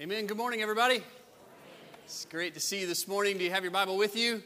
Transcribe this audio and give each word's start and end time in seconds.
Amen. 0.00 0.28
Good 0.28 0.36
morning, 0.36 0.62
everybody. 0.62 1.02
It's 2.04 2.24
great 2.26 2.54
to 2.54 2.60
see 2.60 2.82
you 2.82 2.86
this 2.86 3.08
morning. 3.08 3.36
Do 3.36 3.42
you 3.42 3.50
have 3.50 3.64
your 3.64 3.72
Bible 3.72 3.96
with 3.96 4.14
you? 4.14 4.44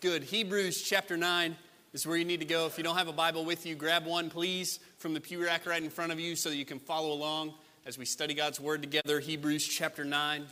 Good. 0.00 0.24
Hebrews 0.24 0.82
chapter 0.82 1.16
9 1.16 1.56
is 1.92 2.04
where 2.04 2.16
you 2.16 2.24
need 2.24 2.40
to 2.40 2.46
go. 2.46 2.66
If 2.66 2.76
you 2.76 2.82
don't 2.82 2.96
have 2.96 3.06
a 3.06 3.12
Bible 3.12 3.44
with 3.44 3.64
you, 3.64 3.76
grab 3.76 4.06
one, 4.06 4.28
please, 4.28 4.80
from 4.98 5.14
the 5.14 5.20
pew 5.20 5.44
rack 5.44 5.66
right 5.66 5.80
in 5.80 5.88
front 5.88 6.10
of 6.10 6.18
you 6.18 6.34
so 6.34 6.48
that 6.48 6.56
you 6.56 6.64
can 6.64 6.80
follow 6.80 7.12
along 7.12 7.54
as 7.86 7.96
we 7.96 8.04
study 8.04 8.34
God's 8.34 8.58
Word 8.58 8.82
together. 8.82 9.20
Hebrews 9.20 9.64
chapter 9.68 10.04
9. 10.04 10.44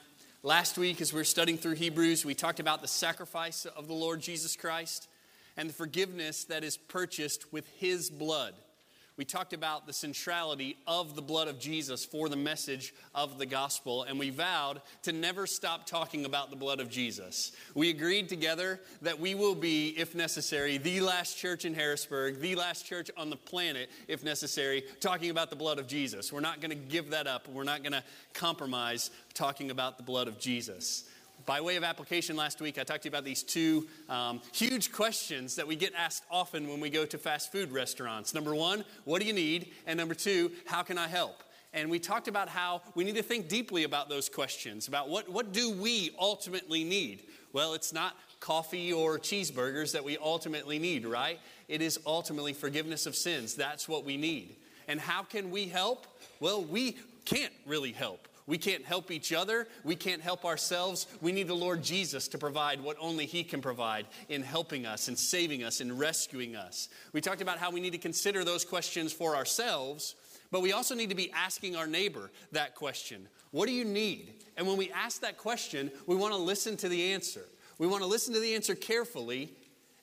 Last 0.44 0.78
week, 0.78 1.00
as 1.00 1.12
we 1.12 1.18
were 1.18 1.24
studying 1.24 1.58
through 1.58 1.74
Hebrews, 1.74 2.24
we 2.24 2.36
talked 2.36 2.60
about 2.60 2.82
the 2.82 2.86
sacrifice 2.86 3.66
of 3.66 3.88
the 3.88 3.94
Lord 3.94 4.20
Jesus 4.20 4.54
Christ 4.54 5.08
and 5.56 5.68
the 5.68 5.74
forgiveness 5.74 6.44
that 6.44 6.62
is 6.62 6.76
purchased 6.76 7.52
with 7.52 7.66
His 7.80 8.10
blood 8.10 8.54
we 9.16 9.24
talked 9.24 9.52
about 9.52 9.86
the 9.86 9.92
centrality 9.92 10.76
of 10.86 11.14
the 11.14 11.22
blood 11.22 11.46
of 11.46 11.60
Jesus 11.60 12.04
for 12.04 12.28
the 12.28 12.36
message 12.36 12.92
of 13.14 13.38
the 13.38 13.46
gospel, 13.46 14.02
and 14.02 14.18
we 14.18 14.30
vowed 14.30 14.82
to 15.02 15.12
never 15.12 15.46
stop 15.46 15.86
talking 15.86 16.24
about 16.24 16.50
the 16.50 16.56
blood 16.56 16.80
of 16.80 16.90
Jesus. 16.90 17.52
We 17.74 17.90
agreed 17.90 18.28
together 18.28 18.80
that 19.02 19.20
we 19.20 19.36
will 19.36 19.54
be, 19.54 19.90
if 19.90 20.16
necessary, 20.16 20.78
the 20.78 21.00
last 21.00 21.38
church 21.38 21.64
in 21.64 21.74
Harrisburg, 21.74 22.40
the 22.40 22.56
last 22.56 22.86
church 22.86 23.08
on 23.16 23.30
the 23.30 23.36
planet, 23.36 23.88
if 24.08 24.24
necessary, 24.24 24.82
talking 25.00 25.30
about 25.30 25.48
the 25.48 25.56
blood 25.56 25.78
of 25.78 25.86
Jesus. 25.86 26.32
We're 26.32 26.40
not 26.40 26.60
going 26.60 26.70
to 26.70 26.76
give 26.76 27.10
that 27.10 27.28
up. 27.28 27.48
We're 27.48 27.62
not 27.62 27.82
going 27.82 27.92
to 27.92 28.02
compromise 28.32 29.10
talking 29.32 29.70
about 29.70 29.96
the 29.96 30.02
blood 30.02 30.26
of 30.26 30.40
Jesus. 30.40 31.04
By 31.46 31.60
way 31.60 31.76
of 31.76 31.84
application, 31.84 32.36
last 32.36 32.60
week 32.60 32.78
I 32.78 32.84
talked 32.84 33.02
to 33.02 33.08
you 33.08 33.10
about 33.10 33.24
these 33.24 33.42
two 33.42 33.86
um, 34.08 34.40
huge 34.52 34.92
questions 34.92 35.56
that 35.56 35.66
we 35.66 35.76
get 35.76 35.92
asked 35.94 36.24
often 36.30 36.68
when 36.68 36.80
we 36.80 36.88
go 36.88 37.04
to 37.04 37.18
fast 37.18 37.52
food 37.52 37.70
restaurants. 37.70 38.32
Number 38.32 38.54
one, 38.54 38.84
what 39.04 39.20
do 39.20 39.26
you 39.26 39.34
need? 39.34 39.72
And 39.86 39.98
number 39.98 40.14
two, 40.14 40.52
how 40.64 40.82
can 40.82 40.96
I 40.96 41.06
help? 41.06 41.42
And 41.74 41.90
we 41.90 41.98
talked 41.98 42.28
about 42.28 42.48
how 42.48 42.82
we 42.94 43.04
need 43.04 43.16
to 43.16 43.22
think 43.22 43.48
deeply 43.48 43.82
about 43.82 44.08
those 44.08 44.28
questions 44.28 44.88
about 44.88 45.08
what, 45.08 45.28
what 45.28 45.52
do 45.52 45.72
we 45.72 46.14
ultimately 46.18 46.84
need? 46.84 47.24
Well, 47.52 47.74
it's 47.74 47.92
not 47.92 48.16
coffee 48.40 48.92
or 48.92 49.18
cheeseburgers 49.18 49.92
that 49.92 50.04
we 50.04 50.16
ultimately 50.18 50.78
need, 50.78 51.04
right? 51.04 51.40
It 51.68 51.82
is 51.82 51.98
ultimately 52.06 52.52
forgiveness 52.52 53.06
of 53.06 53.16
sins. 53.16 53.54
That's 53.54 53.88
what 53.88 54.04
we 54.04 54.16
need. 54.16 54.56
And 54.86 55.00
how 55.00 55.22
can 55.22 55.50
we 55.50 55.66
help? 55.66 56.06
Well, 56.40 56.62
we 56.62 56.96
can't 57.24 57.52
really 57.66 57.92
help. 57.92 58.28
We 58.46 58.58
can't 58.58 58.84
help 58.84 59.10
each 59.10 59.32
other. 59.32 59.66
We 59.84 59.96
can't 59.96 60.20
help 60.20 60.44
ourselves. 60.44 61.06
We 61.22 61.32
need 61.32 61.48
the 61.48 61.54
Lord 61.54 61.82
Jesus 61.82 62.28
to 62.28 62.38
provide 62.38 62.80
what 62.80 62.96
only 63.00 63.24
He 63.24 63.42
can 63.42 63.62
provide 63.62 64.06
in 64.28 64.42
helping 64.42 64.84
us 64.84 65.08
and 65.08 65.18
saving 65.18 65.64
us 65.64 65.80
and 65.80 65.98
rescuing 65.98 66.54
us. 66.54 66.88
We 67.12 67.22
talked 67.22 67.40
about 67.40 67.58
how 67.58 67.70
we 67.70 67.80
need 67.80 67.92
to 67.92 67.98
consider 67.98 68.44
those 68.44 68.64
questions 68.64 69.14
for 69.14 69.34
ourselves, 69.34 70.14
but 70.50 70.60
we 70.60 70.72
also 70.72 70.94
need 70.94 71.08
to 71.08 71.14
be 71.14 71.32
asking 71.32 71.74
our 71.74 71.86
neighbor 71.86 72.30
that 72.52 72.74
question 72.74 73.28
What 73.50 73.66
do 73.66 73.72
you 73.72 73.84
need? 73.84 74.44
And 74.58 74.66
when 74.66 74.76
we 74.76 74.92
ask 74.92 75.22
that 75.22 75.38
question, 75.38 75.90
we 76.06 76.14
want 76.14 76.34
to 76.34 76.38
listen 76.38 76.76
to 76.78 76.88
the 76.88 77.12
answer. 77.12 77.46
We 77.78 77.86
want 77.86 78.02
to 78.02 78.08
listen 78.08 78.34
to 78.34 78.40
the 78.40 78.54
answer 78.54 78.74
carefully, 78.74 79.54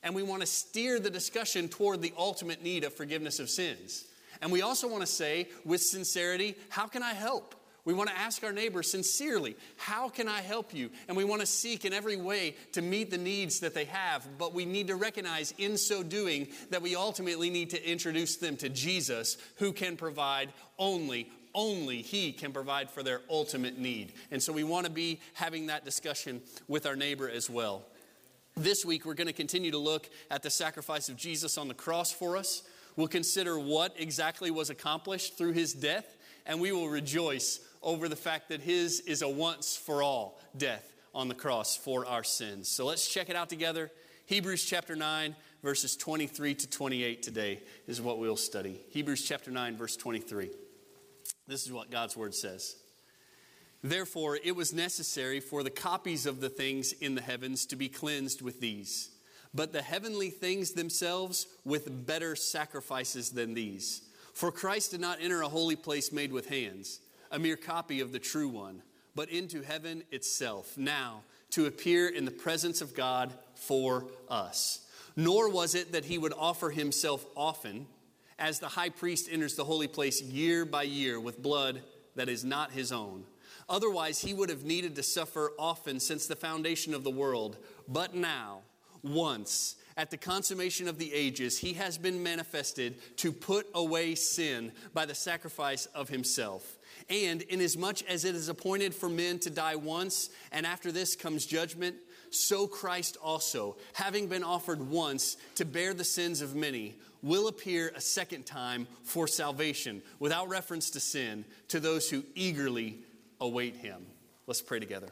and 0.02 0.16
we 0.16 0.24
want 0.24 0.42
to 0.42 0.48
steer 0.48 1.00
the 1.00 1.12
discussion 1.12 1.70
toward 1.70 2.02
the 2.02 2.14
ultimate 2.18 2.64
need 2.64 2.84
of 2.86 2.94
forgiveness 2.94 3.40
of 3.40 3.52
sins. 3.52 4.06
And 4.42 4.52
we 4.52 4.64
also 4.64 4.88
want 4.88 5.02
to 5.02 5.08
say, 5.08 5.48
with 5.64 5.84
sincerity, 5.84 6.56
How 6.70 6.88
can 6.88 7.04
I 7.04 7.14
help? 7.14 7.56
We 7.84 7.94
want 7.94 8.10
to 8.10 8.18
ask 8.18 8.44
our 8.44 8.52
neighbor 8.52 8.84
sincerely, 8.84 9.56
How 9.78 10.10
can 10.10 10.28
I 10.28 10.42
help 10.42 10.74
you? 10.74 10.90
And 11.08 11.18
we 11.18 11.24
want 11.24 11.42
to 11.42 11.48
seek 11.48 11.86
in 11.86 11.94
every 11.94 12.18
way 12.18 12.56
to 12.74 12.82
meet 12.82 13.10
the 13.10 13.18
needs 13.18 13.60
that 13.62 13.74
they 13.74 13.86
have. 13.86 14.28
But 14.38 14.54
we 14.54 14.66
need 14.66 14.88
to 14.88 14.96
recognize 14.96 15.54
in 15.58 15.78
so 15.78 16.04
doing 16.04 16.48
that 16.70 16.82
we 16.82 16.96
ultimately 16.96 17.50
need 17.50 17.72
to 17.72 17.90
introduce 17.90 18.36
them 18.36 18.58
to 18.58 18.70
Jesus, 18.70 19.38
who 19.58 19.74
can 19.74 19.98
provide 19.98 20.54
only, 20.78 21.30
only 21.56 22.02
He 22.02 22.32
can 22.32 22.52
provide 22.52 22.90
for 22.90 23.02
their 23.02 23.22
ultimate 23.30 23.80
need. 23.80 24.14
And 24.30 24.42
so 24.42 24.54
we 24.54 24.64
want 24.64 24.86
to 24.86 24.92
be 24.92 25.20
having 25.34 25.68
that 25.68 25.86
discussion 25.86 26.42
with 26.68 26.86
our 26.86 26.96
neighbor 26.96 27.30
as 27.30 27.50
well. 27.50 27.84
This 28.56 28.86
week, 28.86 29.06
we're 29.06 29.14
going 29.14 29.28
to 29.28 29.34
continue 29.34 29.72
to 29.72 29.78
look 29.78 30.10
at 30.30 30.44
the 30.44 30.50
sacrifice 30.50 31.10
of 31.10 31.16
Jesus 31.16 31.58
on 31.58 31.68
the 31.68 31.74
cross 31.74 32.12
for 32.12 32.36
us. 32.36 32.64
We'll 32.96 33.08
consider 33.08 33.58
what 33.58 33.96
exactly 33.98 34.52
was 34.52 34.70
accomplished 34.70 35.38
through 35.38 35.54
his 35.54 35.74
death, 35.74 36.18
and 36.46 36.60
we 36.60 36.74
will 36.74 36.90
rejoice 36.90 37.62
over 37.82 38.08
the 38.08 38.16
fact 38.16 38.50
that 38.50 38.62
his 38.62 39.00
is 39.02 39.22
a 39.22 39.30
once 39.30 39.76
for 39.76 40.04
all 40.04 40.40
death 40.58 40.94
on 41.14 41.28
the 41.28 41.36
cross 41.36 41.76
for 41.76 42.06
our 42.06 42.24
sins. 42.24 42.70
So 42.70 42.86
let's 42.86 43.08
check 43.08 43.30
it 43.30 43.36
out 43.36 43.50
together. 43.50 43.92
Hebrews 44.28 44.64
chapter 44.64 44.96
9, 44.96 45.36
verses 45.62 45.98
23 45.98 46.56
to 46.56 46.70
28 46.70 47.22
today 47.22 47.60
is 47.88 48.02
what 48.02 48.18
we'll 48.20 48.38
study. 48.38 48.80
Hebrews 48.92 49.28
chapter 49.28 49.52
9, 49.52 49.78
verse 49.78 49.98
23. 49.98 50.50
This 51.48 51.66
is 51.66 51.72
what 51.74 51.92
God's 51.92 52.16
word 52.16 52.34
says. 52.34 52.78
Therefore, 53.84 54.38
it 54.42 54.56
was 54.56 54.74
necessary 54.74 55.40
for 55.40 55.64
the 55.64 55.72
copies 55.72 56.26
of 56.26 56.40
the 56.40 56.50
things 56.50 56.94
in 56.94 57.16
the 57.16 57.22
heavens 57.22 57.66
to 57.66 57.76
be 57.76 57.90
cleansed 57.90 58.42
with 58.42 58.62
these, 58.62 59.10
but 59.54 59.74
the 59.74 59.82
heavenly 59.82 60.30
things 60.30 60.72
themselves 60.72 61.48
with 61.66 62.06
better 62.06 62.36
sacrifices 62.36 63.32
than 63.32 63.56
these. 63.56 64.04
For 64.34 64.52
Christ 64.52 64.92
did 64.92 65.02
not 65.02 65.18
enter 65.20 65.42
a 65.42 65.50
holy 65.50 65.76
place 65.76 66.12
made 66.12 66.32
with 66.32 66.48
hands 66.48 67.01
a 67.32 67.40
mere 67.40 67.58
copy 67.58 68.02
of 68.02 68.12
the 68.12 68.20
true 68.20 68.50
one, 68.50 68.82
but 69.16 69.30
into 69.30 69.62
heaven 69.62 70.04
itself, 70.12 70.78
now 70.78 71.24
to 71.52 71.66
appear 71.66 72.08
in 72.08 72.26
the 72.26 72.32
presence 72.32 72.82
of 72.82 72.96
God 72.96 73.34
for 73.56 74.08
us. 74.30 74.86
Nor 75.16 75.50
was 75.50 75.76
it 75.76 75.92
that 75.92 76.06
he 76.06 76.18
would 76.18 76.34
offer 76.38 76.70
himself 76.70 77.26
often, 77.36 77.88
as 78.40 78.60
the 78.60 78.68
high 78.68 78.90
priest 78.90 79.28
enters 79.32 79.56
the 79.56 79.66
holy 79.66 79.88
place 79.88 80.22
year 80.22 80.66
by 80.66 80.84
year 80.84 81.20
with 81.20 81.42
blood 81.42 81.82
that 82.16 82.30
is 82.30 82.44
not 82.44 82.72
his 82.72 82.92
own. 82.92 83.24
Otherwise, 83.70 84.22
he 84.22 84.34
would 84.34 84.50
have 84.50 84.64
needed 84.64 84.96
to 84.96 85.04
suffer 85.04 85.52
often 85.60 86.00
since 86.00 86.28
the 86.28 86.36
foundation 86.36 86.94
of 86.94 87.04
the 87.04 87.12
world. 87.12 87.58
But 87.88 88.16
now, 88.16 88.62
once, 89.04 89.76
at 89.98 90.10
the 90.10 90.18
consummation 90.18 90.88
of 90.88 90.98
the 90.98 91.14
ages, 91.14 91.58
he 91.60 91.74
has 91.74 91.98
been 91.98 92.24
manifested 92.24 93.18
to 93.18 93.32
put 93.32 93.68
away 93.74 94.16
sin 94.16 94.72
by 94.94 95.06
the 95.06 95.16
sacrifice 95.16 95.86
of 95.88 96.10
himself. 96.10 96.78
And 97.12 97.42
inasmuch 97.42 98.10
as 98.10 98.24
it 98.24 98.36
is 98.36 98.48
appointed 98.48 98.96
for 98.96 99.10
men 99.10 99.38
to 99.40 99.50
die 99.50 99.76
once, 99.76 100.30
and 100.54 100.66
after 100.66 100.94
this 100.94 101.14
comes 101.18 101.46
judgment, 101.46 101.98
so 102.30 102.68
Christ 102.68 103.18
also, 103.22 103.76
having 103.92 104.28
been 104.28 104.46
offered 104.46 104.80
once 104.90 105.36
to 105.56 105.66
bear 105.66 105.94
the 105.94 106.06
sins 106.06 106.42
of 106.42 106.56
many, 106.56 106.96
will 107.22 107.50
appear 107.50 107.92
a 107.94 108.00
second 108.00 108.46
time 108.46 108.88
for 109.04 109.28
salvation, 109.28 110.02
without 110.20 110.48
reference 110.48 110.90
to 110.92 111.02
sin, 111.02 111.44
to 111.68 111.82
those 111.82 112.10
who 112.10 112.24
eagerly 112.34 113.00
await 113.42 113.76
him. 113.76 114.06
Let's 114.48 114.62
pray 114.62 114.80
together. 114.80 115.10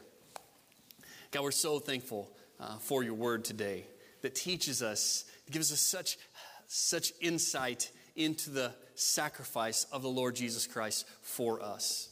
God, 1.32 1.42
we're 1.42 1.50
so 1.50 1.80
thankful 1.80 2.30
uh, 2.58 2.78
for 2.78 3.02
your 3.04 3.14
word 3.14 3.44
today 3.44 3.84
that 4.22 4.34
teaches 4.34 4.82
us, 4.82 5.26
gives 5.50 5.70
us 5.70 5.80
such, 5.80 6.16
such 6.66 7.12
insight 7.20 7.90
into 8.16 8.48
the 8.48 8.72
sacrifice 9.00 9.86
of 9.92 10.02
the 10.02 10.08
Lord 10.08 10.36
Jesus 10.36 10.66
Christ 10.66 11.06
for 11.22 11.62
us. 11.62 12.08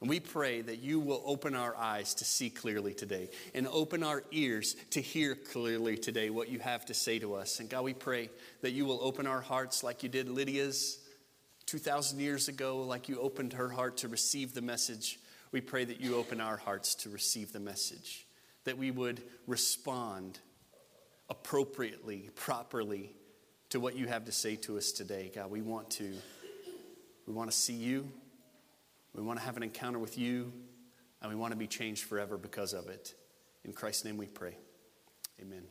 And 0.00 0.10
we 0.10 0.20
pray 0.20 0.60
that 0.60 0.80
you 0.80 1.00
will 1.00 1.22
open 1.24 1.54
our 1.54 1.74
eyes 1.76 2.14
to 2.14 2.24
see 2.24 2.50
clearly 2.50 2.92
today 2.92 3.30
and 3.54 3.66
open 3.68 4.02
our 4.02 4.22
ears 4.32 4.76
to 4.90 5.00
hear 5.00 5.34
clearly 5.34 5.96
today 5.96 6.30
what 6.30 6.50
you 6.50 6.58
have 6.58 6.84
to 6.86 6.94
say 6.94 7.18
to 7.20 7.34
us. 7.34 7.60
And 7.60 7.70
God, 7.70 7.84
we 7.84 7.94
pray 7.94 8.28
that 8.60 8.72
you 8.72 8.84
will 8.84 8.98
open 9.02 9.26
our 9.26 9.40
hearts 9.40 9.82
like 9.82 10.02
you 10.02 10.08
did 10.08 10.28
Lydia's 10.28 10.98
2,000 11.66 12.20
years 12.20 12.48
ago, 12.48 12.82
like 12.82 13.08
you 13.08 13.18
opened 13.18 13.54
her 13.54 13.68
heart 13.68 13.98
to 13.98 14.08
receive 14.08 14.52
the 14.52 14.60
message. 14.60 15.18
We 15.52 15.60
pray 15.60 15.84
that 15.84 16.00
you 16.00 16.16
open 16.16 16.40
our 16.40 16.56
hearts 16.56 16.96
to 16.96 17.08
receive 17.08 17.52
the 17.52 17.60
message, 17.60 18.26
that 18.64 18.76
we 18.76 18.90
would 18.90 19.22
respond 19.46 20.38
appropriately, 21.30 22.28
properly 22.34 23.14
to 23.74 23.80
what 23.80 23.96
you 23.96 24.06
have 24.06 24.24
to 24.24 24.30
say 24.30 24.54
to 24.54 24.78
us 24.78 24.92
today. 24.92 25.32
God, 25.34 25.50
we 25.50 25.60
want 25.60 25.90
to 25.90 26.12
we 27.26 27.32
want 27.32 27.50
to 27.50 27.56
see 27.56 27.72
you. 27.72 28.08
We 29.12 29.20
want 29.20 29.40
to 29.40 29.44
have 29.44 29.56
an 29.56 29.64
encounter 29.64 29.98
with 29.98 30.16
you, 30.16 30.52
and 31.20 31.28
we 31.28 31.34
want 31.34 31.50
to 31.50 31.56
be 31.56 31.66
changed 31.66 32.04
forever 32.04 32.38
because 32.38 32.72
of 32.72 32.88
it. 32.88 33.16
In 33.64 33.72
Christ's 33.72 34.04
name 34.04 34.16
we 34.16 34.26
pray. 34.26 34.56
Amen. 35.42 35.64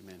Amen. 0.00 0.20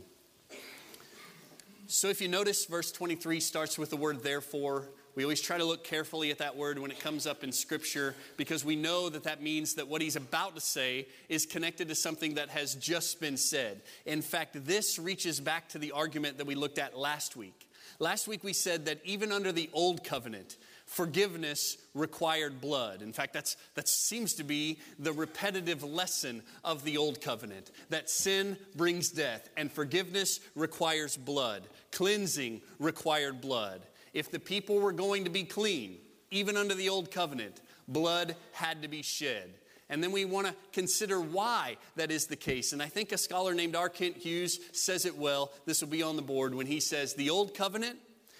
So 1.86 2.08
if 2.08 2.20
you 2.20 2.26
notice, 2.26 2.64
verse 2.64 2.90
23 2.90 3.38
starts 3.38 3.78
with 3.78 3.90
the 3.90 3.96
word 3.96 4.24
therefore. 4.24 4.88
We 5.14 5.24
always 5.24 5.42
try 5.42 5.58
to 5.58 5.64
look 5.64 5.84
carefully 5.84 6.30
at 6.30 6.38
that 6.38 6.56
word 6.56 6.78
when 6.78 6.90
it 6.90 6.98
comes 6.98 7.26
up 7.26 7.44
in 7.44 7.52
Scripture 7.52 8.14
because 8.38 8.64
we 8.64 8.76
know 8.76 9.10
that 9.10 9.24
that 9.24 9.42
means 9.42 9.74
that 9.74 9.88
what 9.88 10.00
he's 10.00 10.16
about 10.16 10.54
to 10.54 10.60
say 10.60 11.06
is 11.28 11.44
connected 11.44 11.88
to 11.88 11.94
something 11.94 12.34
that 12.34 12.48
has 12.48 12.74
just 12.74 13.20
been 13.20 13.36
said. 13.36 13.82
In 14.06 14.22
fact, 14.22 14.64
this 14.64 14.98
reaches 14.98 15.38
back 15.38 15.68
to 15.70 15.78
the 15.78 15.92
argument 15.92 16.38
that 16.38 16.46
we 16.46 16.54
looked 16.54 16.78
at 16.78 16.96
last 16.96 17.36
week. 17.36 17.68
Last 17.98 18.26
week 18.26 18.42
we 18.42 18.54
said 18.54 18.86
that 18.86 19.00
even 19.04 19.32
under 19.32 19.52
the 19.52 19.68
old 19.74 20.02
covenant, 20.02 20.56
forgiveness 20.86 21.76
required 21.94 22.60
blood. 22.60 23.02
In 23.02 23.12
fact, 23.12 23.34
that's, 23.34 23.56
that 23.74 23.88
seems 23.88 24.34
to 24.34 24.44
be 24.44 24.78
the 24.98 25.12
repetitive 25.12 25.82
lesson 25.84 26.42
of 26.64 26.84
the 26.84 26.96
old 26.96 27.20
covenant 27.20 27.70
that 27.90 28.08
sin 28.08 28.56
brings 28.74 29.10
death 29.10 29.48
and 29.56 29.70
forgiveness 29.70 30.40
requires 30.54 31.16
blood, 31.16 31.64
cleansing 31.90 32.62
required 32.78 33.40
blood. 33.40 33.82
If 34.12 34.30
the 34.30 34.40
people 34.40 34.78
were 34.78 34.92
going 34.92 35.24
to 35.24 35.30
be 35.30 35.44
clean, 35.44 35.98
even 36.30 36.56
under 36.56 36.74
the 36.74 36.88
old 36.88 37.10
covenant, 37.10 37.60
Blood 37.88 38.36
had 38.52 38.82
to 38.82 38.88
be 38.88 39.02
shed. 39.02 39.54
And 39.88 40.02
then 40.02 40.12
we 40.12 40.24
want 40.24 40.46
to 40.46 40.54
consider 40.72 41.20
why 41.20 41.76
that 41.96 42.10
is 42.10 42.26
the 42.26 42.36
case. 42.36 42.72
And 42.72 42.82
I 42.82 42.86
think 42.86 43.12
a 43.12 43.18
scholar 43.18 43.54
named 43.54 43.76
R. 43.76 43.88
Kent 43.88 44.16
Hughes 44.16 44.58
says 44.72 45.04
it 45.04 45.16
well. 45.16 45.52
This 45.66 45.82
will 45.82 45.88
be 45.88 46.02
on 46.02 46.16
the 46.16 46.22
board 46.22 46.54
when 46.54 46.66
he 46.66 46.80
says 46.80 47.14
the 47.14 47.30
old 47.30 47.54
covenant 47.54 47.98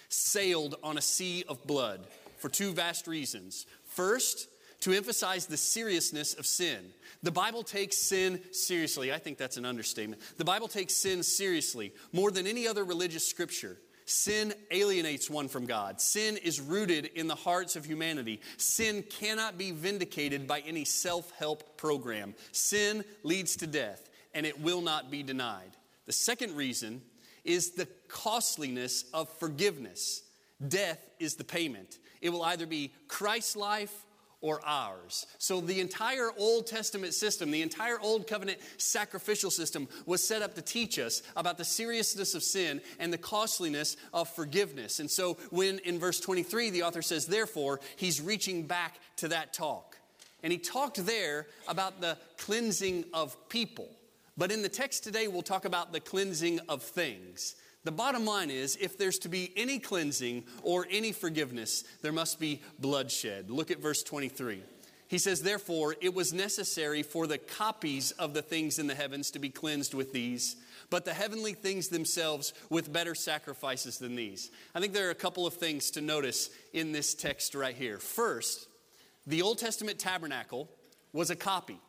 sailed 0.09 0.75
on 0.83 0.97
a 0.97 1.01
sea 1.01 1.43
of 1.47 1.65
blood 1.67 2.07
for 2.37 2.49
two 2.49 2.71
vast 2.71 3.07
reasons. 3.07 3.67
First, 3.85 4.47
to 4.81 4.93
emphasize 4.93 5.45
the 5.45 5.55
seriousness 5.55 6.33
of 6.33 6.45
sin. 6.45 6.79
The 7.21 7.31
Bible 7.31 7.63
takes 7.63 7.97
sin 7.97 8.41
seriously. 8.51 9.13
I 9.13 9.17
think 9.17 9.37
that's 9.37 9.55
an 9.55 9.65
understatement. 9.65 10.21
The 10.37 10.43
Bible 10.43 10.67
takes 10.67 10.93
sin 10.93 11.23
seriously 11.23 11.93
more 12.11 12.31
than 12.31 12.47
any 12.47 12.67
other 12.67 12.83
religious 12.83 13.25
scripture. 13.25 13.77
Sin 14.05 14.53
alienates 14.71 15.29
one 15.29 15.47
from 15.47 15.65
God. 15.65 16.01
Sin 16.01 16.37
is 16.37 16.59
rooted 16.59 17.05
in 17.15 17.27
the 17.27 17.35
hearts 17.35 17.75
of 17.75 17.85
humanity. 17.85 18.41
Sin 18.57 19.03
cannot 19.09 19.57
be 19.57 19.71
vindicated 19.71 20.47
by 20.47 20.59
any 20.61 20.85
self 20.85 21.31
help 21.37 21.77
program. 21.77 22.35
Sin 22.51 23.03
leads 23.23 23.55
to 23.57 23.67
death, 23.67 24.09
and 24.33 24.45
it 24.45 24.59
will 24.59 24.81
not 24.81 25.09
be 25.09 25.23
denied. 25.23 25.71
The 26.05 26.13
second 26.13 26.55
reason 26.55 27.01
is 27.43 27.71
the 27.71 27.87
costliness 28.07 29.05
of 29.13 29.29
forgiveness. 29.39 30.23
Death 30.65 31.05
is 31.19 31.35
the 31.35 31.43
payment. 31.43 31.99
It 32.21 32.29
will 32.29 32.43
either 32.43 32.65
be 32.65 32.93
Christ's 33.07 33.55
life 33.55 34.05
or 34.43 34.59
ours. 34.65 35.25
So 35.39 35.61
the 35.61 35.79
entire 35.79 36.29
Old 36.37 36.67
Testament 36.67 37.13
system, 37.13 37.49
the 37.49 37.63
entire 37.63 37.99
Old 37.99 38.27
Covenant 38.27 38.59
sacrificial 38.77 39.49
system 39.49 39.87
was 40.05 40.23
set 40.23 40.43
up 40.43 40.53
to 40.55 40.61
teach 40.61 40.99
us 40.99 41.23
about 41.35 41.57
the 41.57 41.65
seriousness 41.65 42.35
of 42.35 42.43
sin 42.43 42.81
and 42.99 43.11
the 43.11 43.17
costliness 43.17 43.95
of 44.13 44.29
forgiveness. 44.29 44.99
And 44.99 45.09
so 45.09 45.37
when 45.49 45.79
in 45.79 45.97
verse 45.97 46.19
23 46.19 46.69
the 46.69 46.83
author 46.83 47.01
says, 47.01 47.25
therefore, 47.25 47.79
he's 47.95 48.21
reaching 48.21 48.67
back 48.67 48.99
to 49.17 49.29
that 49.29 49.53
talk. 49.53 49.97
And 50.43 50.51
he 50.51 50.59
talked 50.59 51.03
there 51.05 51.47
about 51.69 52.01
the 52.01 52.17
cleansing 52.37 53.05
of 53.13 53.37
people. 53.47 53.87
But 54.35 54.51
in 54.51 54.61
the 54.61 54.69
text 54.69 55.05
today, 55.05 55.29
we'll 55.29 55.41
talk 55.41 55.63
about 55.63 55.93
the 55.93 56.01
cleansing 56.01 56.59
of 56.67 56.83
things. 56.83 57.55
The 57.83 57.91
bottom 57.91 58.25
line 58.25 58.49
is 58.49 58.77
if 58.79 58.97
there's 58.97 59.19
to 59.19 59.29
be 59.29 59.51
any 59.57 59.77
cleansing 59.79 60.45
or 60.61 60.87
any 60.89 61.11
forgiveness, 61.11 61.83
there 62.01 62.13
must 62.13 62.39
be 62.39 62.61
bloodshed. 62.79 63.49
Look 63.49 63.71
at 63.71 63.79
verse 63.79 64.03
23. 64.03 64.61
He 65.09 65.17
says, 65.17 65.41
Therefore, 65.41 65.95
it 66.01 66.13
was 66.13 66.33
necessary 66.33 67.03
for 67.03 67.27
the 67.27 67.37
copies 67.37 68.11
of 68.11 68.33
the 68.33 68.41
things 68.41 68.79
in 68.79 68.87
the 68.87 68.95
heavens 68.95 69.31
to 69.31 69.39
be 69.39 69.49
cleansed 69.49 69.93
with 69.93 70.13
these, 70.13 70.55
but 70.89 71.05
the 71.05 71.13
heavenly 71.13 71.53
things 71.53 71.89
themselves 71.89 72.53
with 72.69 72.91
better 72.91 73.13
sacrifices 73.13 73.97
than 73.97 74.15
these. 74.15 74.49
I 74.73 74.79
think 74.79 74.93
there 74.93 75.07
are 75.07 75.11
a 75.11 75.15
couple 75.15 75.45
of 75.45 75.55
things 75.55 75.91
to 75.91 76.01
notice 76.01 76.49
in 76.71 76.93
this 76.93 77.13
text 77.13 77.53
right 77.53 77.75
here. 77.75 77.99
First, 77.99 78.67
the 79.27 79.41
Old 79.41 79.59
Testament 79.59 79.99
tabernacle 79.99 80.69
was 81.11 81.29
a 81.29 81.35
copy, 81.35 81.79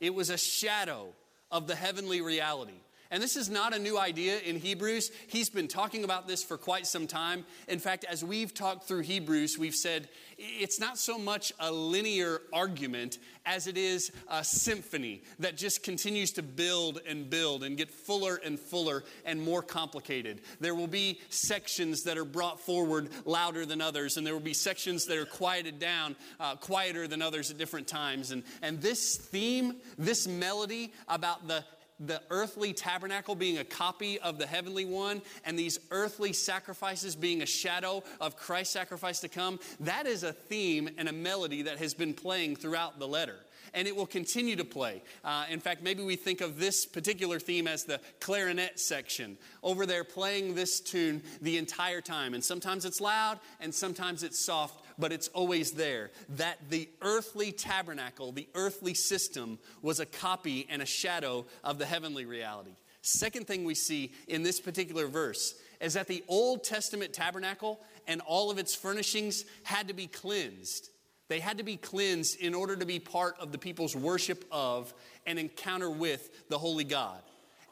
it 0.00 0.14
was 0.14 0.30
a 0.30 0.36
shadow 0.36 1.08
of 1.50 1.68
the 1.68 1.74
heavenly 1.74 2.20
reality. 2.20 2.80
And 3.10 3.22
this 3.22 3.36
is 3.36 3.48
not 3.48 3.74
a 3.74 3.78
new 3.78 3.98
idea 3.98 4.38
in 4.40 4.56
Hebrews. 4.56 5.10
He's 5.28 5.48
been 5.48 5.68
talking 5.68 6.04
about 6.04 6.28
this 6.28 6.44
for 6.44 6.58
quite 6.58 6.86
some 6.86 7.06
time. 7.06 7.46
In 7.66 7.78
fact, 7.78 8.04
as 8.04 8.22
we've 8.22 8.52
talked 8.52 8.84
through 8.84 9.00
Hebrews, 9.00 9.58
we've 9.58 9.74
said 9.74 10.08
it's 10.36 10.78
not 10.78 10.98
so 10.98 11.18
much 11.18 11.52
a 11.58 11.72
linear 11.72 12.42
argument 12.52 13.18
as 13.46 13.66
it 13.66 13.78
is 13.78 14.12
a 14.28 14.44
symphony 14.44 15.22
that 15.38 15.56
just 15.56 15.82
continues 15.82 16.32
to 16.32 16.42
build 16.42 17.00
and 17.08 17.30
build 17.30 17.64
and 17.64 17.78
get 17.78 17.90
fuller 17.90 18.38
and 18.44 18.60
fuller 18.60 19.04
and 19.24 19.40
more 19.40 19.62
complicated. 19.62 20.42
There 20.60 20.74
will 20.74 20.86
be 20.86 21.20
sections 21.30 22.02
that 22.02 22.18
are 22.18 22.26
brought 22.26 22.60
forward 22.60 23.08
louder 23.24 23.64
than 23.64 23.80
others, 23.80 24.18
and 24.18 24.26
there 24.26 24.34
will 24.34 24.40
be 24.40 24.52
sections 24.54 25.06
that 25.06 25.16
are 25.16 25.24
quieted 25.24 25.78
down, 25.78 26.14
uh, 26.38 26.56
quieter 26.56 27.08
than 27.08 27.22
others 27.22 27.50
at 27.50 27.56
different 27.56 27.88
times. 27.88 28.32
And, 28.32 28.42
and 28.60 28.82
this 28.82 29.16
theme, 29.16 29.76
this 29.96 30.28
melody 30.28 30.92
about 31.08 31.48
the 31.48 31.64
the 32.00 32.20
earthly 32.30 32.72
tabernacle 32.72 33.34
being 33.34 33.58
a 33.58 33.64
copy 33.64 34.18
of 34.20 34.38
the 34.38 34.46
heavenly 34.46 34.84
one 34.84 35.22
and 35.44 35.58
these 35.58 35.78
earthly 35.90 36.32
sacrifices 36.32 37.16
being 37.16 37.42
a 37.42 37.46
shadow 37.46 38.02
of 38.20 38.36
Christ's 38.36 38.72
sacrifice 38.72 39.20
to 39.20 39.28
come, 39.28 39.58
that 39.80 40.06
is 40.06 40.22
a 40.22 40.32
theme 40.32 40.88
and 40.98 41.08
a 41.08 41.12
melody 41.12 41.62
that 41.62 41.78
has 41.78 41.94
been 41.94 42.14
playing 42.14 42.56
throughout 42.56 42.98
the 42.98 43.08
letter 43.08 43.36
and 43.74 43.88
it 43.88 43.94
will 43.94 44.06
continue 44.06 44.56
to 44.56 44.64
play. 44.64 45.02
Uh, 45.24 45.44
in 45.50 45.60
fact, 45.60 45.82
maybe 45.82 46.02
we 46.02 46.16
think 46.16 46.40
of 46.40 46.58
this 46.58 46.86
particular 46.86 47.38
theme 47.38 47.66
as 47.66 47.84
the 47.84 48.00
clarinet 48.20 48.78
section, 48.78 49.38
over 49.62 49.86
there 49.86 50.04
playing 50.04 50.54
this 50.54 50.80
tune 50.80 51.22
the 51.40 51.58
entire 51.58 52.00
time. 52.00 52.34
And 52.34 52.42
sometimes 52.42 52.84
it's 52.84 53.00
loud 53.00 53.38
and 53.60 53.74
sometimes 53.74 54.22
it's 54.22 54.44
soft, 54.44 54.84
but 54.98 55.12
it's 55.12 55.28
always 55.28 55.72
there. 55.72 56.10
That 56.30 56.58
the 56.70 56.88
earthly 57.02 57.52
tabernacle, 57.52 58.32
the 58.32 58.48
earthly 58.54 58.94
system, 58.94 59.58
was 59.82 60.00
a 60.00 60.06
copy 60.06 60.66
and 60.68 60.82
a 60.82 60.86
shadow 60.86 61.46
of 61.64 61.78
the 61.78 61.86
heavenly 61.86 62.24
reality. 62.24 62.76
Second 63.02 63.46
thing 63.46 63.64
we 63.64 63.74
see 63.74 64.12
in 64.26 64.42
this 64.42 64.60
particular 64.60 65.06
verse 65.06 65.54
is 65.80 65.94
that 65.94 66.08
the 66.08 66.24
Old 66.28 66.64
Testament 66.64 67.12
tabernacle 67.12 67.80
and 68.06 68.20
all 68.22 68.50
of 68.50 68.58
its 68.58 68.74
furnishings 68.74 69.44
had 69.62 69.88
to 69.88 69.94
be 69.94 70.06
cleansed. 70.06 70.90
They 71.28 71.40
had 71.40 71.58
to 71.58 71.64
be 71.64 71.76
cleansed 71.76 72.40
in 72.40 72.54
order 72.54 72.74
to 72.74 72.86
be 72.86 72.98
part 72.98 73.36
of 73.38 73.52
the 73.52 73.58
people's 73.58 73.94
worship 73.94 74.44
of 74.50 74.92
and 75.26 75.38
encounter 75.38 75.90
with 75.90 76.48
the 76.48 76.58
holy 76.58 76.84
God. 76.84 77.20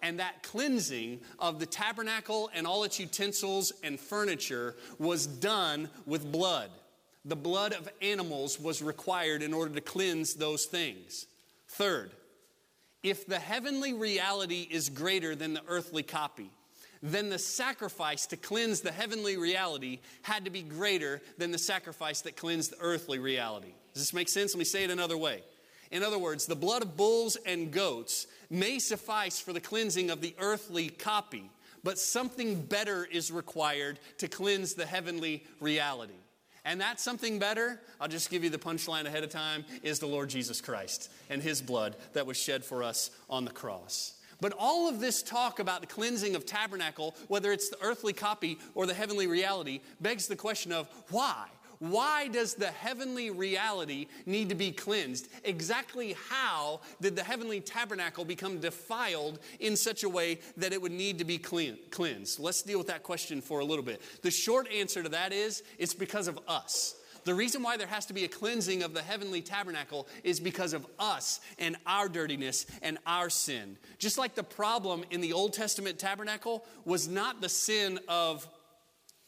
And 0.03 0.21
that 0.21 0.43
cleansing 0.43 1.21
of 1.39 1.59
the 1.59 1.67
tabernacle 1.67 2.51
and 2.55 2.67
all 2.67 2.85
its 2.85 3.01
utensils 3.01 3.73
and 3.83 3.99
furniture 3.99 4.77
was 4.99 5.27
done 5.27 5.89
with 6.05 6.31
blood. 6.31 6.71
The 7.25 7.35
blood 7.35 7.73
of 7.73 7.89
animals 8.03 8.61
was 8.61 8.83
required 8.83 9.43
in 9.43 9.55
order 9.55 9.75
to 9.75 9.81
cleanse 9.81 10.35
those 10.35 10.67
things. 10.67 11.27
Third, 11.69 12.13
if 13.03 13.27
the 13.27 13.39
heavenly 13.39 13.95
reality 13.95 14.69
is 14.71 14.91
greater 14.91 15.35
than 15.35 15.55
the 15.55 15.63
earthly 15.67 16.03
copy, 16.03 16.51
then 17.03 17.29
the 17.29 17.39
sacrifice 17.39 18.27
to 18.27 18.37
cleanse 18.37 18.81
the 18.81 18.93
heavenly 18.93 19.37
reality 19.37 20.01
had 20.23 20.45
to 20.45 20.51
be 20.51 20.63
greater 20.63 21.21
than 21.39 21.51
the 21.51 21.59
sacrifice 21.59 22.23
that 22.23 22.37
cleansed 22.37 22.73
the 22.73 22.81
earthly 22.81 23.19
reality. 23.19 23.75
Does 23.95 24.03
this 24.03 24.15
make 24.15 24.29
sense? 24.29 24.55
Let 24.55 24.59
me 24.59 24.65
say 24.65 24.85
it 24.85 24.91
another 24.91 25.17
way. 25.17 25.43
In 25.91 26.03
other 26.03 26.19
words, 26.19 26.47
the 26.47 26.57
blood 26.57 26.83
of 26.83 26.97
bulls 26.97 27.37
and 27.47 27.71
goats 27.71 28.27
may 28.51 28.79
suffice 28.79 29.41
for 29.41 29.53
the 29.53 29.61
cleansing 29.61 30.11
of 30.11 30.21
the 30.21 30.35
earthly 30.39 30.89
copy, 30.89 31.51
but 31.85 31.99
something 31.99 32.63
better 32.63 33.05
is 33.05 33.31
required 33.31 34.01
to 34.19 34.29
cleanse 34.29 34.75
the 34.75 34.87
heavenly 34.87 35.45
reality. 35.61 36.15
And 36.65 36.81
that 36.81 36.99
something 36.99 37.39
better, 37.39 37.81
I'll 38.01 38.09
just 38.09 38.29
give 38.29 38.43
you 38.43 38.51
the 38.51 38.59
punchline 38.59 39.05
ahead 39.05 39.23
of 39.23 39.31
time, 39.31 39.65
is 39.85 40.01
the 40.01 40.07
Lord 40.07 40.29
Jesus 40.29 40.61
Christ 40.61 41.13
and 41.31 41.41
his 41.41 41.63
blood 41.63 41.95
that 42.13 42.27
was 42.27 42.37
shed 42.37 42.65
for 42.65 42.83
us 42.83 43.13
on 43.31 43.45
the 43.45 43.53
cross. 43.53 44.16
But 44.41 44.55
all 44.59 44.89
of 44.89 45.01
this 45.01 45.23
talk 45.23 45.59
about 45.59 45.81
the 45.81 45.87
cleansing 45.87 46.37
of 46.37 46.45
tabernacle, 46.45 47.15
whether 47.29 47.53
it's 47.53 47.71
the 47.71 47.83
earthly 47.83 48.13
copy 48.13 48.59
or 48.75 48.87
the 48.87 48.95
heavenly 48.95 49.27
reality, 49.27 49.81
begs 50.01 50.27
the 50.27 50.37
question 50.37 50.73
of 50.73 50.89
why? 51.11 51.47
Why 51.79 52.29
does 52.29 52.55
the 52.55 52.71
heavenly 52.71 53.31
reality 53.31 54.07
need 54.25 54.49
to 54.49 54.55
be 54.55 54.73
cleansed? 54.73 55.29
Exactly 55.45 56.17
how 56.29 56.81
did 57.01 57.17
the 57.17 57.23
heavenly 57.23 57.61
tabernacle 57.61 58.25
become 58.25 58.61
defiled 58.61 59.41
in 59.61 59.77
such 59.77 60.03
a 60.03 60.09
way 60.09 60.39
that 60.57 60.73
it 60.73 60.81
would 60.81 60.93
need 60.93 61.19
to 61.19 61.25
be 61.25 61.39
clean, 61.39 61.79
cleansed? 61.91 62.39
Let's 62.39 62.63
deal 62.63 62.79
with 62.79 62.87
that 62.87 63.03
question 63.03 63.41
for 63.41 63.61
a 63.61 63.65
little 63.65 63.85
bit. 63.85 64.01
The 64.23 64.31
short 64.31 64.71
answer 64.73 65.03
to 65.03 65.09
that 65.11 65.33
is 65.33 65.63
it's 65.79 65.95
because 65.95 66.29
of 66.29 66.39
us. 66.49 66.97
The 67.27 67.35
reason 67.35 67.61
why 67.61 67.77
there 67.77 67.89
has 67.89 68.07
to 68.07 68.13
be 68.13 68.23
a 68.23 68.29
cleansing 68.29 68.85
of 68.85 68.95
the 68.95 69.03
heavenly 69.03 69.43
tabernacle 69.43 70.07
is 70.23 70.39
because 70.39 70.73
of 70.73 70.87
us 70.97 71.41
and 71.59 71.77
our 71.85 72.09
dirtiness 72.09 72.67
and 72.83 72.99
our 73.05 73.31
sin. 73.31 73.79
Just 73.99 74.17
like 74.17 74.37
the 74.37 74.45
problem 74.45 75.03
in 75.11 75.21
the 75.21 75.33
Old 75.33 75.53
Testament 75.53 75.99
tabernacle 75.99 76.65
was 76.85 77.09
not 77.09 77.41
the 77.41 77.49
sin 77.49 77.99
of 78.07 78.47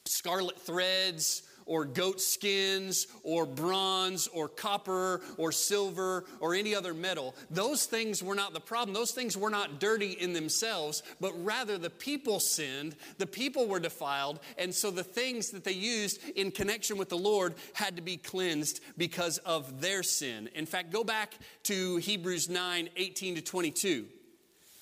scarlet 0.07 0.61
threads 0.61 1.43
or 1.69 1.85
goat 1.85 2.21
skins 2.21 3.07
or 3.23 3.47
bronze 3.47 4.27
or 4.29 4.49
copper 4.49 5.21
or 5.37 5.53
silver 5.53 6.25
or 6.41 6.55
any 6.55 6.75
other 6.75 6.95
metal. 6.95 7.37
Those 7.51 7.85
things 7.85 8.23
were 8.23 8.35
not 8.35 8.55
the 8.55 8.61
problem. 8.61 8.95
Those 8.95 9.13
things 9.13 9.37
were 9.37 9.51
not 9.51 9.79
dirty 9.79 10.13
in 10.13 10.33
themselves, 10.33 11.05
but 11.21 11.33
rather 11.45 11.79
the 11.79 11.91
people 11.91 12.41
sinned, 12.41 12.97
the 13.19 13.27
people 13.27 13.69
were 13.69 13.79
defiled, 13.79 14.41
and 14.57 14.75
so 14.75 14.91
the 14.91 15.05
things 15.05 15.51
that 15.51 15.63
they 15.63 15.73
used 15.73 16.21
in 16.31 16.51
connection 16.51 16.97
with 16.97 17.11
the 17.11 17.19
Lord 17.19 17.55
had 17.75 17.97
to 17.97 18.03
be 18.03 18.17
cleansed 18.17 18.81
because 18.97 19.39
of 19.39 19.81
their 19.81 20.03
sin. 20.03 20.49
In 20.55 20.67
fact, 20.67 20.91
go 20.91 21.05
back 21.05 21.35
to 21.65 21.97
Hebrews 21.97 22.49
9 22.49 22.89
18 22.97 23.35
to 23.37 23.43
22, 23.43 24.07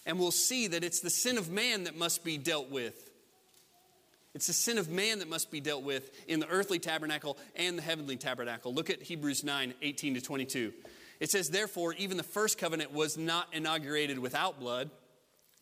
and 0.07 0.19
we'll 0.19 0.31
see 0.31 0.69
that 0.69 0.85
it's 0.85 1.01
the 1.01 1.11
sin 1.11 1.37
of 1.37 1.51
man 1.51 1.85
that 1.85 1.99
must 1.99 2.23
be 2.23 2.39
dealt 2.39 2.71
with 2.71 3.06
it's 4.37 4.49
the 4.49 4.53
sin 4.53 4.77
of 4.77 4.91
man 4.91 5.21
that 5.21 5.31
must 5.31 5.51
be 5.51 5.61
dealt 5.61 5.83
with 5.83 6.11
in 6.29 6.41
the 6.41 6.49
earthly 6.49 6.79
tabernacle 6.79 7.39
and 7.55 7.79
the 7.79 7.83
heavenly 7.83 8.19
tabernacle. 8.19 8.75
Look 8.75 8.91
at 8.91 9.03
Hebrews 9.03 9.43
9 9.43 9.73
18 9.81 10.15
to 10.15 10.21
22. 10.21 10.75
It 11.21 11.31
says, 11.31 11.49
Therefore, 11.49 11.95
even 11.95 12.19
the 12.19 12.23
first 12.23 12.59
covenant 12.59 12.93
was 12.93 13.17
not 13.17 13.49
inaugurated 13.55 14.19
without 14.19 14.61
blood. 14.61 14.91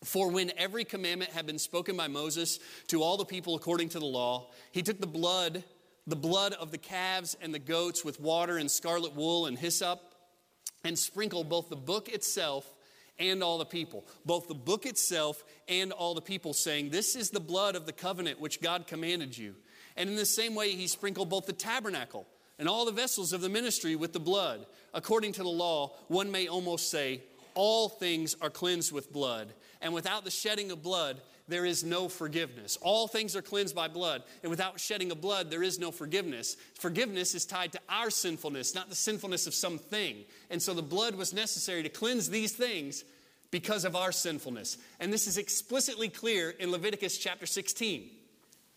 For 0.03 0.29
when 0.29 0.51
every 0.59 0.85
commandment 0.85 1.31
had 1.31 1.47
been 1.47 1.61
spoken 1.61 1.97
by 1.97 2.09
Moses 2.09 2.59
to 2.89 3.01
all 3.01 3.17
the 3.17 3.25
people 3.25 3.55
according 3.55 3.91
to 3.91 4.01
the 4.01 4.07
law, 4.07 4.51
he 4.73 4.83
took 4.83 5.01
the 5.01 5.07
blood 5.07 5.63
the 6.09 6.17
blood 6.17 6.53
of 6.55 6.73
the 6.73 6.77
calves 6.77 7.37
and 7.41 7.55
the 7.55 7.61
goats 7.61 8.05
with 8.05 8.19
water 8.19 8.59
and 8.59 8.69
scarlet 8.69 9.15
wool 9.15 9.47
and 9.47 9.57
hyssop, 9.57 10.01
and 10.83 10.99
sprinkled 10.99 11.49
both 11.49 11.69
the 11.69 11.77
book 11.77 12.09
itself 12.09 12.74
and 13.19 13.43
all 13.43 13.59
the 13.59 13.65
people, 13.65 14.05
both 14.25 14.49
the 14.49 14.55
book 14.55 14.87
itself 14.87 15.45
and 15.69 15.93
all 15.93 16.15
the 16.15 16.21
people, 16.21 16.53
saying, 16.53 16.91
This 16.91 17.15
is 17.17 17.31
the 17.31 17.41
blood 17.41 17.77
of 17.77 17.87
the 17.87 17.93
covenant 17.93 18.41
which 18.41 18.61
God 18.61 18.87
commanded 18.87 19.37
you. 19.37 19.55
And 19.97 20.11
in 20.11 20.17
the 20.17 20.27
same 20.27 20.55
way, 20.55 20.73
he 20.73 20.87
sprinkled 20.87 21.31
both 21.31 21.47
the 21.47 21.53
tabernacle 21.53 22.27
and 22.59 22.69
all 22.69 22.85
the 22.85 22.93
vessels 22.93 23.33
of 23.33 23.41
the 23.41 23.49
ministry 23.49 23.97
with 23.97 24.13
the 24.13 24.21
blood. 24.21 24.67
According 24.93 25.33
to 25.33 25.43
the 25.43 25.49
law, 25.49 25.93
one 26.09 26.31
may 26.31 26.49
almost 26.49 26.91
say, 26.91 27.23
All 27.55 27.89
things 27.89 28.37
are 28.41 28.51
cleansed 28.51 28.93
with 28.93 29.13
blood, 29.13 29.53
and 29.81 29.95
without 29.95 30.25
the 30.25 30.31
shedding 30.31 30.71
of 30.71 30.83
blood, 30.83 31.21
there 31.47 31.67
is 31.67 31.85
no 31.85 32.09
forgiveness. 32.09 32.79
All 32.81 33.07
things 33.07 33.37
are 33.37 33.43
cleansed 33.43 33.75
by 33.75 33.89
blood, 33.89 34.23
and 34.43 34.51
without 34.51 34.81
shedding 34.81 35.11
of 35.11 35.21
blood, 35.21 35.51
there 35.51 35.63
is 35.63 35.79
no 35.79 35.91
forgiveness. 35.91 36.57
Forgiveness 36.79 37.35
is 37.35 37.45
tied 37.45 37.73
to 37.73 37.81
our 37.89 38.11
sinfulness, 38.11 38.75
not 38.75 38.89
the 38.89 38.95
sinfulness 38.95 39.47
of 39.47 39.55
something. 39.55 40.25
And 40.51 40.63
so 40.63 40.73
the 40.73 40.83
blood 40.83 41.15
was 41.15 41.35
necessary 41.35 41.83
to 41.83 41.89
cleanse 41.89 42.31
these 42.31 42.53
things 42.53 43.05
because 43.51 43.85
of 43.85 43.95
our 43.95 44.11
sinfulness. 44.11 44.79
And 45.01 45.13
this 45.13 45.27
is 45.27 45.39
explicitly 45.39 46.09
clear 46.09 46.51
in 46.51 46.71
Leviticus 46.71 47.19
chapter 47.19 47.47
16. 47.47 48.11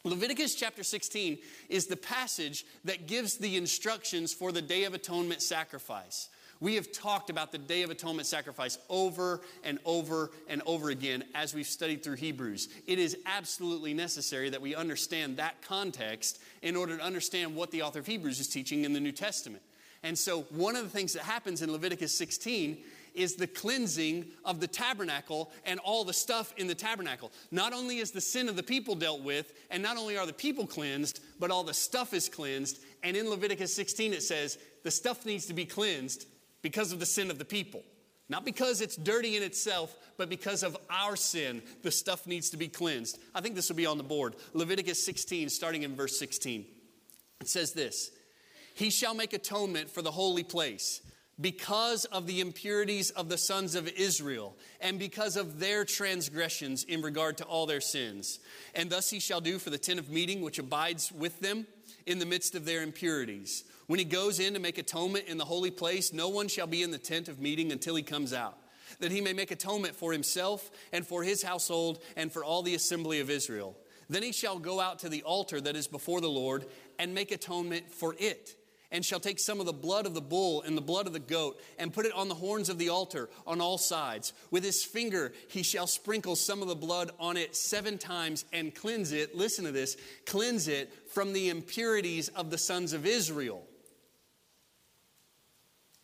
Leviticus 0.03 0.55
chapter 0.55 0.83
16 0.83 1.39
is 1.69 1.87
the 1.87 1.97
passage 1.97 2.65
that 2.85 3.07
gives 3.07 3.37
the 3.37 3.57
instructions 3.57 4.33
for 4.33 4.51
the 4.51 4.61
Day 4.61 4.83
of 4.83 4.93
Atonement 4.93 5.41
sacrifice. 5.41 6.29
We 6.59 6.75
have 6.75 6.91
talked 6.91 7.29
about 7.29 7.51
the 7.51 7.57
Day 7.57 7.83
of 7.83 7.91
Atonement 7.91 8.27
sacrifice 8.27 8.77
over 8.89 9.41
and 9.63 9.79
over 9.85 10.31
and 10.47 10.61
over 10.65 10.89
again 10.89 11.23
as 11.35 11.53
we've 11.53 11.67
studied 11.67 12.03
through 12.03 12.15
Hebrews. 12.15 12.69
It 12.87 12.97
is 12.97 13.17
absolutely 13.25 13.93
necessary 13.93 14.49
that 14.49 14.61
we 14.61 14.73
understand 14.73 15.37
that 15.37 15.61
context 15.61 16.39
in 16.61 16.75
order 16.75 16.97
to 16.97 17.03
understand 17.03 17.55
what 17.55 17.71
the 17.71 17.83
author 17.83 17.99
of 17.99 18.07
Hebrews 18.07 18.39
is 18.39 18.47
teaching 18.47 18.85
in 18.85 18.93
the 18.93 18.99
New 18.99 19.11
Testament. 19.11 19.61
And 20.03 20.17
so, 20.17 20.43
one 20.49 20.75
of 20.75 20.83
the 20.83 20.89
things 20.89 21.13
that 21.13 21.23
happens 21.23 21.61
in 21.61 21.71
Leviticus 21.71 22.13
16 22.13 22.77
is 23.13 23.35
the 23.35 23.47
cleansing 23.47 24.25
of 24.45 24.59
the 24.59 24.67
tabernacle 24.67 25.51
and 25.65 25.79
all 25.79 26.03
the 26.03 26.13
stuff 26.13 26.53
in 26.55 26.67
the 26.67 26.75
tabernacle. 26.75 27.31
Not 27.49 27.73
only 27.73 27.97
is 27.97 28.11
the 28.11 28.21
sin 28.21 28.47
of 28.47 28.55
the 28.55 28.63
people 28.63 28.93
dealt 28.93 29.21
with, 29.21 29.53
and 29.71 29.81
not 29.81 29.97
only 29.97 30.17
are 30.17 30.27
the 30.27 30.33
people 30.33 30.67
cleansed, 30.67 31.19
but 31.39 31.49
all 31.49 31.63
the 31.63 31.73
stuff 31.73 32.13
is 32.13 32.29
cleansed. 32.29 32.79
And 33.01 33.17
in 33.17 33.27
Leviticus 33.27 33.73
16, 33.73 34.13
it 34.13 34.21
says 34.21 34.59
the 34.83 34.91
stuff 34.91 35.25
needs 35.25 35.47
to 35.47 35.53
be 35.55 35.65
cleansed 35.65 36.27
because 36.61 36.91
of 36.91 36.99
the 36.99 37.05
sin 37.05 37.31
of 37.31 37.39
the 37.39 37.45
people. 37.45 37.83
Not 38.29 38.43
because 38.43 38.81
it's 38.81 38.97
dirty 38.97 39.37
in 39.37 39.43
itself, 39.43 39.95
but 40.17 40.29
because 40.29 40.63
of 40.63 40.75
our 40.89 41.15
sin, 41.15 41.61
the 41.81 41.91
stuff 41.91 42.27
needs 42.27 42.49
to 42.49 42.57
be 42.57 42.67
cleansed. 42.67 43.19
I 43.33 43.39
think 43.39 43.55
this 43.55 43.69
will 43.69 43.77
be 43.77 43.85
on 43.85 43.97
the 43.97 44.03
board. 44.03 44.35
Leviticus 44.53 45.05
16, 45.05 45.49
starting 45.49 45.83
in 45.83 45.95
verse 45.95 46.19
16. 46.19 46.65
It 47.39 47.47
says 47.47 47.71
this 47.73 48.11
He 48.75 48.89
shall 48.89 49.13
make 49.13 49.33
atonement 49.33 49.89
for 49.89 50.01
the 50.01 50.11
holy 50.11 50.43
place 50.43 51.01
because 51.39 52.05
of 52.05 52.25
the 52.25 52.41
impurities 52.41 53.11
of 53.11 53.29
the 53.29 53.37
sons 53.37 53.75
of 53.75 53.87
Israel, 53.89 54.55
and 54.81 54.97
because 54.97 55.37
of 55.37 55.59
their 55.59 55.85
transgressions 55.85 56.83
in 56.83 57.01
regard 57.01 57.37
to 57.37 57.43
all 57.45 57.65
their 57.65 57.79
sins. 57.79 58.39
And 58.73 58.89
thus 58.89 59.09
he 59.09 59.19
shall 59.19 59.39
do 59.39 59.59
for 59.59 59.69
the 59.69 59.77
tent 59.77 59.99
of 59.99 60.09
meeting 60.09 60.41
which 60.41 60.59
abides 60.59 61.11
with 61.11 61.39
them 61.39 61.67
in 62.07 62.19
the 62.19 62.25
midst 62.25 62.55
of 62.55 62.65
their 62.65 62.81
impurities. 62.81 63.65
When 63.85 63.99
he 63.99 64.05
goes 64.05 64.39
in 64.39 64.53
to 64.53 64.59
make 64.59 64.77
atonement 64.77 65.25
in 65.27 65.37
the 65.37 65.45
holy 65.45 65.71
place, 65.71 66.13
no 66.13 66.29
one 66.29 66.47
shall 66.47 66.65
be 66.65 66.81
in 66.81 66.91
the 66.91 66.97
tent 66.97 67.27
of 67.27 67.39
meeting 67.39 67.71
until 67.71 67.95
he 67.95 68.01
comes 68.01 68.33
out, 68.33 68.57
that 68.99 69.11
he 69.11 69.21
may 69.21 69.33
make 69.33 69.51
atonement 69.51 69.95
for 69.95 70.13
himself 70.13 70.71
and 70.91 71.05
for 71.05 71.21
his 71.21 71.43
household 71.43 72.01
and 72.15 72.31
for 72.31 72.43
all 72.43 72.63
the 72.63 72.75
assembly 72.75 73.19
of 73.19 73.29
Israel. 73.29 73.77
Then 74.09 74.23
he 74.23 74.31
shall 74.31 74.57
go 74.57 74.79
out 74.79 74.99
to 74.99 75.09
the 75.09 75.23
altar 75.23 75.59
that 75.59 75.75
is 75.75 75.87
before 75.87 76.21
the 76.21 76.29
Lord 76.29 76.65
and 76.97 77.13
make 77.13 77.31
atonement 77.31 77.91
for 77.91 78.15
it 78.17 78.55
and 78.91 79.03
shall 79.03 79.19
take 79.19 79.39
some 79.39 79.59
of 79.59 79.65
the 79.65 79.73
blood 79.73 80.05
of 80.05 80.13
the 80.13 80.21
bull 80.21 80.61
and 80.61 80.77
the 80.77 80.81
blood 80.81 81.07
of 81.07 81.13
the 81.13 81.19
goat 81.19 81.59
and 81.77 81.93
put 81.93 82.05
it 82.05 82.13
on 82.13 82.29
the 82.29 82.35
horns 82.35 82.69
of 82.69 82.77
the 82.77 82.89
altar 82.89 83.29
on 83.45 83.59
all 83.59 83.77
sides. 83.77 84.33
With 84.51 84.63
his 84.63 84.83
finger 84.83 85.33
he 85.49 85.63
shall 85.63 85.87
sprinkle 85.87 86.35
some 86.35 86.61
of 86.61 86.67
the 86.67 86.75
blood 86.75 87.11
on 87.19 87.37
it 87.37 87.55
seven 87.55 87.97
times 87.97 88.45
and 88.53 88.73
cleanse 88.73 89.11
it. 89.11 89.35
Listen 89.35 89.65
to 89.65 89.71
this 89.71 89.97
cleanse 90.25 90.67
it 90.67 90.93
from 91.09 91.33
the 91.33 91.49
impurities 91.49 92.29
of 92.29 92.49
the 92.49 92.57
sons 92.57 92.93
of 92.93 93.05
Israel. 93.05 93.63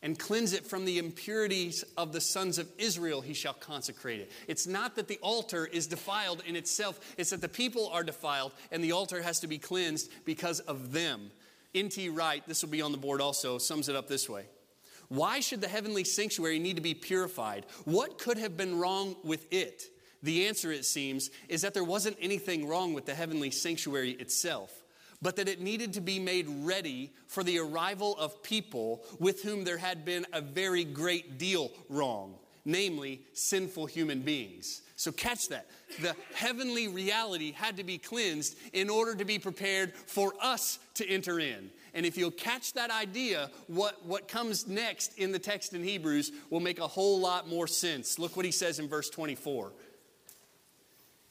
And 0.01 0.19
cleanse 0.19 0.51
it 0.51 0.67
from 0.67 0.83
the 0.83 0.97
impurities 0.97 1.85
of 1.95 2.11
the 2.11 2.19
sons 2.19 2.57
of 2.57 2.67
Israel, 2.77 3.21
he 3.21 3.33
shall 3.33 3.53
consecrate 3.53 4.19
it. 4.19 4.33
It's 4.49 4.67
not 4.67 4.97
that 4.97 5.07
the 5.07 5.17
altar 5.21 5.65
is 5.65 5.87
defiled 5.87 6.43
in 6.45 6.57
itself, 6.57 6.99
it's 7.17 7.29
that 7.29 7.39
the 7.39 7.47
people 7.47 7.87
are 7.87 8.03
defiled, 8.03 8.51
and 8.69 8.83
the 8.83 8.91
altar 8.91 9.21
has 9.21 9.39
to 9.39 9.47
be 9.47 9.57
cleansed 9.57 10.11
because 10.25 10.59
of 10.59 10.91
them. 10.91 11.31
N.T. 11.75 12.09
Wright, 12.09 12.43
this 12.47 12.61
will 12.61 12.69
be 12.69 12.81
on 12.81 12.91
the 12.91 12.97
board 12.97 13.21
also, 13.21 13.57
sums 13.57 13.89
it 13.89 13.95
up 13.95 14.07
this 14.07 14.29
way 14.29 14.45
Why 15.09 15.39
should 15.39 15.61
the 15.61 15.67
heavenly 15.67 16.03
sanctuary 16.03 16.59
need 16.59 16.75
to 16.75 16.81
be 16.81 16.93
purified? 16.93 17.65
What 17.85 18.17
could 18.17 18.37
have 18.37 18.55
been 18.55 18.79
wrong 18.79 19.15
with 19.23 19.51
it? 19.51 19.83
The 20.21 20.47
answer, 20.47 20.71
it 20.71 20.85
seems, 20.85 21.31
is 21.49 21.61
that 21.61 21.73
there 21.73 21.83
wasn't 21.83 22.17
anything 22.21 22.67
wrong 22.67 22.93
with 22.93 23.05
the 23.05 23.13
heavenly 23.13 23.51
sanctuary 23.51 24.11
itself, 24.11 24.71
but 25.21 25.35
that 25.35 25.49
it 25.49 25.59
needed 25.59 25.93
to 25.93 26.01
be 26.01 26.17
made 26.17 26.47
ready 26.47 27.11
for 27.27 27.43
the 27.43 27.59
arrival 27.59 28.15
of 28.17 28.41
people 28.41 29.03
with 29.19 29.43
whom 29.43 29.65
there 29.65 29.77
had 29.77 30.05
been 30.05 30.25
a 30.31 30.39
very 30.39 30.85
great 30.85 31.37
deal 31.37 31.71
wrong, 31.89 32.35
namely 32.65 33.21
sinful 33.33 33.85
human 33.87 34.21
beings. 34.21 34.81
So, 34.95 35.11
catch 35.11 35.49
that. 35.49 35.67
The 36.01 36.15
heavenly 36.33 36.87
reality 36.87 37.51
had 37.51 37.77
to 37.77 37.83
be 37.83 37.97
cleansed 37.97 38.55
in 38.71 38.89
order 38.89 39.15
to 39.15 39.25
be 39.25 39.39
prepared 39.39 39.93
for 39.93 40.33
us 40.41 40.79
to 40.95 41.07
enter 41.07 41.39
in. 41.39 41.71
And 41.93 42.05
if 42.05 42.17
you'll 42.17 42.31
catch 42.31 42.73
that 42.73 42.89
idea, 42.89 43.49
what, 43.67 44.05
what 44.05 44.27
comes 44.27 44.67
next 44.67 45.17
in 45.17 45.31
the 45.31 45.39
text 45.39 45.73
in 45.73 45.83
Hebrews 45.83 46.31
will 46.49 46.59
make 46.59 46.79
a 46.79 46.87
whole 46.87 47.19
lot 47.19 47.47
more 47.47 47.67
sense. 47.67 48.17
Look 48.17 48.35
what 48.35 48.45
he 48.45 48.51
says 48.51 48.79
in 48.79 48.87
verse 48.87 49.09
24. 49.09 49.73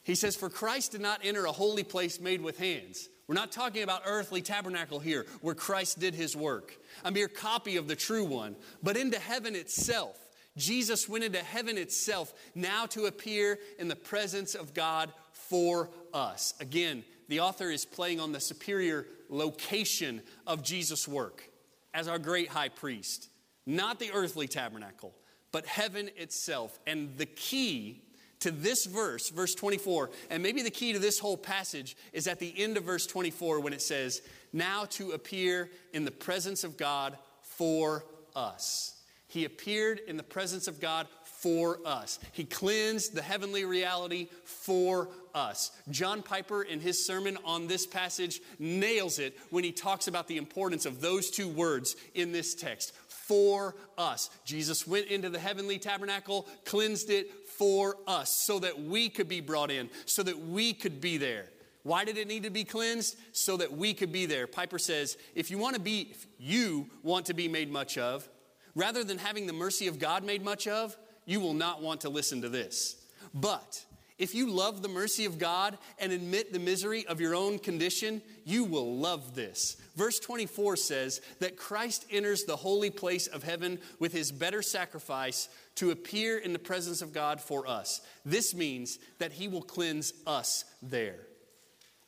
He 0.02 0.14
says, 0.14 0.36
For 0.36 0.50
Christ 0.50 0.92
did 0.92 1.00
not 1.00 1.20
enter 1.24 1.46
a 1.46 1.52
holy 1.52 1.84
place 1.84 2.20
made 2.20 2.40
with 2.40 2.58
hands. 2.58 3.08
We're 3.26 3.34
not 3.34 3.52
talking 3.52 3.82
about 3.82 4.02
earthly 4.04 4.42
tabernacle 4.42 4.98
here, 4.98 5.26
where 5.40 5.54
Christ 5.54 5.98
did 5.98 6.14
his 6.14 6.36
work, 6.36 6.76
a 7.04 7.10
mere 7.10 7.28
copy 7.28 7.76
of 7.76 7.88
the 7.88 7.96
true 7.96 8.24
one, 8.24 8.56
but 8.82 8.96
into 8.96 9.18
heaven 9.18 9.54
itself 9.54 10.18
Jesus 10.56 11.09
went 11.09 11.25
into 11.25 11.38
heaven 11.38 11.78
itself 11.78 12.32
now 12.54 12.87
to 12.87 13.06
appear 13.06 13.59
in 13.78 13.88
the 13.88 13.97
presence 13.97 14.54
of 14.54 14.75
God 14.75 15.12
for 15.32 15.90
us. 16.12 16.54
Again, 16.61 17.04
the 17.28 17.40
author 17.40 17.71
is 17.71 17.85
playing 17.85 18.21
on 18.21 18.32
the 18.32 18.40
superior 18.40 19.06
location 19.28 20.23
of 20.47 20.62
Jesus' 20.62 21.09
work 21.09 21.49
as 21.94 22.09
our 22.09 22.18
great 22.18 22.49
high 22.49 22.68
priest, 22.68 23.28
not 23.66 23.99
the 23.99 24.11
earthly 24.12 24.47
tabernacle, 24.47 25.14
but 25.52 25.66
heaven 25.66 26.11
itself. 26.16 26.78
And 26.87 27.16
the 27.16 27.26
key 27.26 28.02
to 28.40 28.50
this 28.50 28.87
verse, 28.87 29.30
verse 29.30 29.54
24, 29.54 30.11
and 30.30 30.42
maybe 30.42 30.62
the 30.62 30.71
key 30.71 30.92
to 30.92 30.99
this 30.99 31.18
whole 31.18 31.37
passage 31.37 31.97
is 32.12 32.26
at 32.26 32.38
the 32.38 32.52
end 32.56 32.76
of 32.76 32.85
verse 32.85 33.06
24 33.06 33.61
when 33.61 33.73
it 33.73 33.80
says, 33.82 34.21
Now 34.52 34.85
to 34.90 35.12
appear 35.12 35.71
in 35.92 36.04
the 36.04 36.11
presence 36.11 36.64
of 36.64 36.76
God 36.76 37.16
for 37.40 38.04
us. 38.35 39.01
He 39.32 39.46
appeared 39.46 40.00
in 40.06 40.18
the 40.18 40.22
presence 40.22 40.68
of 40.68 40.78
God 40.78 41.06
for 41.24 41.78
us. 41.86 42.18
He 42.32 42.44
cleansed 42.44 43.14
the 43.14 43.22
heavenly 43.22 43.64
reality 43.64 44.28
for 44.44 45.08
us. 45.34 45.70
John 45.88 46.20
Piper, 46.20 46.62
in 46.62 46.80
his 46.80 47.06
sermon 47.06 47.38
on 47.42 47.66
this 47.66 47.86
passage, 47.86 48.42
nails 48.58 49.18
it 49.18 49.38
when 49.48 49.64
he 49.64 49.72
talks 49.72 50.06
about 50.06 50.28
the 50.28 50.36
importance 50.36 50.84
of 50.84 51.00
those 51.00 51.30
two 51.30 51.48
words 51.48 51.96
in 52.12 52.30
this 52.30 52.54
text 52.54 52.92
for 53.08 53.74
us. 53.96 54.28
Jesus 54.44 54.86
went 54.86 55.06
into 55.06 55.30
the 55.30 55.38
heavenly 55.38 55.78
tabernacle, 55.78 56.46
cleansed 56.66 57.08
it 57.08 57.48
for 57.48 57.96
us, 58.06 58.44
so 58.44 58.58
that 58.58 58.82
we 58.82 59.08
could 59.08 59.30
be 59.30 59.40
brought 59.40 59.70
in, 59.70 59.88
so 60.04 60.22
that 60.22 60.38
we 60.38 60.74
could 60.74 61.00
be 61.00 61.16
there. 61.16 61.46
Why 61.84 62.04
did 62.04 62.18
it 62.18 62.28
need 62.28 62.42
to 62.42 62.50
be 62.50 62.64
cleansed? 62.64 63.16
So 63.32 63.56
that 63.56 63.72
we 63.72 63.94
could 63.94 64.12
be 64.12 64.26
there. 64.26 64.46
Piper 64.46 64.78
says, 64.78 65.16
if 65.34 65.50
you 65.50 65.56
want 65.56 65.74
to 65.74 65.80
be, 65.80 66.08
if 66.10 66.26
you 66.38 66.90
want 67.02 67.24
to 67.26 67.34
be 67.34 67.48
made 67.48 67.72
much 67.72 67.96
of, 67.96 68.28
Rather 68.75 69.05
than 69.05 69.19
having 69.19 69.47
the 69.47 69.52
mercy 69.52 69.87
of 69.87 69.99
God 69.99 70.25
made 70.25 70.43
much 70.43 70.67
of, 70.67 70.97
you 71.25 71.41
will 71.41 71.55
not 71.55 71.83
want 71.83 72.02
to 72.02 72.09
listen 72.09 72.43
to 72.43 72.49
this. 72.49 72.97
But 73.35 73.85
if 74.19 74.35
you 74.35 74.50
love 74.50 74.83
the 74.83 74.88
mercy 74.88 75.25
of 75.25 75.38
God 75.38 75.76
and 75.99 76.12
admit 76.12 76.52
the 76.52 76.59
misery 76.59 77.07
of 77.07 77.21
your 77.21 77.35
own 77.35 77.59
condition, 77.59 78.23
you 78.45 78.64
will 78.64 78.97
love 78.97 79.35
this. 79.35 79.76
Verse 79.97 80.19
24 80.21 80.76
says 80.76 81.21
that 81.41 81.57
Christ 81.57 82.07
enters 82.11 82.45
the 82.45 82.57
holy 82.57 82.91
place 82.91 83.26
of 83.26 83.43
heaven 83.43 83.79
with 83.99 84.12
his 84.12 84.31
better 84.31 84.62
sacrifice 84.62 85.49
to 85.76 85.91
appear 85.91 86.38
in 86.38 86.52
the 86.52 86.59
presence 86.59 87.02
of 87.02 87.12
God 87.12 87.41
for 87.41 87.67
us. 87.67 88.00
This 88.25 88.55
means 88.55 88.99
that 89.19 89.33
he 89.33 89.49
will 89.49 89.62
cleanse 89.62 90.12
us 90.26 90.64
there. 90.83 91.21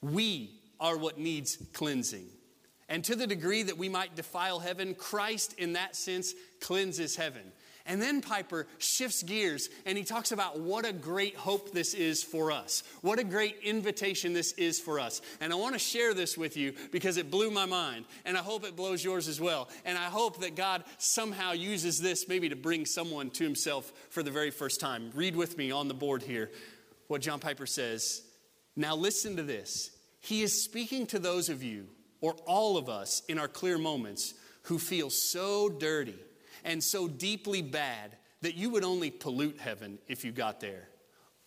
We 0.00 0.60
are 0.78 0.96
what 0.96 1.18
needs 1.18 1.58
cleansing. 1.72 2.28
And 2.88 3.02
to 3.04 3.16
the 3.16 3.26
degree 3.26 3.62
that 3.62 3.78
we 3.78 3.88
might 3.88 4.14
defile 4.14 4.60
heaven, 4.60 4.94
Christ, 4.94 5.54
in 5.58 5.72
that 5.74 5.96
sense, 5.96 6.34
cleanses 6.60 7.16
heaven. 7.16 7.52
And 7.86 8.00
then 8.00 8.22
Piper 8.22 8.66
shifts 8.78 9.22
gears 9.22 9.68
and 9.84 9.98
he 9.98 10.04
talks 10.04 10.32
about 10.32 10.58
what 10.58 10.86
a 10.86 10.92
great 10.92 11.36
hope 11.36 11.72
this 11.72 11.92
is 11.92 12.22
for 12.22 12.50
us. 12.50 12.82
What 13.02 13.18
a 13.18 13.24
great 13.24 13.58
invitation 13.62 14.32
this 14.32 14.52
is 14.52 14.80
for 14.80 14.98
us. 14.98 15.20
And 15.40 15.52
I 15.52 15.56
want 15.56 15.74
to 15.74 15.78
share 15.78 16.14
this 16.14 16.38
with 16.38 16.56
you 16.56 16.72
because 16.92 17.18
it 17.18 17.30
blew 17.30 17.50
my 17.50 17.66
mind. 17.66 18.06
And 18.24 18.38
I 18.38 18.40
hope 18.40 18.64
it 18.64 18.74
blows 18.74 19.04
yours 19.04 19.28
as 19.28 19.38
well. 19.38 19.68
And 19.84 19.98
I 19.98 20.04
hope 20.04 20.40
that 20.40 20.56
God 20.56 20.84
somehow 20.96 21.52
uses 21.52 22.00
this 22.00 22.26
maybe 22.26 22.48
to 22.48 22.56
bring 22.56 22.86
someone 22.86 23.28
to 23.30 23.44
himself 23.44 23.92
for 24.08 24.22
the 24.22 24.30
very 24.30 24.50
first 24.50 24.80
time. 24.80 25.10
Read 25.14 25.36
with 25.36 25.58
me 25.58 25.70
on 25.70 25.88
the 25.88 25.94
board 25.94 26.22
here 26.22 26.50
what 27.08 27.20
John 27.20 27.38
Piper 27.38 27.66
says. 27.66 28.22
Now, 28.76 28.96
listen 28.96 29.36
to 29.36 29.42
this. 29.42 29.90
He 30.20 30.42
is 30.42 30.64
speaking 30.64 31.06
to 31.08 31.18
those 31.18 31.50
of 31.50 31.62
you, 31.62 31.86
or 32.24 32.32
all 32.46 32.78
of 32.78 32.88
us, 32.88 33.20
in 33.28 33.38
our 33.38 33.48
clear 33.48 33.76
moments 33.76 34.32
who 34.62 34.78
feel 34.78 35.10
so 35.10 35.68
dirty 35.68 36.16
and 36.64 36.82
so 36.82 37.06
deeply 37.06 37.60
bad 37.60 38.16
that 38.40 38.54
you 38.54 38.70
would 38.70 38.82
only 38.82 39.10
pollute 39.10 39.60
heaven 39.60 39.98
if 40.08 40.24
you 40.24 40.32
got 40.32 40.58
there. 40.58 40.88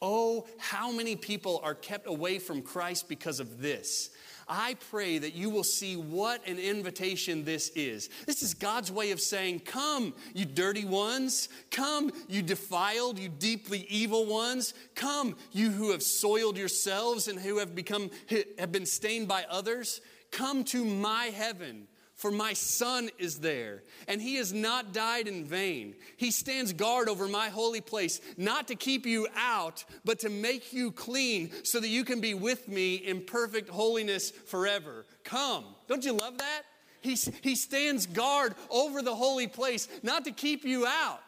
Oh, 0.04 0.46
how 0.60 0.92
many 0.92 1.16
people 1.16 1.60
are 1.64 1.74
kept 1.74 2.06
away 2.06 2.38
from 2.38 2.62
Christ 2.62 3.10
because 3.10 3.40
of 3.40 3.60
this? 3.60 4.12
I 4.48 4.76
pray 4.92 5.18
that 5.18 5.34
you 5.34 5.50
will 5.50 5.64
see 5.64 5.96
what 5.96 6.48
an 6.48 6.60
invitation 6.60 7.44
this 7.44 7.70
is. 7.70 8.12
This 8.28 8.44
is 8.44 8.54
God's 8.54 8.92
way 8.92 9.10
of 9.10 9.20
saying, 9.20 9.62
Come, 9.62 10.14
you 10.36 10.46
dirty 10.46 10.86
ones. 10.86 11.50
Come, 11.72 12.12
you 12.30 12.44
defiled, 12.44 13.18
you 13.18 13.30
deeply 13.30 13.88
evil 13.90 14.28
ones. 14.28 14.76
Come, 14.94 15.36
you 15.54 15.72
who 15.72 15.92
have 15.92 16.04
soiled 16.04 16.56
yourselves 16.56 17.28
and 17.28 17.40
who 17.40 17.58
have 17.58 17.74
become 17.74 18.12
have 18.60 18.72
been 18.72 18.86
stained 18.86 19.28
by 19.28 19.44
others. 19.50 20.02
Come 20.32 20.64
to 20.66 20.84
my 20.84 21.26
heaven 21.26 21.88
for 22.18 22.32
my 22.32 22.54
son 22.54 23.12
is 23.20 23.38
there, 23.38 23.84
and 24.08 24.20
he 24.20 24.36
has 24.38 24.52
not 24.52 24.92
died 24.92 25.28
in 25.28 25.46
vain. 25.46 25.94
He 26.18 26.32
stands 26.32 26.74
guard 26.74 27.10
over 27.10 27.28
my 27.28 27.50
holy 27.50 27.80
place, 27.80 28.20
not 28.38 28.68
to 28.70 28.76
keep 28.76 29.06
you 29.06 29.28
out, 29.36 29.86
but 30.04 30.18
to 30.20 30.30
make 30.30 30.74
you 30.74 30.92
clean, 30.92 31.52
so 31.64 31.80
that 31.80 31.90
you 31.90 32.04
can 32.04 32.20
be 32.20 32.34
with 32.34 32.68
me 32.68 32.96
in 32.96 33.22
perfect 33.22 33.70
holiness 33.70 34.32
forever. 34.32 35.06
Come. 35.24 35.64
Don't 35.88 36.04
you 36.04 36.14
love 36.14 36.40
that? 36.40 36.64
He, 37.02 37.16
he 37.42 37.56
stands 37.56 38.08
guard 38.08 38.56
over 38.72 39.04
the 39.04 39.14
holy 39.14 39.48
place, 39.48 39.88
not 40.02 40.26
to 40.26 40.32
keep 40.32 40.66
you 40.66 40.88
out, 40.88 41.22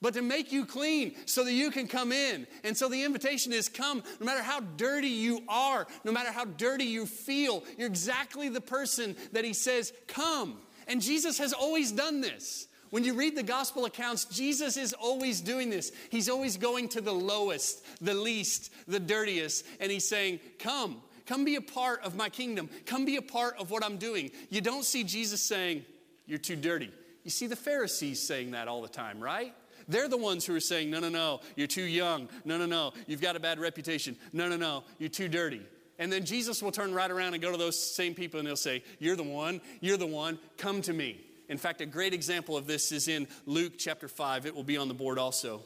but 0.00 0.14
to 0.14 0.22
make 0.22 0.52
you 0.52 0.64
clean 0.64 1.14
so 1.26 1.44
that 1.44 1.52
you 1.52 1.70
can 1.70 1.88
come 1.88 2.12
in. 2.12 2.46
And 2.64 2.76
so 2.76 2.88
the 2.88 3.02
invitation 3.02 3.52
is 3.52 3.68
come, 3.68 4.02
no 4.20 4.26
matter 4.26 4.42
how 4.42 4.60
dirty 4.60 5.08
you 5.08 5.42
are, 5.48 5.86
no 6.04 6.12
matter 6.12 6.30
how 6.30 6.44
dirty 6.44 6.84
you 6.84 7.06
feel, 7.06 7.64
you're 7.76 7.88
exactly 7.88 8.48
the 8.48 8.60
person 8.60 9.16
that 9.32 9.44
he 9.44 9.52
says, 9.52 9.92
come. 10.06 10.58
And 10.86 11.02
Jesus 11.02 11.38
has 11.38 11.52
always 11.52 11.90
done 11.90 12.20
this. 12.20 12.68
When 12.90 13.04
you 13.04 13.14
read 13.14 13.36
the 13.36 13.42
gospel 13.42 13.84
accounts, 13.84 14.24
Jesus 14.24 14.76
is 14.76 14.94
always 14.94 15.40
doing 15.40 15.68
this. 15.68 15.92
He's 16.10 16.28
always 16.28 16.56
going 16.56 16.88
to 16.90 17.00
the 17.00 17.12
lowest, 17.12 17.84
the 18.00 18.14
least, 18.14 18.72
the 18.86 19.00
dirtiest, 19.00 19.66
and 19.78 19.92
he's 19.92 20.08
saying, 20.08 20.40
Come, 20.58 21.02
come 21.26 21.44
be 21.44 21.56
a 21.56 21.60
part 21.60 22.02
of 22.02 22.16
my 22.16 22.30
kingdom. 22.30 22.70
Come 22.86 23.04
be 23.04 23.16
a 23.16 23.22
part 23.22 23.56
of 23.58 23.70
what 23.70 23.84
I'm 23.84 23.98
doing. 23.98 24.30
You 24.48 24.62
don't 24.62 24.84
see 24.84 25.04
Jesus 25.04 25.42
saying, 25.42 25.84
You're 26.26 26.38
too 26.38 26.56
dirty. 26.56 26.90
You 27.24 27.30
see 27.30 27.46
the 27.46 27.56
Pharisees 27.56 28.26
saying 28.26 28.52
that 28.52 28.68
all 28.68 28.80
the 28.80 28.88
time, 28.88 29.20
right? 29.20 29.52
They're 29.88 30.08
the 30.08 30.18
ones 30.18 30.44
who 30.44 30.54
are 30.54 30.60
saying, 30.60 30.90
no, 30.90 31.00
no, 31.00 31.08
no, 31.08 31.40
you're 31.56 31.66
too 31.66 31.82
young. 31.82 32.28
No, 32.44 32.58
no, 32.58 32.66
no, 32.66 32.92
you've 33.06 33.22
got 33.22 33.36
a 33.36 33.40
bad 33.40 33.58
reputation. 33.58 34.16
No, 34.32 34.48
no, 34.48 34.56
no, 34.56 34.84
you're 34.98 35.08
too 35.08 35.28
dirty. 35.28 35.62
And 35.98 36.12
then 36.12 36.24
Jesus 36.24 36.62
will 36.62 36.70
turn 36.70 36.94
right 36.94 37.10
around 37.10 37.34
and 37.34 37.42
go 37.42 37.50
to 37.50 37.56
those 37.56 37.78
same 37.78 38.14
people 38.14 38.38
and 38.38 38.46
he'll 38.46 38.56
say, 38.56 38.84
You're 38.98 39.16
the 39.16 39.24
one, 39.24 39.60
you're 39.80 39.96
the 39.96 40.06
one, 40.06 40.38
come 40.56 40.82
to 40.82 40.92
me. 40.92 41.20
In 41.48 41.58
fact, 41.58 41.80
a 41.80 41.86
great 41.86 42.12
example 42.12 42.56
of 42.56 42.66
this 42.66 42.92
is 42.92 43.08
in 43.08 43.26
Luke 43.46 43.72
chapter 43.78 44.06
5. 44.06 44.46
It 44.46 44.54
will 44.54 44.62
be 44.62 44.76
on 44.76 44.88
the 44.88 44.94
board 44.94 45.18
also. 45.18 45.62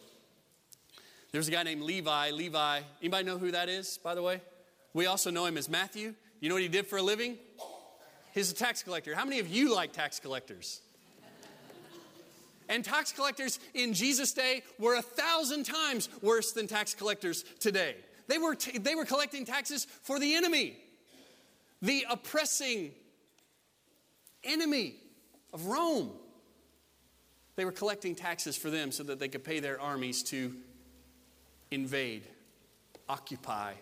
There's 1.33 1.49
a 1.49 1.51
guy 1.51 1.65
named 1.65 1.83
Levi. 1.83 2.31
Levi, 2.31 2.81
anybody 3.01 3.25
know 3.25 3.39
who 3.39 3.51
that 3.51 3.69
is, 3.69 3.99
by 3.99 4.15
the 4.15 4.23
way? 4.23 4.41
We 4.95 5.07
also 5.07 5.31
know 5.31 5.45
him 5.45 5.57
as 5.57 5.69
Matthew. 5.69 6.15
You 6.41 6.49
know 6.49 6.55
what 6.55 6.63
he 6.63 6.69
did 6.69 6.87
for 6.87 6.99
a 6.99 7.03
living? 7.03 7.39
He's 8.33 8.51
a 8.51 8.55
tax 8.55 8.83
collector. 8.83 9.15
How 9.15 9.25
many 9.25 9.41
of 9.41 9.49
you 9.49 9.75
like 9.75 9.93
tax 9.93 10.21
collectors? 10.21 10.81
And 12.73 12.83
tax 12.83 13.13
collectors 13.13 13.61
in 13.75 13.93
Jesus' 13.93 14.33
day 14.33 14.63
were 14.79 14.95
a 14.95 15.03
thousand 15.03 15.65
times 15.65 16.09
worse 16.23 16.53
than 16.53 16.67
tax 16.67 16.95
collectors 16.95 17.45
today. 17.61 17.97
They 18.29 18.39
were, 18.39 18.55
t- 18.55 18.79
they 18.79 18.95
were 18.95 19.05
collecting 19.05 19.45
taxes 19.45 19.87
for 20.01 20.19
the 20.19 20.35
enemy, 20.35 20.79
the 21.83 22.07
oppressing 22.09 22.93
enemy 24.43 24.95
of 25.53 25.67
Rome. 25.67 26.13
They 27.57 27.67
were 27.67 27.73
collecting 27.73 28.15
taxes 28.15 28.57
for 28.57 28.71
them 28.71 28.91
so 28.91 29.03
that 29.03 29.19
they 29.19 29.29
could 29.29 29.45
pay 29.45 29.61
their 29.61 29.79
armies 29.79 30.23
to 30.25 30.55
invade, 31.71 32.23
occupy, 33.07 33.75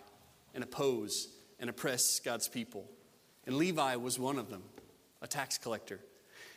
and 0.53 0.65
oppose 0.65 1.29
and 1.61 1.69
oppress 1.69 2.19
God's 2.19 2.49
people. 2.49 2.83
And 3.47 3.55
Levi 3.55 3.95
was 3.95 4.19
one 4.19 4.37
of 4.37 4.49
them, 4.49 4.63
a 5.21 5.27
tax 5.27 5.57
collector. 5.57 6.01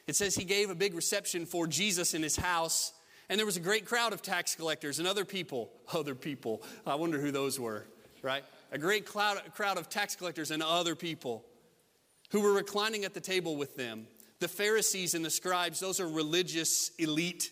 It 0.06 0.16
says 0.16 0.34
he 0.34 0.44
gave 0.44 0.70
a 0.70 0.74
big 0.74 0.94
reception 0.94 1.46
for 1.46 1.66
Jesus 1.66 2.14
in 2.14 2.22
his 2.22 2.36
house, 2.36 2.92
and 3.28 3.38
there 3.38 3.46
was 3.46 3.56
a 3.56 3.60
great 3.60 3.86
crowd 3.86 4.12
of 4.12 4.22
tax 4.22 4.54
collectors 4.54 4.98
and 4.98 5.08
other 5.08 5.24
people. 5.24 5.70
Other 5.92 6.14
people. 6.14 6.62
I 6.86 6.94
wonder 6.96 7.18
who 7.18 7.30
those 7.30 7.58
were, 7.58 7.86
right? 8.22 8.44
A 8.70 8.78
great 8.78 9.06
crowd, 9.06 9.40
crowd 9.54 9.78
of 9.78 9.88
tax 9.88 10.14
collectors 10.14 10.50
and 10.50 10.62
other 10.62 10.94
people 10.94 11.44
who 12.30 12.40
were 12.40 12.52
reclining 12.52 13.04
at 13.04 13.14
the 13.14 13.20
table 13.20 13.56
with 13.56 13.76
them. 13.76 14.06
The 14.40 14.48
Pharisees 14.48 15.14
and 15.14 15.24
the 15.24 15.30
scribes, 15.30 15.80
those 15.80 16.00
are 16.00 16.08
religious 16.08 16.90
elite, 16.98 17.50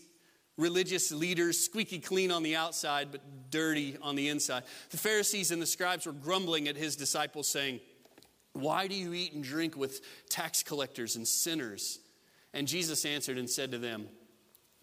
religious 0.58 1.10
leaders, 1.10 1.58
squeaky 1.58 2.00
clean 2.00 2.30
on 2.30 2.42
the 2.42 2.56
outside, 2.56 3.08
but 3.12 3.50
dirty 3.50 3.96
on 4.02 4.16
the 4.16 4.28
inside. 4.28 4.64
The 4.90 4.98
Pharisees 4.98 5.52
and 5.52 5.62
the 5.62 5.66
scribes 5.66 6.04
were 6.04 6.12
grumbling 6.12 6.68
at 6.68 6.76
his 6.76 6.96
disciples, 6.96 7.48
saying, 7.48 7.80
Why 8.52 8.88
do 8.88 8.94
you 8.94 9.14
eat 9.14 9.32
and 9.32 9.42
drink 9.42 9.76
with 9.76 10.00
tax 10.28 10.62
collectors 10.62 11.16
and 11.16 11.26
sinners? 11.26 12.00
And 12.54 12.68
Jesus 12.68 13.04
answered 13.04 13.38
and 13.38 13.48
said 13.48 13.72
to 13.72 13.78
them, 13.78 14.06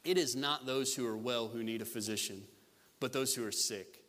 It 0.03 0.17
is 0.17 0.35
not 0.35 0.65
those 0.65 0.95
who 0.95 1.05
are 1.07 1.17
well 1.17 1.47
who 1.47 1.63
need 1.63 1.81
a 1.81 1.85
physician, 1.85 2.43
but 2.99 3.13
those 3.13 3.35
who 3.35 3.45
are 3.45 3.51
sick. 3.51 4.01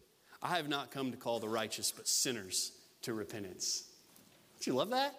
I 0.42 0.56
have 0.56 0.68
not 0.68 0.90
come 0.90 1.10
to 1.10 1.16
call 1.16 1.38
the 1.38 1.48
righteous, 1.48 1.92
but 1.92 2.08
sinners 2.08 2.72
to 3.02 3.12
repentance. 3.12 3.84
Don't 4.54 4.66
you 4.66 4.74
love 4.74 4.90
that? 4.90 5.14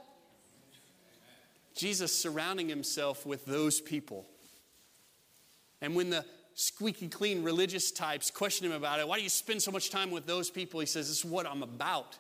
Jesus 1.76 2.14
surrounding 2.14 2.68
himself 2.68 3.26
with 3.26 3.46
those 3.46 3.80
people. 3.80 4.26
And 5.82 5.96
when 5.96 6.10
the 6.10 6.26
squeaky 6.54 7.08
clean 7.08 7.44
religious 7.44 7.92
types 7.92 8.30
question 8.30 8.66
him 8.66 8.74
about 8.74 9.00
it, 9.00 9.08
why 9.08 9.18
do 9.18 9.24
you 9.24 9.30
spend 9.30 9.62
so 9.62 9.72
much 9.72 9.90
time 9.90 10.12
with 10.12 10.26
those 10.26 10.50
people? 10.50 10.80
He 10.80 10.86
says, 10.86 11.08
This 11.08 11.20
is 11.20 11.26
what 11.26 11.46
I'm 11.46 11.64
about. 11.64 12.18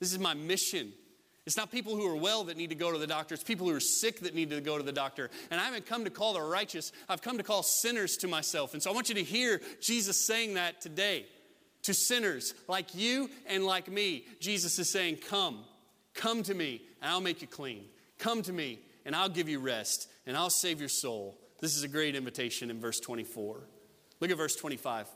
This 0.00 0.12
is 0.12 0.18
my 0.18 0.34
mission. 0.34 0.92
It's 1.46 1.56
not 1.58 1.70
people 1.70 1.94
who 1.94 2.06
are 2.06 2.16
well 2.16 2.44
that 2.44 2.56
need 2.56 2.70
to 2.70 2.74
go 2.74 2.90
to 2.90 2.98
the 2.98 3.06
doctor. 3.06 3.34
It's 3.34 3.44
people 3.44 3.68
who 3.68 3.74
are 3.74 3.80
sick 3.80 4.20
that 4.20 4.34
need 4.34 4.50
to 4.50 4.60
go 4.62 4.78
to 4.78 4.82
the 4.82 4.92
doctor. 4.92 5.30
And 5.50 5.60
I 5.60 5.64
haven't 5.64 5.84
come 5.84 6.04
to 6.04 6.10
call 6.10 6.32
the 6.32 6.40
righteous, 6.40 6.90
I've 7.08 7.20
come 7.20 7.36
to 7.36 7.42
call 7.42 7.62
sinners 7.62 8.16
to 8.18 8.28
myself. 8.28 8.72
And 8.72 8.82
so 8.82 8.90
I 8.90 8.94
want 8.94 9.10
you 9.10 9.14
to 9.16 9.22
hear 9.22 9.60
Jesus 9.80 10.26
saying 10.26 10.54
that 10.54 10.80
today 10.80 11.26
to 11.82 11.92
sinners 11.92 12.54
like 12.66 12.94
you 12.94 13.30
and 13.46 13.64
like 13.66 13.90
me. 13.90 14.24
Jesus 14.40 14.78
is 14.78 14.90
saying, 14.90 15.18
Come, 15.28 15.64
come 16.14 16.42
to 16.44 16.54
me, 16.54 16.82
and 17.02 17.10
I'll 17.10 17.20
make 17.20 17.42
you 17.42 17.48
clean. 17.48 17.84
Come 18.18 18.40
to 18.42 18.52
me, 18.52 18.80
and 19.04 19.14
I'll 19.14 19.28
give 19.28 19.48
you 19.48 19.60
rest, 19.60 20.08
and 20.26 20.36
I'll 20.36 20.50
save 20.50 20.80
your 20.80 20.88
soul. 20.88 21.38
This 21.60 21.76
is 21.76 21.82
a 21.82 21.88
great 21.88 22.14
invitation 22.14 22.70
in 22.70 22.80
verse 22.80 23.00
24. 23.00 23.68
Look 24.20 24.30
at 24.30 24.36
verse 24.36 24.56
25. 24.56 25.06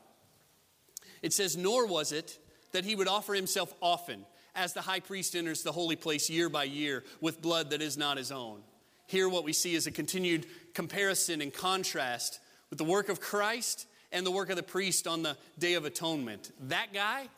It 1.23 1.33
says, 1.33 1.57
Nor 1.57 1.87
was 1.87 2.13
it 2.13 2.39
that 2.73 2.85
he 2.85 2.95
would 2.95 3.09
offer 3.09 3.33
himself 3.33 3.73
often 3.81 4.27
as 4.59 4.73
the 4.73 4.81
high 4.81 5.01
priest 5.01 5.37
enters 5.37 5.63
the 5.63 5.73
holy 5.73 5.97
place 5.97 6.29
year 6.29 6.49
by 6.49 6.65
year 6.65 7.05
with 7.21 7.41
blood 7.41 7.71
that 7.71 7.81
is 7.81 7.97
not 7.97 8.17
his 8.17 8.33
own. 8.33 8.61
Here, 9.07 9.29
what 9.29 9.45
we 9.45 9.53
see 9.53 9.75
is 9.75 9.87
a 9.87 9.93
continued 9.93 10.47
comparison 10.75 11.41
and 11.41 11.55
contrast 11.55 12.41
with 12.69 12.79
the 12.79 12.85
work 12.85 13.09
of 13.09 13.21
Christ 13.21 13.87
and 14.11 14.27
the 14.27 14.31
work 14.31 14.51
of 14.51 14.57
the 14.57 14.63
priest 14.63 15.07
on 15.07 15.23
the 15.23 15.37
Day 15.59 15.75
of 15.75 15.85
Atonement. 15.85 16.51
That 16.63 16.93
guy 16.93 17.29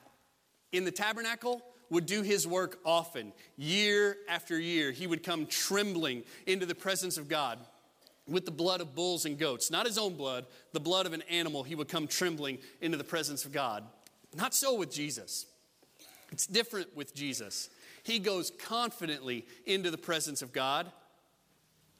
in 0.72 0.84
the 0.84 0.90
tabernacle 0.90 1.62
would 1.90 2.06
do 2.06 2.22
his 2.22 2.46
work 2.46 2.78
often, 2.84 3.32
year 3.56 4.16
after 4.28 4.58
year. 4.58 4.90
He 4.90 5.06
would 5.06 5.22
come 5.22 5.46
trembling 5.46 6.22
into 6.46 6.64
the 6.64 6.74
presence 6.74 7.18
of 7.18 7.28
God 7.28 7.58
with 8.26 8.46
the 8.46 8.50
blood 8.50 8.80
of 8.80 8.94
bulls 8.94 9.26
and 9.26 9.38
goats, 9.38 9.70
not 9.70 9.86
his 9.86 9.98
own 9.98 10.14
blood, 10.14 10.46
the 10.72 10.80
blood 10.80 11.04
of 11.04 11.12
an 11.12 11.22
animal. 11.28 11.64
He 11.64 11.74
would 11.74 11.88
come 11.88 12.06
trembling 12.06 12.58
into 12.80 12.96
the 12.96 13.04
presence 13.04 13.44
of 13.44 13.52
God. 13.52 13.84
Not 14.34 14.54
so 14.54 14.74
with 14.74 14.90
Jesus. 14.90 15.46
It's 16.30 16.46
different 16.46 16.96
with 16.96 17.14
Jesus. 17.14 17.70
He 18.02 18.18
goes 18.18 18.50
confidently 18.50 19.46
into 19.66 19.90
the 19.90 19.98
presence 19.98 20.42
of 20.42 20.52
God 20.52 20.90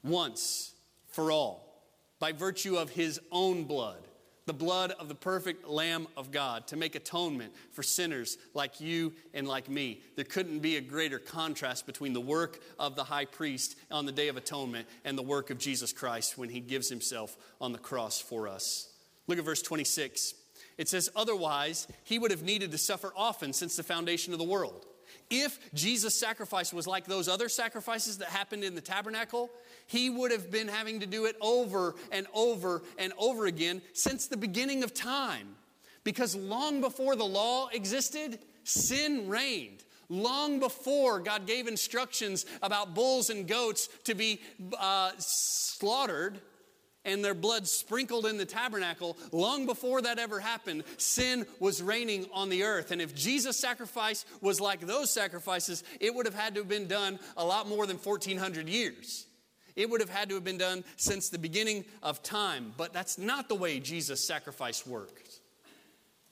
once 0.02 0.74
for 1.08 1.30
all 1.30 1.70
by 2.18 2.32
virtue 2.32 2.76
of 2.76 2.90
his 2.90 3.20
own 3.32 3.64
blood, 3.64 4.06
the 4.46 4.52
blood 4.52 4.92
of 4.92 5.08
the 5.08 5.14
perfect 5.14 5.66
Lamb 5.66 6.06
of 6.16 6.30
God, 6.30 6.66
to 6.68 6.76
make 6.76 6.94
atonement 6.94 7.52
for 7.72 7.82
sinners 7.82 8.36
like 8.54 8.80
you 8.80 9.12
and 9.34 9.48
like 9.48 9.68
me. 9.68 10.02
There 10.16 10.24
couldn't 10.24 10.60
be 10.60 10.76
a 10.76 10.80
greater 10.80 11.18
contrast 11.18 11.86
between 11.86 12.12
the 12.12 12.20
work 12.20 12.60
of 12.78 12.94
the 12.94 13.04
high 13.04 13.24
priest 13.24 13.76
on 13.90 14.06
the 14.06 14.12
Day 14.12 14.28
of 14.28 14.36
Atonement 14.36 14.86
and 15.04 15.16
the 15.16 15.22
work 15.22 15.50
of 15.50 15.58
Jesus 15.58 15.92
Christ 15.92 16.36
when 16.36 16.50
he 16.50 16.60
gives 16.60 16.88
himself 16.88 17.36
on 17.60 17.72
the 17.72 17.78
cross 17.78 18.20
for 18.20 18.48
us. 18.48 18.92
Look 19.26 19.38
at 19.38 19.44
verse 19.44 19.62
26. 19.62 20.34
It 20.80 20.88
says, 20.88 21.10
Otherwise, 21.14 21.86
he 22.04 22.18
would 22.18 22.30
have 22.30 22.42
needed 22.42 22.72
to 22.72 22.78
suffer 22.78 23.12
often 23.14 23.52
since 23.52 23.76
the 23.76 23.82
foundation 23.82 24.32
of 24.32 24.38
the 24.38 24.46
world. 24.46 24.86
If 25.28 25.58
Jesus' 25.74 26.18
sacrifice 26.18 26.72
was 26.72 26.86
like 26.86 27.04
those 27.04 27.28
other 27.28 27.50
sacrifices 27.50 28.16
that 28.16 28.28
happened 28.28 28.64
in 28.64 28.74
the 28.74 28.80
tabernacle, 28.80 29.50
he 29.86 30.08
would 30.08 30.32
have 30.32 30.50
been 30.50 30.68
having 30.68 31.00
to 31.00 31.06
do 31.06 31.26
it 31.26 31.36
over 31.42 31.96
and 32.10 32.26
over 32.32 32.80
and 32.96 33.12
over 33.18 33.44
again 33.44 33.82
since 33.92 34.26
the 34.26 34.38
beginning 34.38 34.82
of 34.82 34.94
time. 34.94 35.54
Because 36.02 36.34
long 36.34 36.80
before 36.80 37.14
the 37.14 37.26
law 37.26 37.68
existed, 37.68 38.38
sin 38.64 39.28
reigned. 39.28 39.84
Long 40.08 40.60
before 40.60 41.20
God 41.20 41.46
gave 41.46 41.68
instructions 41.68 42.46
about 42.62 42.94
bulls 42.94 43.28
and 43.28 43.46
goats 43.46 43.90
to 44.04 44.14
be 44.14 44.40
uh, 44.78 45.10
slaughtered, 45.18 46.40
and 47.04 47.24
their 47.24 47.34
blood 47.34 47.66
sprinkled 47.66 48.26
in 48.26 48.36
the 48.36 48.44
tabernacle, 48.44 49.16
long 49.32 49.66
before 49.66 50.02
that 50.02 50.18
ever 50.18 50.40
happened, 50.40 50.84
sin 50.98 51.46
was 51.58 51.82
reigning 51.82 52.26
on 52.32 52.48
the 52.48 52.64
earth. 52.64 52.90
And 52.90 53.00
if 53.00 53.14
Jesus' 53.14 53.58
sacrifice 53.58 54.24
was 54.40 54.60
like 54.60 54.80
those 54.80 55.12
sacrifices, 55.12 55.82
it 55.98 56.14
would 56.14 56.26
have 56.26 56.34
had 56.34 56.54
to 56.54 56.60
have 56.60 56.68
been 56.68 56.88
done 56.88 57.18
a 57.36 57.44
lot 57.44 57.68
more 57.68 57.86
than 57.86 57.96
1400 57.96 58.68
years. 58.68 59.26
It 59.76 59.88
would 59.88 60.00
have 60.00 60.10
had 60.10 60.28
to 60.28 60.34
have 60.34 60.44
been 60.44 60.58
done 60.58 60.84
since 60.96 61.28
the 61.28 61.38
beginning 61.38 61.84
of 62.02 62.22
time. 62.22 62.74
But 62.76 62.92
that's 62.92 63.16
not 63.18 63.48
the 63.48 63.54
way 63.54 63.80
Jesus' 63.80 64.22
sacrifice 64.22 64.86
works. 64.86 65.40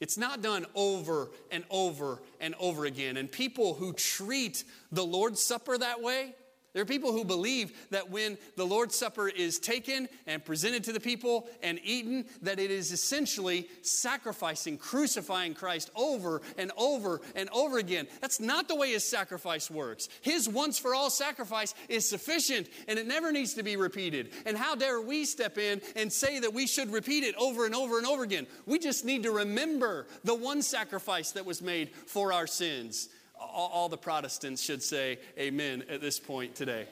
It's 0.01 0.19
not 0.19 0.43
done 0.43 0.67
over 0.75 1.31
and 1.51 1.65
over 1.71 2.21
and 2.41 2.55
over 2.61 2.85
again. 2.85 3.17
And 3.17 3.31
people 3.31 3.75
who 3.75 3.93
treat 3.93 4.65
the 4.93 5.05
Lord's 5.05 5.43
Supper 5.43 5.77
that 5.79 6.03
way, 6.03 6.35
there 6.79 6.85
are 6.85 6.87
people 6.87 7.11
who 7.11 7.25
believe 7.25 7.89
that 7.91 8.09
when 8.09 8.39
the 8.55 8.65
Lord's 8.65 8.95
Supper 8.95 9.29
is 9.29 9.59
taken 9.59 10.09
and 10.29 10.45
presented 10.45 10.85
to 10.85 10.93
the 10.93 11.01
people 11.01 11.49
and 11.61 11.81
eaten, 11.83 12.25
that 12.43 12.61
it 12.61 12.71
is 12.71 12.93
essentially 12.93 13.67
sacrificing, 13.83 14.79
crucifying 14.79 15.55
Christ 15.55 15.91
over 15.97 16.41
and 16.57 16.71
over 16.77 17.21
and 17.35 17.49
over 17.51 17.79
again. 17.79 18.07
That's 18.21 18.39
not 18.39 18.69
the 18.69 18.77
way 18.77 18.93
his 18.93 19.03
sacrifice 19.03 19.69
works. 19.69 20.09
His 20.21 20.49
once 20.49 20.79
for 20.79 20.95
all 20.95 21.11
sacrifice 21.11 21.75
is 21.89 22.09
sufficient 22.09 22.69
and 22.87 22.97
it 22.97 23.09
never 23.09 23.33
needs 23.33 23.55
to 23.55 23.65
be 23.65 23.75
repeated. 23.75 24.31
And 24.47 24.57
how 24.57 24.77
dare 24.77 25.01
we 25.01 25.25
step 25.25 25.59
in 25.59 25.83
and 25.97 26.13
say 26.13 26.39
that 26.39 26.55
we 26.55 26.69
should 26.69 26.93
repeat 26.93 27.25
it 27.25 27.35
over 27.35 27.67
and 27.67 27.75
over 27.75 27.99
and 27.99 28.07
over 28.07 28.23
again? 28.23 28.47
We 28.67 28.79
just 28.79 29.05
need 29.05 29.25
to 29.25 29.33
remember 29.33 30.07
the 30.23 30.37
one 30.37 30.63
sacrifice 30.63 31.33
that 31.33 31.45
was 31.45 31.61
made 31.61 31.91
for 32.07 32.33
our 32.33 32.47
sins 32.47 33.09
all, 33.41 33.71
all 33.73 33.89
the 33.89 33.97
Protestants 33.97 34.63
should 34.63 34.83
say 34.83 35.19
amen 35.39 35.85
at 35.89 36.01
this 36.01 36.19
point 36.19 36.55
today. 36.55 36.87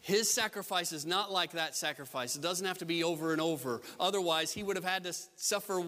His 0.00 0.32
sacrifice 0.32 0.92
is 0.92 1.04
not 1.04 1.32
like 1.32 1.52
that 1.52 1.74
sacrifice. 1.74 2.36
It 2.36 2.42
doesn't 2.42 2.64
have 2.64 2.78
to 2.78 2.84
be 2.84 3.02
over 3.02 3.32
and 3.32 3.40
over. 3.40 3.80
Otherwise, 3.98 4.52
he 4.52 4.62
would 4.62 4.76
have 4.76 4.84
had 4.84 5.02
to 5.02 5.12
suffer 5.34 5.82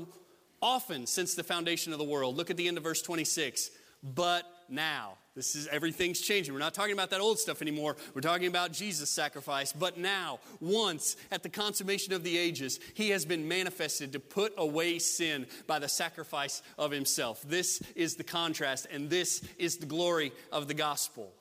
often 0.61 1.07
since 1.07 1.35
the 1.35 1.45
foundation 1.45 1.93
of 1.93 2.01
the 2.01 2.05
world. 2.05 2.37
Look 2.37 2.51
at 2.51 2.57
the 2.57 2.67
end 2.67 2.79
of 2.79 2.83
verse 2.83 3.01
26. 3.01 3.71
But 4.03 4.43
now. 4.69 5.18
This 5.39 5.55
is 5.55 5.69
everything's 5.69 6.21
changing. 6.21 6.53
We're 6.53 6.59
not 6.59 6.75
talking 6.75 6.95
about 6.95 7.11
that 7.11 7.21
old 7.21 7.39
stuff 7.39 7.63
anymore. 7.63 7.97
We're 8.13 8.23
talking 8.23 8.49
about 8.49 8.73
Jesus' 8.73 9.09
sacrifice. 9.09 9.73
But 9.73 9.97
now, 9.97 10.41
once 10.59 11.15
at 11.31 11.45
the 11.45 11.49
consummation 11.49 12.13
of 12.13 12.25
the 12.25 12.37
ages, 12.37 12.81
he 12.95 13.11
has 13.11 13.25
been 13.25 13.47
manifested 13.47 14.15
to 14.15 14.19
put 14.19 14.53
away 14.59 14.99
sin 14.99 15.47
by 15.69 15.79
the 15.79 15.89
sacrifice 15.89 16.61
of 16.77 16.91
himself. 16.91 17.41
This 17.47 17.81
is 17.95 18.17
the 18.17 18.25
contrast, 18.25 18.89
and 18.91 19.09
this 19.09 19.47
is 19.59 19.77
the 19.77 19.87
glory 19.87 20.33
of 20.51 20.67
the 20.67 20.75
gospel. 20.75 21.33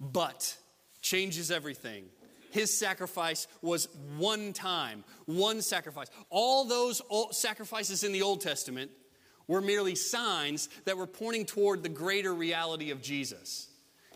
But 0.00 0.56
changes 1.02 1.50
everything. 1.50 2.06
His 2.52 2.78
sacrifice 2.78 3.48
was 3.60 3.86
one 4.16 4.54
time, 4.54 5.04
one 5.26 5.60
sacrifice. 5.60 6.08
All 6.30 6.64
those 6.64 7.02
sacrifices 7.32 8.02
in 8.02 8.12
the 8.12 8.22
Old 8.22 8.40
Testament 8.40 8.90
were 9.46 9.60
merely 9.60 9.94
signs 9.94 10.68
that 10.84 10.96
were 10.96 11.06
pointing 11.06 11.46
toward 11.46 11.82
the 11.82 11.88
greater 11.88 12.34
reality 12.34 12.90
of 12.90 13.02
Jesus. 13.02 13.68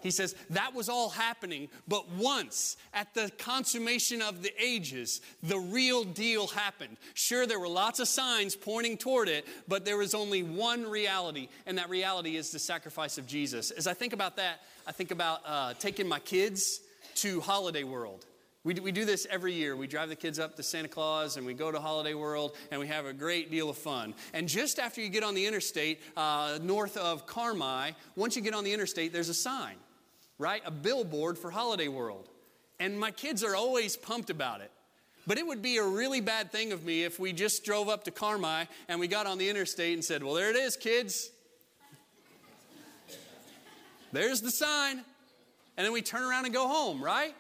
He 0.03 0.11
says 0.11 0.35
that 0.51 0.75
was 0.75 0.89
all 0.89 1.09
happening, 1.09 1.69
but 1.89 2.09
once 2.11 2.77
at 2.95 3.13
the 3.15 3.31
consummation 3.39 4.23
of 4.23 4.43
the 4.43 4.53
ages, 4.63 5.21
the 5.43 5.59
real 5.59 6.05
deal 6.05 6.47
happened. 6.47 6.97
Sure, 7.15 7.47
there 7.47 7.59
were 7.59 7.69
lots 7.69 7.99
of 7.99 8.07
signs 8.07 8.55
pointing 8.55 8.99
toward 8.99 9.29
it, 9.29 9.47
but 9.67 9.85
there 9.85 9.97
was 9.97 10.15
only 10.15 10.43
one 10.43 10.87
reality, 10.87 11.49
and 11.67 11.79
that 11.79 11.91
reality 11.91 12.37
is 12.37 12.51
the 12.51 12.59
sacrifice 12.59 13.19
of 13.19 13.27
Jesus. 13.27 13.71
As 13.71 13.87
I 13.87 13.95
think 13.95 14.13
about 14.13 14.37
that, 14.37 14.61
I 14.87 14.93
think 14.93 15.11
about 15.11 15.41
uh, 15.45 15.75
taking 15.75 16.07
my 16.07 16.21
kids 16.21 16.81
to 17.17 17.41
Holiday 17.41 17.83
World. 17.83 18.25
We, 18.67 18.75
we 18.75 18.91
do 18.91 19.05
this 19.05 19.29
every 19.31 19.53
year. 19.53 19.77
We 19.77 19.87
drive 19.87 20.09
the 20.09 20.17
kids 20.17 20.41
up 20.41 20.57
to 20.57 20.63
Santa 20.65 20.89
Claus 20.89 21.37
and 21.37 21.47
we 21.47 21.55
go 21.55 21.71
to 21.71 21.79
Holiday 21.79 22.15
World 22.15 22.57
and 22.73 22.81
we 22.81 22.89
have 22.89 23.07
a 23.07 23.13
great 23.13 23.49
deal 23.49 23.71
of 23.71 23.79
fun. 23.79 24.13
And 24.35 24.49
just 24.49 24.81
after 24.81 25.01
you 25.01 25.09
get 25.09 25.23
on 25.23 25.37
the 25.37 25.47
interstate, 25.47 26.01
uh, 26.17 26.59
north 26.61 26.97
of 26.97 27.29
Carmi, 27.29 27.95
once 28.17 28.35
you 28.35 28.43
get 28.43 28.55
on 28.55 28.65
the 28.65 28.73
interstate, 28.73 29.13
there's 29.13 29.29
a 29.29 29.35
sign, 29.35 29.77
right? 30.41 30.63
A 30.67 30.73
billboard 30.73 31.39
for 31.39 31.49
Holiday 31.49 31.87
World. 31.87 32.29
And 32.81 32.99
my 32.99 33.13
kids 33.13 33.45
are 33.45 33.55
always 33.55 33.97
pumped 33.97 34.31
about 34.31 34.61
it. 34.61 34.73
But 35.29 35.39
it 35.39 35.47
would 35.47 35.63
be 35.63 35.77
a 35.77 35.85
really 35.85 36.21
bad 36.21 36.51
thing 36.51 36.73
of 36.73 36.85
me 36.85 37.05
if 37.05 37.21
we 37.21 37.33
just 37.33 37.65
drove 37.65 37.89
up 37.89 38.03
to 38.05 38.11
Carmi 38.11 38.67
and 38.89 38.99
we 38.99 39.07
got 39.07 39.27
on 39.27 39.39
the 39.39 39.49
interstate 39.49 39.95
and 39.95 40.05
said, 40.05 40.25
Well, 40.25 40.35
there 40.35 40.51
it 40.51 40.57
is, 40.57 40.77
kids. 40.77 41.31
There's 44.11 44.41
the 44.41 44.51
sign. 44.51 45.05
And 45.77 45.85
then 45.85 45.93
we 45.93 46.03
turn 46.03 46.25
around 46.25 46.47
and 46.47 46.55
go 46.55 46.67
home, 46.67 47.01
right? 47.01 47.33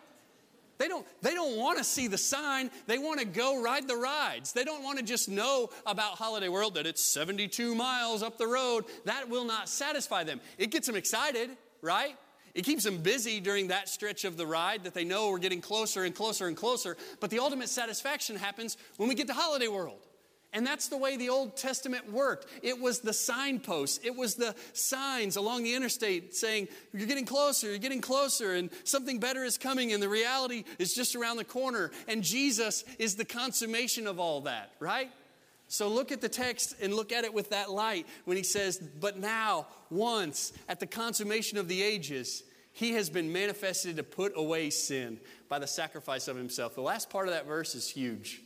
They 0.79 0.89
don't, 0.89 1.07
they 1.23 1.35
don't 1.35 1.57
want 1.57 1.79
to 1.79 1.85
see 1.85 2.07
the 2.07 2.19
sign. 2.19 2.71
They 2.87 2.99
want 2.99 3.21
to 3.21 3.27
go 3.27 3.63
ride 3.63 3.89
the 3.89 3.97
rides. 3.97 4.53
They 4.53 4.65
don't 4.65 4.83
want 4.83 4.99
to 4.99 5.05
just 5.05 5.29
know 5.29 5.71
about 5.87 6.13
Holiday 6.13 6.49
World 6.49 6.75
that 6.75 6.87
it's 6.87 7.03
72 7.03 7.75
miles 7.75 8.23
up 8.23 8.37
the 8.37 8.47
road. 8.47 8.85
That 9.05 9.29
will 9.29 9.45
not 9.45 9.69
satisfy 9.69 10.25
them. 10.25 10.41
It 10.59 10.71
gets 10.71 10.87
them 10.87 10.97
excited, 10.97 11.51
right? 11.81 12.17
It 12.55 12.65
keeps 12.65 12.85
them 12.85 12.99
busy 12.99 13.41
during 13.41 13.69
that 13.69 13.89
stretch 13.89 14.25
of 14.25 14.37
the 14.37 14.47
ride 14.47 14.85
that 14.85 14.95
they 14.95 15.05
know 15.05 15.31
we're 15.31 15.39
getting 15.39 15.61
closer 15.61 16.05
and 16.05 16.15
closer 16.15 16.47
and 16.47 16.57
closer. 16.57 16.97
But 17.21 17.31
the 17.31 17.39
ultimate 17.39 17.69
satisfaction 17.69 18.37
happens 18.37 18.77
when 18.97 19.09
we 19.09 19.15
get 19.15 19.27
to 19.27 19.35
Holiday 19.35 19.69
World. 19.69 20.07
And 20.53 20.67
that's 20.67 20.89
the 20.89 20.97
way 20.97 21.17
the 21.17 21.29
Old 21.29 21.57
Testament 21.57 22.11
worked. 22.11 22.47
It 22.63 22.81
was 22.81 23.01
the 23.01 23.13
signposts, 23.13 24.01
it 24.05 24.15
was 24.17 24.37
the 24.37 24.55
signs 24.73 25.37
along 25.37 25.65
the 25.65 25.75
interstate 25.75 26.35
saying, 26.35 26.69
You're 26.93 27.07
getting 27.07 27.27
closer, 27.27 27.69
you're 27.69 27.79
getting 27.79 28.01
closer, 28.01 28.55
and 28.55 28.71
something 28.85 29.19
better 29.19 29.45
is 29.45 29.59
coming, 29.59 29.93
and 29.93 30.03
the 30.03 30.09
reality 30.09 30.65
is 30.79 30.95
just 30.95 31.15
around 31.15 31.37
the 31.37 31.45
corner. 31.45 31.91
And 32.09 32.23
Jesus 32.23 32.85
is 32.99 33.17
the 33.17 33.25
consummation 33.25 34.07
of 34.07 34.19
all 34.19 34.43
that, 34.43 34.71
right? 34.81 35.11
So 35.69 35.89
look 35.89 36.13
at 36.13 36.21
the 36.21 36.29
text 36.29 36.77
and 36.81 36.95
look 36.95 37.13
at 37.13 37.25
it 37.25 37.35
with 37.35 37.51
that 37.51 37.71
light 37.71 38.07
when 38.25 38.37
he 38.37 38.43
says, 38.43 38.79
But 38.79 39.19
now, 39.19 39.67
once, 39.91 40.53
at 40.69 40.81
the 40.81 40.87
consummation 40.87 41.59
of 41.59 41.69
the 41.69 41.83
ages, 41.83 42.45
he 42.73 42.93
has 42.93 43.11
been 43.11 43.33
manifested 43.33 43.97
to 43.97 44.03
put 44.03 44.33
away 44.37 44.71
sin 44.71 45.19
by 45.49 45.59
the 45.59 45.67
sacrifice 45.67 46.29
of 46.29 46.37
himself. 46.37 46.75
The 46.75 46.83
last 46.83 47.11
part 47.11 47.27
of 47.27 47.35
that 47.35 47.47
verse 47.47 47.75
is 47.75 47.89
huge. 47.89 48.43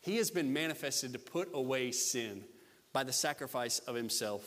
He 0.00 0.16
has 0.16 0.30
been 0.30 0.52
manifested 0.52 1.12
to 1.12 1.18
put 1.18 1.50
away 1.52 1.92
sin 1.92 2.44
by 2.92 3.04
the 3.04 3.12
sacrifice 3.12 3.78
of 3.80 3.94
himself. 3.94 4.42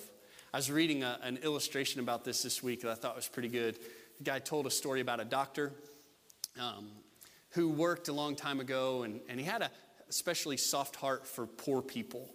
I 0.53 0.57
was 0.57 0.71
reading 0.71 1.03
a, 1.03 1.19
an 1.21 1.37
illustration 1.37 1.99
about 1.99 2.25
this 2.25 2.43
this 2.43 2.61
week 2.61 2.81
that 2.81 2.91
I 2.91 2.95
thought 2.95 3.15
was 3.15 3.27
pretty 3.27 3.49
good. 3.49 3.77
The 4.17 4.23
guy 4.23 4.39
told 4.39 4.67
a 4.67 4.71
story 4.71 5.01
about 5.01 5.19
a 5.19 5.25
doctor 5.25 5.71
um, 6.59 6.89
who 7.51 7.69
worked 7.69 8.07
a 8.07 8.13
long 8.13 8.35
time 8.35 8.59
ago, 8.59 9.03
and, 9.03 9.19
and 9.29 9.39
he 9.39 9.45
had 9.45 9.61
a 9.61 9.71
especially 10.09 10.57
soft 10.57 10.95
heart 10.95 11.25
for 11.25 11.47
poor 11.47 11.81
people 11.81 12.29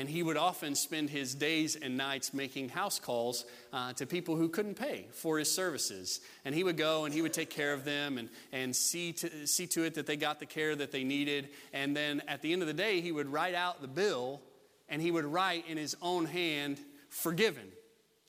and 0.00 0.08
he 0.08 0.22
would 0.22 0.38
often 0.38 0.74
spend 0.74 1.10
his 1.10 1.34
days 1.34 1.76
and 1.76 1.94
nights 1.94 2.32
making 2.32 2.70
house 2.70 2.98
calls 2.98 3.44
uh, 3.70 3.92
to 3.92 4.06
people 4.06 4.34
who 4.34 4.48
couldn't 4.48 4.76
pay 4.76 5.04
for 5.12 5.38
his 5.38 5.52
services. 5.52 6.22
And 6.46 6.54
he 6.54 6.64
would 6.64 6.78
go 6.78 7.04
and 7.04 7.12
he 7.12 7.20
would 7.20 7.34
take 7.34 7.50
care 7.50 7.74
of 7.74 7.84
them 7.84 8.16
and, 8.16 8.30
and 8.50 8.74
see, 8.74 9.12
to, 9.12 9.46
see 9.46 9.66
to 9.66 9.84
it 9.84 9.96
that 9.96 10.06
they 10.06 10.16
got 10.16 10.40
the 10.40 10.46
care 10.46 10.74
that 10.74 10.90
they 10.90 11.04
needed. 11.04 11.50
And 11.74 11.94
then 11.94 12.22
at 12.28 12.40
the 12.40 12.54
end 12.54 12.62
of 12.62 12.68
the 12.68 12.72
day, 12.72 13.02
he 13.02 13.12
would 13.12 13.30
write 13.30 13.54
out 13.54 13.82
the 13.82 13.88
bill 13.88 14.40
and 14.88 15.02
he 15.02 15.10
would 15.10 15.26
write 15.26 15.68
in 15.68 15.76
his 15.76 15.94
own 16.00 16.24
hand, 16.24 16.80
forgiven, 17.10 17.68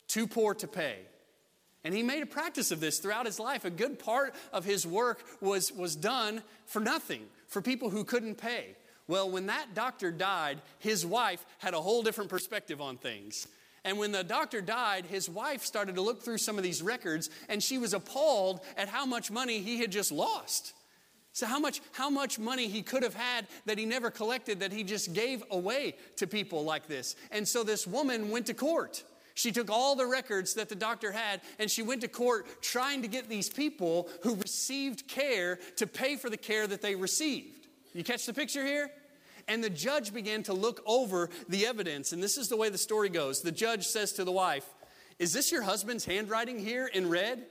too 0.10 0.27
poor 0.27 0.53
to 0.55 0.67
pay. 0.67 0.97
And 1.86 1.93
he 1.93 2.03
made 2.03 2.21
a 2.21 2.25
practice 2.25 2.71
of 2.71 2.81
this 2.81 2.99
throughout 2.99 3.25
his 3.25 3.39
life. 3.39 3.63
A 3.63 3.69
good 3.69 3.97
part 3.97 4.36
of 4.51 4.65
his 4.65 4.86
work 4.86 5.23
was, 5.39 5.71
was 5.71 5.95
done 5.95 6.43
for 6.65 6.81
nothing, 6.81 7.27
for 7.47 7.62
people 7.62 7.89
who 7.89 8.03
couldn't 8.03 8.36
pay. 8.36 8.75
Well, 9.07 9.29
when 9.29 9.47
that 9.47 9.73
doctor 9.73 10.11
died, 10.11 10.61
his 10.79 11.05
wife 11.05 11.45
had 11.57 11.73
a 11.73 11.81
whole 11.81 12.03
different 12.03 12.29
perspective 12.29 12.81
on 12.81 12.97
things. 12.97 13.47
And 13.83 13.97
when 13.97 14.11
the 14.11 14.23
doctor 14.23 14.61
died, 14.61 15.05
his 15.05 15.27
wife 15.27 15.63
started 15.63 15.95
to 15.95 16.01
look 16.01 16.21
through 16.21 16.37
some 16.37 16.57
of 16.57 16.63
these 16.63 16.81
records 16.81 17.29
and 17.49 17.63
she 17.63 17.77
was 17.77 17.93
appalled 17.93 18.61
at 18.77 18.87
how 18.87 19.05
much 19.05 19.31
money 19.31 19.59
he 19.59 19.79
had 19.79 19.91
just 19.91 20.11
lost. 20.11 20.73
So, 21.33 21.45
how 21.45 21.59
much, 21.59 21.81
how 21.93 22.09
much 22.09 22.37
money 22.37 22.67
he 22.67 22.81
could 22.81 23.03
have 23.03 23.15
had 23.15 23.47
that 23.65 23.77
he 23.77 23.85
never 23.85 24.11
collected 24.11 24.59
that 24.59 24.73
he 24.73 24.83
just 24.83 25.13
gave 25.13 25.43
away 25.49 25.95
to 26.17 26.27
people 26.27 26.65
like 26.65 26.87
this. 26.87 27.15
And 27.31 27.47
so, 27.47 27.63
this 27.63 27.87
woman 27.87 28.29
went 28.29 28.47
to 28.47 28.53
court. 28.53 29.03
She 29.33 29.53
took 29.53 29.69
all 29.69 29.95
the 29.95 30.05
records 30.05 30.55
that 30.55 30.67
the 30.67 30.75
doctor 30.75 31.11
had 31.11 31.39
and 31.57 31.71
she 31.71 31.83
went 31.83 32.01
to 32.01 32.09
court 32.09 32.61
trying 32.61 33.01
to 33.01 33.07
get 33.07 33.29
these 33.29 33.49
people 33.49 34.09
who 34.23 34.35
received 34.35 35.07
care 35.07 35.57
to 35.77 35.87
pay 35.87 36.17
for 36.17 36.29
the 36.29 36.37
care 36.37 36.67
that 36.67 36.81
they 36.81 36.95
received. 36.95 37.61
You 37.93 38.04
catch 38.04 38.25
the 38.25 38.34
picture 38.34 38.65
here? 38.65 38.91
And 39.47 39.63
the 39.63 39.69
judge 39.69 40.13
began 40.13 40.43
to 40.43 40.54
look 40.54 40.82
over 40.86 41.30
the 41.49 41.65
evidence. 41.65 42.13
And 42.13 42.21
this 42.21 42.38
is 42.38 42.47
the 42.47 42.58
way 42.58 42.69
the 42.69 42.77
story 42.77 43.10
goes. 43.10 43.41
The 43.41 43.51
judge 43.51 43.88
says 43.88 44.13
to 44.13 44.23
the 44.23 44.32
wife, 44.32 44.65
Is 45.19 45.34
this 45.34 45.51
your 45.51 45.63
husband's 45.63 46.06
handwriting 46.06 46.60
here 46.60 46.88
in 46.88 47.10
red? 47.10 47.45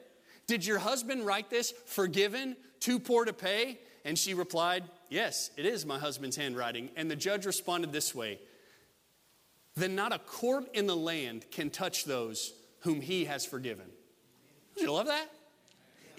Did 0.47 0.65
your 0.65 0.79
husband 0.79 1.27
write 1.27 1.51
this, 1.51 1.73
forgiven, 1.87 2.57
too 2.81 2.99
poor 2.99 3.25
to 3.25 3.33
pay? 3.33 3.79
And 4.05 4.19
she 4.19 4.35
replied, 4.35 4.85
Yes, 5.09 5.51
it 5.57 5.67
is 5.67 5.85
my 5.85 5.99
husband's 5.99 6.37
handwriting. 6.37 6.91
And 6.97 7.11
the 7.11 7.17
judge 7.17 7.47
responded 7.47 7.93
this 7.93 8.15
way 8.15 8.39
Then 9.75 9.95
not 9.95 10.13
a 10.13 10.19
court 10.19 10.67
in 10.75 10.87
the 10.87 10.97
land 10.97 11.47
can 11.51 11.71
touch 11.71 12.05
those 12.05 12.53
whom 12.81 13.01
he 13.01 13.27
has 13.27 13.45
forgiven. 13.45 13.87
Do 14.77 14.85
you 14.85 14.93
love 14.93 15.07
that? 15.07 15.31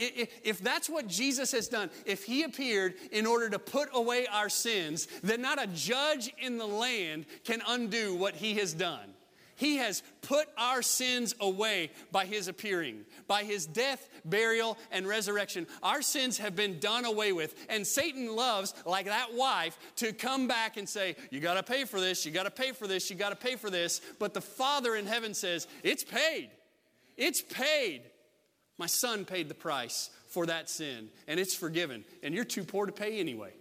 If 0.02 0.60
that's 0.60 0.90
what 0.90 1.08
Jesus 1.08 1.52
has 1.52 1.68
done, 1.68 1.90
if 2.06 2.24
he 2.24 2.44
appeared 2.44 2.96
in 3.12 3.26
order 3.26 3.50
to 3.50 3.60
put 3.60 3.90
away 3.94 4.26
our 4.28 4.50
sins, 4.50 5.08
then 5.22 5.42
not 5.42 5.62
a 5.62 5.68
judge 5.68 6.34
in 6.40 6.58
the 6.58 6.66
land 6.66 7.26
can 7.44 7.62
undo 7.68 8.16
what 8.16 8.36
he 8.36 8.56
has 8.56 8.74
done. 8.74 9.14
He 9.62 9.78
has 9.78 10.02
put 10.24 10.48
our 10.58 10.82
sins 10.82 11.36
away 11.40 11.92
by 12.12 12.26
his 12.26 12.48
appearing, 12.48 13.06
by 13.28 13.44
his 13.44 13.68
death, 13.68 14.10
burial, 14.26 14.76
and 14.92 15.08
resurrection. 15.08 15.68
Our 15.84 16.02
sins 16.02 16.40
have 16.40 16.56
been 16.56 16.80
done 16.80 17.06
away 17.06 17.32
with. 17.32 17.54
And 17.70 17.86
Satan 17.86 18.36
loves, 18.36 18.74
like 18.88 19.06
that 19.06 19.36
wife, 19.36 19.78
to 19.98 20.14
come 20.14 20.48
back 20.48 20.78
and 20.78 20.90
say, 20.90 21.16
You 21.30 21.42
got 21.42 21.54
to 21.54 21.64
pay 21.64 21.86
for 21.86 22.00
this, 22.00 22.26
you 22.26 22.32
got 22.32 22.46
to 22.46 22.50
pay 22.50 22.72
for 22.72 22.88
this, 22.88 23.12
you 23.12 23.16
got 23.16 23.30
to 23.30 23.36
pay 23.36 23.56
for 23.56 23.70
this. 23.70 24.02
But 24.18 24.34
the 24.34 24.42
Father 24.42 24.96
in 24.96 25.06
heaven 25.06 25.36
says, 25.36 25.68
It's 25.84 26.04
paid. 26.04 26.50
It's 27.16 27.44
paid. 27.44 28.02
My 28.82 28.88
son 28.88 29.26
paid 29.26 29.48
the 29.48 29.54
price 29.54 30.10
for 30.30 30.48
that 30.48 30.68
sin, 30.68 31.10
and 31.28 31.40
it's 31.40 31.54
forgiven. 31.54 32.04
And 32.24 32.34
you're 32.34 32.44
too 32.44 32.64
poor 32.64 32.88
to 32.88 32.92
pay 32.92 33.20
anyway 33.20 33.54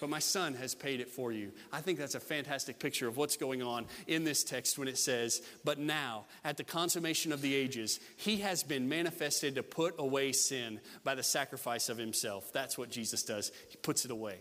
but 0.00 0.08
my 0.08 0.18
son 0.18 0.54
has 0.54 0.74
paid 0.74 1.00
it 1.00 1.10
for 1.10 1.30
you. 1.30 1.52
I 1.70 1.80
think 1.82 1.98
that's 1.98 2.14
a 2.14 2.20
fantastic 2.20 2.78
picture 2.78 3.06
of 3.06 3.18
what's 3.18 3.36
going 3.36 3.62
on 3.62 3.84
in 4.06 4.24
this 4.24 4.42
text 4.42 4.78
when 4.78 4.88
it 4.88 4.96
says, 4.96 5.42
But 5.62 5.78
now, 5.78 6.24
at 6.42 6.56
the 6.56 6.64
consummation 6.64 7.32
of 7.32 7.42
the 7.42 7.54
ages, 7.54 8.00
he 8.16 8.38
has 8.38 8.62
been 8.62 8.88
manifested 8.88 9.56
to 9.56 9.62
put 9.62 9.94
away 9.98 10.32
sin 10.32 10.80
by 11.04 11.14
the 11.14 11.22
sacrifice 11.22 11.90
of 11.90 11.98
himself. 11.98 12.50
That's 12.52 12.78
what 12.78 12.90
Jesus 12.90 13.22
does. 13.22 13.52
He 13.68 13.76
puts 13.76 14.06
it 14.06 14.10
away. 14.10 14.38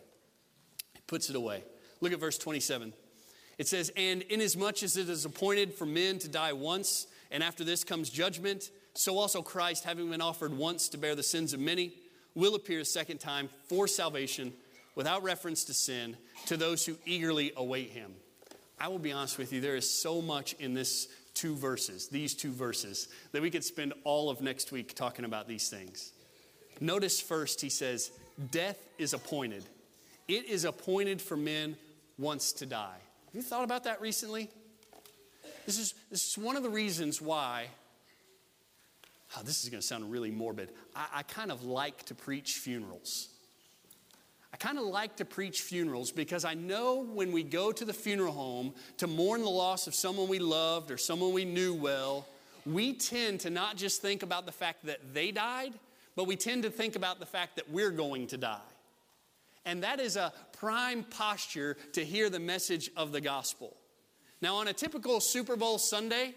He 0.93 1.01
puts 1.07 1.29
it 1.29 1.35
away. 1.35 1.65
Look 1.99 2.13
at 2.13 2.19
verse 2.19 2.37
27. 2.37 2.93
It 3.57 3.67
says, 3.67 3.91
And 3.97 4.21
inasmuch 4.23 4.81
as 4.83 4.95
it 4.95 5.09
is 5.09 5.25
appointed 5.25 5.73
for 5.73 5.85
men 5.85 6.19
to 6.19 6.29
die 6.29 6.53
once, 6.53 7.05
and 7.31 7.43
after 7.43 7.65
this 7.65 7.83
comes 7.83 8.09
judgment, 8.09 8.71
so 8.99 9.17
also 9.17 9.41
Christ, 9.41 9.85
having 9.85 10.09
been 10.09 10.19
offered 10.19 10.51
once 10.51 10.89
to 10.89 10.97
bear 10.97 11.15
the 11.15 11.23
sins 11.23 11.53
of 11.53 11.61
many, 11.61 11.93
will 12.35 12.55
appear 12.55 12.81
a 12.81 12.85
second 12.85 13.19
time 13.19 13.47
for 13.69 13.87
salvation 13.87 14.51
without 14.93 15.23
reference 15.23 15.63
to 15.65 15.73
sin 15.73 16.17
to 16.47 16.57
those 16.57 16.85
who 16.85 16.97
eagerly 17.05 17.53
await 17.55 17.91
him. 17.91 18.11
I 18.77 18.89
will 18.89 18.99
be 18.99 19.13
honest 19.13 19.37
with 19.37 19.53
you, 19.53 19.61
there 19.61 19.77
is 19.77 19.89
so 19.89 20.21
much 20.21 20.51
in 20.59 20.73
this 20.73 21.07
two 21.33 21.55
verses, 21.55 22.09
these 22.09 22.33
two 22.33 22.51
verses, 22.51 23.07
that 23.31 23.41
we 23.41 23.49
could 23.49 23.63
spend 23.63 23.93
all 24.03 24.29
of 24.29 24.41
next 24.41 24.73
week 24.73 24.93
talking 24.95 25.23
about 25.23 25.47
these 25.47 25.69
things. 25.69 26.11
Notice 26.81 27.21
first, 27.21 27.61
he 27.61 27.69
says, 27.69 28.11
Death 28.51 28.85
is 28.97 29.13
appointed. 29.13 29.63
It 30.27 30.43
is 30.43 30.65
appointed 30.65 31.21
for 31.21 31.37
men 31.37 31.77
once 32.17 32.51
to 32.51 32.65
die. 32.65 32.97
Have 33.27 33.35
you 33.35 33.43
thought 33.43 33.63
about 33.63 33.85
that 33.85 34.01
recently? 34.01 34.49
This 35.65 35.79
is, 35.79 35.93
this 36.11 36.27
is 36.27 36.37
one 36.37 36.57
of 36.57 36.63
the 36.63 36.69
reasons 36.69 37.21
why, 37.21 37.67
oh, 39.37 39.41
this 39.43 39.63
is 39.63 39.69
going 39.69 39.81
to 39.81 39.85
sound 39.85 40.11
really 40.11 40.31
morbid. 40.31 40.69
I, 40.95 41.05
I 41.15 41.23
kind 41.23 41.51
of 41.51 41.63
like 41.63 42.03
to 42.05 42.15
preach 42.15 42.53
funerals. 42.53 43.29
I 44.53 44.57
kind 44.57 44.79
of 44.79 44.85
like 44.85 45.17
to 45.17 45.25
preach 45.25 45.61
funerals 45.61 46.11
because 46.11 46.43
I 46.43 46.55
know 46.55 47.03
when 47.03 47.31
we 47.31 47.43
go 47.43 47.71
to 47.71 47.85
the 47.85 47.93
funeral 47.93 48.33
home 48.33 48.73
to 48.97 49.07
mourn 49.07 49.41
the 49.41 49.49
loss 49.49 49.85
of 49.85 49.93
someone 49.93 50.27
we 50.27 50.39
loved 50.39 50.89
or 50.89 50.97
someone 50.97 51.33
we 51.33 51.45
knew 51.45 51.73
well, 51.73 52.25
we 52.65 52.93
tend 52.93 53.41
to 53.41 53.49
not 53.49 53.77
just 53.77 54.01
think 54.01 54.23
about 54.23 54.45
the 54.45 54.51
fact 54.51 54.85
that 54.85 55.13
they 55.13 55.31
died, 55.31 55.73
but 56.15 56.25
we 56.25 56.35
tend 56.35 56.63
to 56.63 56.69
think 56.69 56.95
about 56.95 57.19
the 57.19 57.25
fact 57.25 57.55
that 57.57 57.69
we're 57.69 57.91
going 57.91 58.27
to 58.27 58.37
die. 58.37 58.59
And 59.65 59.83
that 59.83 59.99
is 59.99 60.15
a 60.15 60.33
prime 60.53 61.03
posture 61.03 61.77
to 61.93 62.03
hear 62.03 62.29
the 62.29 62.39
message 62.39 62.89
of 62.97 63.11
the 63.11 63.21
gospel. 63.21 63.75
Now, 64.41 64.55
on 64.55 64.67
a 64.67 64.73
typical 64.73 65.19
Super 65.19 65.55
Bowl 65.55 65.77
Sunday, 65.77 66.33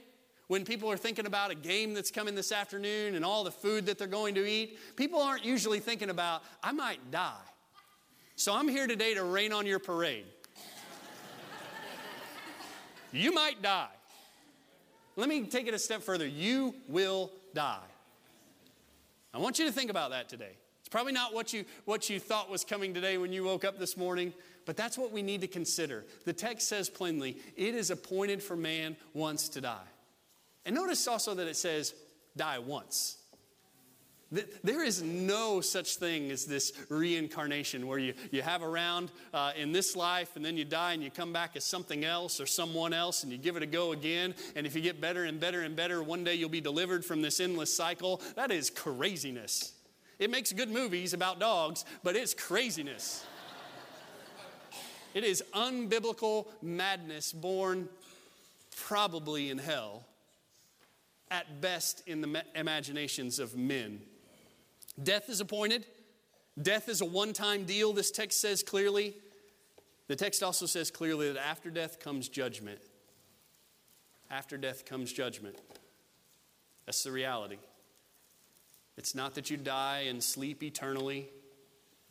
when 0.49 0.65
people 0.65 0.91
are 0.91 0.97
thinking 0.97 1.27
about 1.27 1.51
a 1.51 1.55
game 1.55 1.95
that's 1.95 2.11
coming 2.11 2.35
this 2.35 2.53
afternoon 2.53 3.15
and 3.15 3.25
all 3.25 3.45
the 3.45 3.51
food 3.51 3.87
that 3.87 3.99
they're 3.99 4.07
going 4.07 4.35
to 4.35 4.47
eat, 4.47 4.79
people 4.97 5.21
aren't 5.21 5.45
usually 5.45 5.81
thinking 5.81 6.11
about, 6.11 6.43
I 6.63 6.73
might 6.73 7.11
die. 7.11 7.33
So 8.37 8.55
I'm 8.55 8.69
here 8.69 8.87
today 8.87 9.15
to 9.15 9.25
rain 9.25 9.53
on 9.53 9.67
your 9.67 9.79
parade. 9.79 10.25
you 13.13 13.33
might 13.33 13.63
die. 13.63 13.89
Let 15.17 15.29
me 15.29 15.45
take 15.45 15.69
it 15.69 15.75
a 15.75 15.79
step 15.79 16.03
further. 16.03 16.27
You 16.27 16.75
will 16.89 17.31
die. 17.55 17.79
I 19.35 19.39
want 19.39 19.59
you 19.59 19.67
to 19.67 19.73
think 19.73 19.91
about 19.91 20.11
that 20.11 20.29
today. 20.29 20.57
It's 20.81 20.89
probably 20.89 21.13
not 21.13 21.33
what 21.33 21.53
you, 21.53 21.65
what 21.85 22.11
you 22.11 22.19
thought 22.19 22.51
was 22.51 22.65
coming 22.65 22.93
today 22.93 23.17
when 23.19 23.33
you 23.33 23.45
woke 23.45 23.65
up 23.65 23.79
this 23.79 23.97
morning, 23.97 24.33
but 24.67 24.77
that's 24.77 24.99
what 24.99 25.13
we 25.13 25.23
need 25.23 25.41
to 25.43 25.47
consider. 25.47 26.05
The 26.25 26.33
text 26.33 26.69
says 26.69 26.89
plainly, 26.89 27.39
it 27.57 27.75
is 27.75 27.91
appointed 27.91 28.43
for 28.43 28.57
man 28.57 28.97
once 29.15 29.49
to 29.51 29.61
die. 29.61 29.92
And 30.65 30.75
notice 30.75 31.07
also 31.09 31.35
that 31.35 31.47
it 31.47 31.57
says, 31.57 31.95
die 32.37 32.59
once. 32.59 33.19
There 34.65 34.83
is 34.83 35.03
no 35.03 35.61
such 35.61 35.97
thing 35.97 36.31
as 36.31 36.47
this 36.47 36.73
reincarnation 36.89 37.87
where 37.87 37.99
you, 37.99 38.15
you 38.31 38.41
have 38.41 38.63
around 38.63 39.11
uh, 39.35 39.53
in 39.59 39.73
this 39.73 39.95
life 39.95 40.37
and 40.37 40.45
then 40.45 40.57
you 40.57 40.65
die 40.65 40.95
and 40.95 41.03
you 41.03 41.11
come 41.11 41.35
back 41.35 41.55
as 41.55 41.65
something 41.65 42.03
else 42.03 42.41
or 42.41 42.47
someone 42.47 42.95
else 42.95 43.25
and 43.25 43.31
you 43.31 43.37
give 43.37 43.57
it 43.59 43.63
a 43.63 43.67
go 43.67 43.93
again. 43.93 44.35
And 44.57 44.67
if 44.67 44.75
you 44.75 44.81
get 44.81 45.03
better 45.03 45.25
and 45.25 45.39
better 45.39 45.61
and 45.61 45.77
better, 45.77 46.03
one 46.03 46.25
day 46.25 46.35
you'll 46.35 46.49
be 46.49 46.63
delivered 46.63 47.05
from 47.05 47.21
this 47.21 47.41
endless 47.41 47.77
cycle. 47.77 48.23
That 48.37 48.51
is 48.51 48.71
craziness. 48.71 49.75
It 50.19 50.31
makes 50.31 50.51
good 50.51 50.71
movies 50.71 51.13
about 51.13 51.39
dogs, 51.39 51.85
but 52.03 52.17
it's 52.17 52.33
craziness. 52.33 53.27
it 55.13 55.25
is 55.25 55.43
unbiblical 55.53 56.47
madness 56.63 57.33
born 57.33 57.87
probably 58.77 59.51
in 59.51 59.59
hell, 59.59 60.07
at 61.33 61.61
best 61.63 62.03
in 62.07 62.21
the 62.21 62.45
imaginations 62.55 63.39
of 63.39 63.57
men. 63.57 64.01
Death 65.03 65.31
is 65.31 65.41
appointed. 65.41 65.87
Death 66.61 66.91
is 66.91 67.01
a 67.01 67.07
one 67.07 67.33
time 67.33 67.65
deal, 67.65 67.95
this 67.95 68.11
text 68.11 68.41
says 68.41 68.63
clearly. 68.63 69.15
The 70.09 70.17
text 70.17 70.43
also 70.43 70.67
says 70.67 70.91
clearly 70.91 71.33
that 71.33 71.45
after 71.45 71.71
death 71.71 71.99
comes 71.99 72.29
judgment. 72.29 72.79
After 74.31 74.59
death 74.59 74.85
comes 74.85 75.11
judgment. 75.11 75.57
That's 76.85 77.03
the 77.03 77.13
reality. 77.13 77.59
It's 78.99 79.15
not 79.15 79.35
that 79.37 79.49
you 79.49 79.57
die 79.57 80.05
and 80.09 80.23
sleep 80.23 80.63
eternally, 80.63 81.31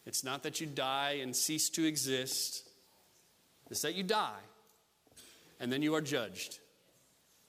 it's 0.08 0.24
not 0.24 0.42
that 0.44 0.60
you 0.60 0.66
die 0.66 1.20
and 1.22 1.36
cease 1.36 1.70
to 1.72 1.86
exist. 1.86 2.68
It's 3.70 3.84
that 3.84 3.94
you 3.94 4.04
die 4.04 4.42
and 5.60 5.72
then 5.72 5.84
you 5.84 5.94
are 5.94 6.02
judged. 6.02 6.60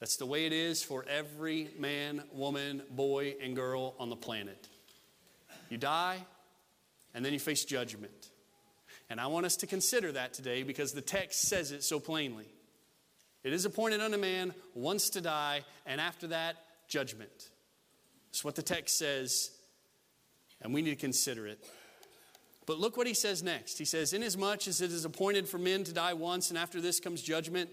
That's 0.02 0.16
the 0.16 0.26
way 0.26 0.46
it 0.46 0.52
is 0.52 0.82
for 0.82 1.04
every 1.08 1.68
man, 1.78 2.24
woman, 2.32 2.82
boy, 2.90 3.36
and 3.40 3.54
girl 3.54 3.94
on 4.00 4.10
the 4.10 4.16
planet. 4.16 4.68
You 5.70 5.78
die, 5.78 6.26
and 7.14 7.24
then 7.24 7.32
you 7.32 7.38
face 7.38 7.64
judgment. 7.64 8.30
And 9.08 9.20
I 9.20 9.28
want 9.28 9.46
us 9.46 9.54
to 9.58 9.68
consider 9.68 10.10
that 10.10 10.34
today 10.34 10.64
because 10.64 10.92
the 10.92 11.02
text 11.02 11.42
says 11.42 11.70
it 11.70 11.84
so 11.84 12.00
plainly. 12.00 12.46
It 13.44 13.52
is 13.52 13.64
appointed 13.64 14.00
unto 14.00 14.16
man 14.16 14.54
once 14.74 15.08
to 15.10 15.20
die, 15.20 15.60
and 15.86 16.00
after 16.00 16.26
that, 16.26 16.56
judgment. 16.88 17.50
That's 18.32 18.42
what 18.42 18.56
the 18.56 18.62
text 18.62 18.98
says, 18.98 19.52
and 20.60 20.74
we 20.74 20.82
need 20.82 20.90
to 20.90 20.96
consider 20.96 21.46
it. 21.46 21.64
But 22.66 22.80
look 22.80 22.96
what 22.96 23.06
he 23.06 23.14
says 23.14 23.44
next. 23.44 23.78
He 23.78 23.84
says, 23.84 24.12
Inasmuch 24.12 24.66
as 24.66 24.80
it 24.80 24.90
is 24.90 25.04
appointed 25.04 25.48
for 25.48 25.58
men 25.58 25.84
to 25.84 25.92
die 25.92 26.14
once, 26.14 26.48
and 26.48 26.58
after 26.58 26.80
this 26.80 26.98
comes 26.98 27.22
judgment, 27.22 27.70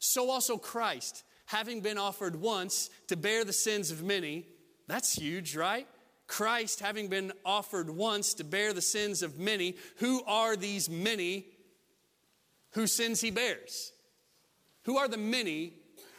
so 0.00 0.30
also 0.30 0.58
Christ, 0.58 1.22
having 1.46 1.80
been 1.80 1.98
offered 1.98 2.36
once 2.36 2.90
to 3.08 3.16
bear 3.16 3.44
the 3.44 3.52
sins 3.52 3.90
of 3.90 4.02
many. 4.02 4.46
That's 4.86 5.14
huge, 5.14 5.56
right? 5.56 5.86
Christ 6.26 6.80
having 6.80 7.08
been 7.08 7.32
offered 7.44 7.90
once 7.90 8.34
to 8.34 8.44
bear 8.44 8.72
the 8.72 8.80
sins 8.80 9.22
of 9.22 9.38
many, 9.38 9.76
who 9.98 10.22
are 10.24 10.56
these 10.56 10.88
many 10.88 11.46
whose 12.72 12.92
sins 12.92 13.20
he 13.20 13.30
bears? 13.30 13.92
Who 14.84 14.96
are 14.96 15.08
the 15.08 15.16
many 15.16 15.74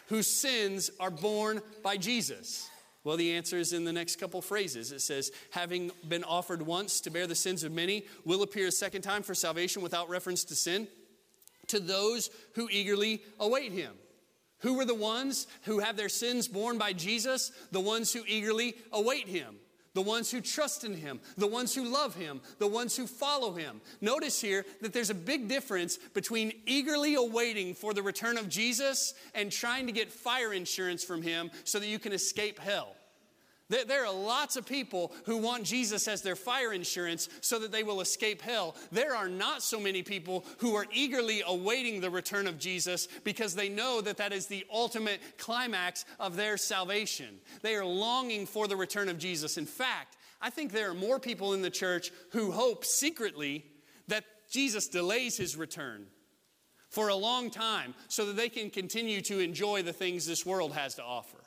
whose 0.08 0.28
sins 0.28 0.90
are 1.00 1.12
borne 1.12 1.62
by 1.84 1.98
Jesus? 1.98 2.70
Well, 3.04 3.18
the 3.18 3.34
answer 3.34 3.58
is 3.58 3.74
in 3.74 3.84
the 3.84 3.94
next 3.94 4.20
couple 4.20 4.42
phrases. 4.42 4.92
It 4.92 5.02
says, 5.02 5.32
having 5.52 5.92
been 6.08 6.24
offered 6.24 6.62
once 6.62 7.02
to 7.02 7.12
bear 7.12 7.28
the 7.28 7.36
sins 7.36 7.64
of 7.64 7.72
many, 7.72 8.06
will 8.26 8.42
appear 8.42 8.68
a 8.68 8.72
second 8.72 9.04
time 9.04 9.22
for 9.22 9.36
salvation 9.36 9.84
without 9.84 10.10
reference 10.10 10.44
to 10.46 10.56
sin 10.56 10.88
to 11.68 11.80
those 11.80 12.32
who 12.56 12.68
eagerly 12.72 13.22
await 13.40 13.72
him. 13.72 13.94
Who 14.66 14.74
were 14.74 14.86
the 14.86 14.96
ones 14.96 15.46
who 15.66 15.78
have 15.78 15.96
their 15.96 16.10
sins 16.10 16.48
borne 16.48 16.80
by 16.80 16.92
Jesus? 16.92 17.52
The 17.72 17.80
ones 17.80 18.12
who 18.12 18.24
eagerly 18.28 18.74
await 18.92 19.28
him 19.28 19.58
the 19.94 20.02
ones 20.02 20.30
who 20.30 20.42
trust 20.42 20.84
in 20.84 20.94
him, 20.94 21.22
the 21.38 21.48
ones 21.48 21.74
who 21.74 21.86
love 21.86 22.16
him, 22.16 22.42
the 22.60 22.68
ones 22.68 22.98
who 22.98 23.08
follow 23.08 23.54
him. 23.54 23.80
Notice 24.02 24.42
here 24.42 24.66
that 24.82 24.92
there's 24.92 25.10
a 25.10 25.16
big 25.16 25.48
difference 25.48 25.96
between 26.14 26.52
eagerly 26.66 27.16
awaiting 27.16 27.74
for 27.74 27.94
the 27.94 28.04
return 28.04 28.38
of 28.38 28.50
Jesus 28.50 29.14
and 29.34 29.50
trying 29.50 29.86
to 29.86 29.94
get 29.94 30.12
fire 30.12 30.52
insurance 30.52 31.02
from 31.02 31.22
him 31.22 31.50
so 31.64 31.80
that 31.80 31.88
you 31.88 31.98
can 31.98 32.12
escape 32.12 32.60
hell. 32.60 32.98
There 33.68 34.06
are 34.06 34.14
lots 34.14 34.58
of 34.58 34.68
people 34.68 35.12
who 35.26 35.38
want 35.38 35.64
Jesus 35.64 36.08
as 36.08 36.22
their 36.22 36.36
fire 36.36 36.72
insurance 36.72 37.30
so 37.42 37.58
that 37.58 37.72
they 37.72 37.82
will 37.82 38.00
escape 38.00 38.44
hell. 38.44 38.76
There 38.92 39.16
are 39.16 39.28
not 39.28 39.64
so 39.64 39.80
many 39.80 40.04
people 40.04 40.46
who 40.60 40.76
are 40.76 40.86
eagerly 40.94 41.42
awaiting 41.46 42.00
the 42.00 42.12
return 42.12 42.46
of 42.46 42.60
Jesus 42.60 43.08
because 43.24 43.56
they 43.56 43.70
know 43.70 44.02
that 44.02 44.18
that 44.18 44.34
is 44.34 44.46
the 44.46 44.66
ultimate 44.72 45.20
climax 45.40 46.06
of 46.20 46.36
their 46.36 46.58
salvation. 46.58 47.40
They 47.64 47.76
are 47.76 47.86
longing 47.86 48.46
for 48.46 48.68
the 48.68 48.76
return 48.76 49.10
of 49.10 49.18
Jesus. 49.18 49.58
In 49.58 49.66
fact, 49.66 50.16
I 50.40 50.52
think 50.52 50.72
there 50.72 50.92
are 50.92 50.96
more 50.96 51.20
people 51.20 51.54
in 51.54 51.64
the 51.64 51.72
church 51.72 52.12
who 52.34 52.52
hope 52.52 52.86
secretly 52.86 53.66
that 54.10 54.26
Jesus 54.52 54.88
delays 54.88 55.38
his 55.38 55.58
return 55.58 56.06
for 56.90 57.08
a 57.08 57.16
long 57.16 57.50
time 57.50 57.96
so 58.10 58.28
that 58.28 58.38
they 58.38 58.50
can 58.50 58.70
continue 58.70 59.22
to 59.22 59.40
enjoy 59.40 59.82
the 59.82 59.92
things 59.92 60.28
this 60.28 60.46
world 60.46 60.74
has 60.74 60.94
to 60.96 61.04
offer. 61.04 61.45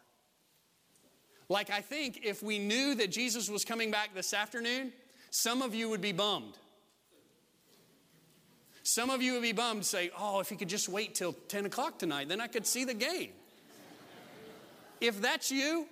Like, 1.49 1.71
I 1.71 1.81
think 1.81 2.21
if 2.25 2.43
we 2.43 2.59
knew 2.59 2.95
that 2.97 3.11
Jesus 3.11 3.49
was 3.49 3.65
coming 3.65 3.91
back 3.91 4.15
this 4.15 4.35
afternoon, 4.35 4.93
some 5.31 5.63
of 5.63 5.75
you 5.75 5.89
would 5.89 6.01
be 6.01 6.13
bummed. 6.13 6.55
Some 8.83 9.11
of 9.11 9.23
you 9.23 9.35
would 9.35 9.43
be 9.43 9.53
bummed, 9.53 9.85
say, 9.85 10.11
Oh, 10.19 10.41
if 10.41 10.49
he 10.49 10.57
could 10.57 10.69
just 10.69 10.89
wait 10.89 11.15
till 11.15 11.35
10 11.49 11.67
o'clock 11.67 11.99
tonight, 11.99 12.29
then 12.29 12.41
I 12.41 12.47
could 12.47 12.67
see 12.67 12.85
the 12.85 12.95
game. 12.95 13.31
if 15.01 15.21
that's 15.21 15.51
you, 15.51 15.87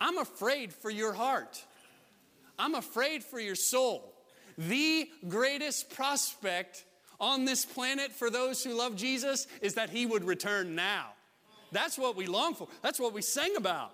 I'm 0.00 0.18
afraid 0.18 0.72
for 0.72 0.90
your 0.90 1.12
heart. 1.12 1.62
I'm 2.58 2.74
afraid 2.74 3.22
for 3.22 3.38
your 3.38 3.54
soul. 3.54 4.12
The 4.56 5.10
greatest 5.28 5.90
prospect 5.90 6.84
on 7.20 7.44
this 7.44 7.64
planet 7.64 8.12
for 8.12 8.30
those 8.30 8.62
who 8.64 8.74
love 8.74 8.96
Jesus 8.96 9.46
is 9.60 9.74
that 9.74 9.90
he 9.90 10.06
would 10.06 10.24
return 10.24 10.74
now. 10.74 11.08
That's 11.72 11.98
what 11.98 12.16
we 12.16 12.26
long 12.26 12.54
for. 12.54 12.68
That's 12.82 13.00
what 13.00 13.12
we 13.12 13.22
sing 13.22 13.56
about. 13.56 13.92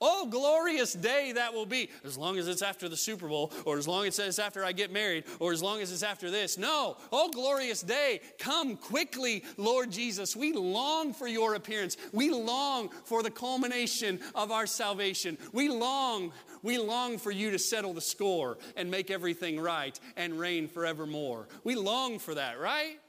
Oh, 0.00 0.28
glorious 0.30 0.92
day 0.92 1.32
that 1.32 1.52
will 1.52 1.66
be, 1.66 1.90
as 2.04 2.16
long 2.16 2.38
as 2.38 2.46
it's 2.46 2.62
after 2.62 2.88
the 2.88 2.96
Super 2.96 3.26
Bowl, 3.26 3.52
or 3.64 3.78
as 3.78 3.88
long 3.88 4.06
as 4.06 4.18
it's 4.20 4.38
after 4.38 4.64
I 4.64 4.70
get 4.70 4.92
married, 4.92 5.24
or 5.40 5.52
as 5.52 5.60
long 5.60 5.80
as 5.80 5.90
it's 5.90 6.04
after 6.04 6.30
this. 6.30 6.56
No, 6.56 6.96
oh, 7.10 7.30
glorious 7.30 7.80
day, 7.80 8.20
come 8.38 8.76
quickly, 8.76 9.44
Lord 9.56 9.90
Jesus. 9.90 10.36
We 10.36 10.52
long 10.52 11.12
for 11.12 11.26
your 11.26 11.54
appearance. 11.54 11.96
We 12.12 12.30
long 12.30 12.90
for 13.04 13.24
the 13.24 13.30
culmination 13.30 14.20
of 14.36 14.52
our 14.52 14.66
salvation. 14.66 15.36
We 15.52 15.68
long, 15.68 16.32
we 16.62 16.78
long 16.78 17.18
for 17.18 17.32
you 17.32 17.50
to 17.50 17.58
settle 17.58 17.92
the 17.92 18.00
score 18.00 18.58
and 18.76 18.88
make 18.92 19.10
everything 19.10 19.58
right 19.58 19.98
and 20.16 20.38
reign 20.38 20.68
forevermore. 20.68 21.48
We 21.64 21.74
long 21.74 22.20
for 22.20 22.36
that, 22.36 22.60
right? 22.60 23.00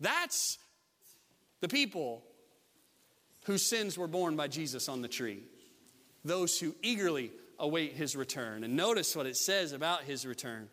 That's 0.00 0.58
the 1.60 1.68
people 1.68 2.24
whose 3.44 3.62
sins 3.62 3.96
were 3.96 4.08
borne 4.08 4.34
by 4.34 4.48
Jesus 4.48 4.88
on 4.88 5.00
the 5.00 5.08
tree 5.08 5.44
those 6.24 6.58
who 6.58 6.74
eagerly 6.82 7.30
await 7.58 7.92
his 7.92 8.16
return. 8.16 8.64
And 8.64 8.76
notice 8.76 9.14
what 9.14 9.26
it 9.26 9.36
says 9.36 9.72
about 9.72 10.04
his 10.04 10.26
return. 10.26 10.68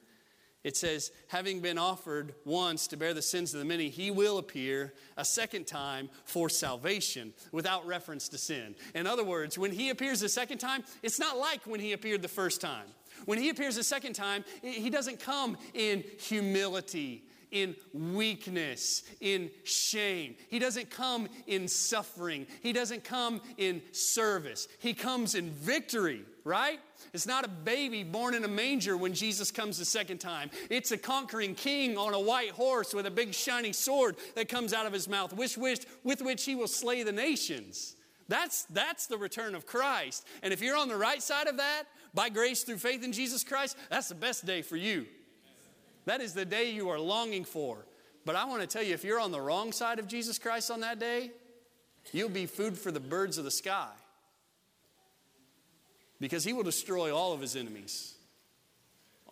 It 0.64 0.78
says, 0.78 1.12
having 1.28 1.60
been 1.60 1.80
offered 1.80 2.36
once 2.46 2.86
to 2.88 2.98
bear 2.98 3.16
the 3.16 3.22
sins 3.22 3.54
of 3.54 3.60
the 3.60 3.66
many, 3.66 3.90
he 3.90 4.12
will 4.12 4.38
appear 4.38 4.94
a 5.18 5.26
second 5.26 5.66
time 5.66 6.10
for 6.24 6.50
salvation 6.50 7.34
without 7.52 7.88
reference 7.88 8.30
to 8.30 8.38
sin. 8.38 8.76
In 8.94 9.08
other 9.08 9.24
words, 9.24 9.58
when 9.58 9.72
he 9.72 9.90
appears 9.90 10.22
a 10.22 10.30
second 10.30 10.60
time, 10.60 10.84
it's 11.02 11.20
not 11.20 11.38
like 11.38 11.66
when 11.66 11.80
he 11.80 11.94
appeared 11.94 12.22
the 12.22 12.28
first 12.28 12.62
time. 12.62 12.86
When 13.26 13.40
he 13.40 13.50
appears 13.50 13.78
a 13.78 13.84
second 13.84 14.14
time, 14.14 14.46
he 14.62 14.92
doesn't 14.92 15.20
come 15.20 15.58
in 15.74 16.04
humility 16.20 17.24
in 17.52 17.76
weakness, 17.94 19.04
in 19.20 19.52
shame. 19.64 20.36
He 20.50 20.60
doesn't 20.60 20.90
come 20.90 21.28
in 21.48 21.68
suffering. 21.68 22.48
He 22.62 22.74
doesn't 22.74 23.04
come 23.04 23.42
in 23.58 23.82
service. 23.92 24.68
He 24.80 24.94
comes 24.94 25.36
in 25.36 25.52
victory, 25.52 26.24
right? 26.44 26.80
It's 27.14 27.28
not 27.28 27.46
a 27.46 27.50
baby 27.50 28.04
born 28.04 28.34
in 28.34 28.44
a 28.44 28.48
manger 28.48 28.96
when 28.96 29.14
Jesus 29.14 29.52
comes 29.52 29.78
the 29.78 29.86
second 29.86 30.20
time. 30.20 30.50
It's 30.70 30.92
a 30.92 30.98
conquering 30.98 31.56
king 31.56 31.98
on 31.98 32.14
a 32.14 32.20
white 32.20 32.52
horse 32.52 32.94
with 32.94 33.06
a 33.06 33.12
big 33.12 33.34
shiny 33.34 33.74
sword 33.74 34.16
that 34.36 34.48
comes 34.50 34.74
out 34.74 34.86
of 34.86 34.94
his 34.94 35.08
mouth, 35.08 35.34
with 35.34 35.58
which, 35.58 35.86
with 36.04 36.22
which 36.22 36.46
he 36.46 36.56
will 36.56 36.68
slay 36.68 37.04
the 37.04 37.12
nations. 37.12 37.96
That's, 38.28 38.64
that's 38.66 39.08
the 39.08 39.18
return 39.18 39.56
of 39.56 39.66
Christ. 39.66 40.26
And 40.42 40.54
if 40.54 40.62
you're 40.62 40.78
on 40.78 40.88
the 40.88 40.96
right 40.96 41.22
side 41.22 41.48
of 41.48 41.58
that, 41.58 41.84
by 42.14 42.30
grace 42.30 42.64
through 42.64 42.78
faith 42.78 43.04
in 43.04 43.12
Jesus 43.12 43.44
Christ, 43.44 43.76
that's 43.90 44.08
the 44.08 44.16
best 44.16 44.46
day 44.46 44.62
for 44.62 44.78
you. 44.78 45.06
That 46.06 46.22
is 46.22 46.34
the 46.34 46.46
day 46.46 46.72
you 46.72 46.90
are 46.90 47.00
longing 47.00 47.46
for. 47.46 47.86
But 48.26 48.36
I 48.36 48.46
want 48.46 48.62
to 48.62 48.68
tell 48.68 48.84
you, 48.84 48.94
if 48.94 49.04
you're 49.04 49.20
on 49.20 49.32
the 49.32 49.42
wrong 49.42 49.72
side 49.72 50.00
of 50.00 50.08
Jesus 50.08 50.38
Christ 50.38 50.70
on 50.70 50.82
that 50.82 51.00
day, 51.00 51.32
you'll 52.12 52.30
be 52.30 52.46
food 52.46 52.78
for 52.78 52.92
the 52.92 53.00
birds 53.00 53.38
of 53.38 53.44
the 53.44 53.52
sky. 53.52 53.90
Because 56.20 56.44
he 56.44 56.54
will 56.54 56.64
destroy 56.64 57.16
all 57.16 57.34
of 57.34 57.42
his 57.42 57.56
enemies 57.56 58.14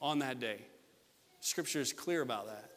on 0.01 0.19
that 0.19 0.39
day. 0.39 0.57
Scripture 1.39 1.79
is 1.79 1.93
clear 1.93 2.21
about 2.21 2.47
that. 2.47 2.71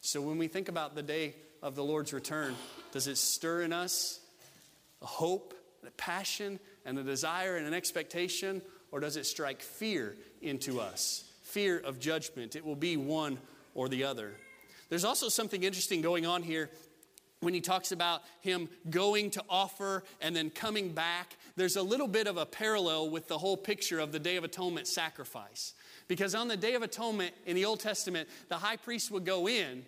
So 0.00 0.20
when 0.20 0.38
we 0.38 0.48
think 0.48 0.68
about 0.68 0.94
the 0.94 1.02
day 1.02 1.34
of 1.62 1.74
the 1.74 1.82
Lord's 1.82 2.12
return, 2.12 2.54
does 2.92 3.06
it 3.06 3.16
stir 3.16 3.62
in 3.62 3.72
us 3.72 4.20
a 5.02 5.06
hope, 5.06 5.54
a 5.86 5.90
passion, 5.92 6.60
and 6.84 6.98
a 6.98 7.02
desire 7.02 7.56
and 7.56 7.66
an 7.66 7.74
expectation, 7.74 8.62
or 8.92 9.00
does 9.00 9.16
it 9.16 9.26
strike 9.26 9.62
fear 9.62 10.16
into 10.40 10.80
us? 10.80 11.24
Fear 11.46 11.78
of 11.78 12.00
judgment. 12.00 12.56
It 12.56 12.64
will 12.64 12.76
be 12.76 12.96
one 12.96 13.38
or 13.74 13.88
the 13.88 14.04
other. 14.04 14.34
There's 14.88 15.04
also 15.04 15.28
something 15.28 15.62
interesting 15.62 16.02
going 16.02 16.26
on 16.26 16.42
here 16.42 16.70
when 17.40 17.54
he 17.54 17.60
talks 17.60 17.92
about 17.92 18.22
him 18.40 18.68
going 18.90 19.30
to 19.30 19.44
offer 19.48 20.02
and 20.20 20.34
then 20.34 20.50
coming 20.50 20.90
back. 20.92 21.36
There's 21.54 21.76
a 21.76 21.82
little 21.82 22.08
bit 22.08 22.26
of 22.26 22.36
a 22.36 22.46
parallel 22.46 23.10
with 23.10 23.28
the 23.28 23.38
whole 23.38 23.56
picture 23.56 24.00
of 24.00 24.10
the 24.10 24.18
Day 24.18 24.36
of 24.36 24.44
Atonement 24.44 24.86
sacrifice. 24.86 25.74
Because 26.08 26.34
on 26.34 26.48
the 26.48 26.56
Day 26.56 26.74
of 26.74 26.82
Atonement 26.82 27.34
in 27.46 27.54
the 27.54 27.64
Old 27.64 27.80
Testament, 27.80 28.28
the 28.48 28.56
high 28.56 28.76
priest 28.76 29.10
would 29.10 29.24
go 29.24 29.48
in 29.48 29.84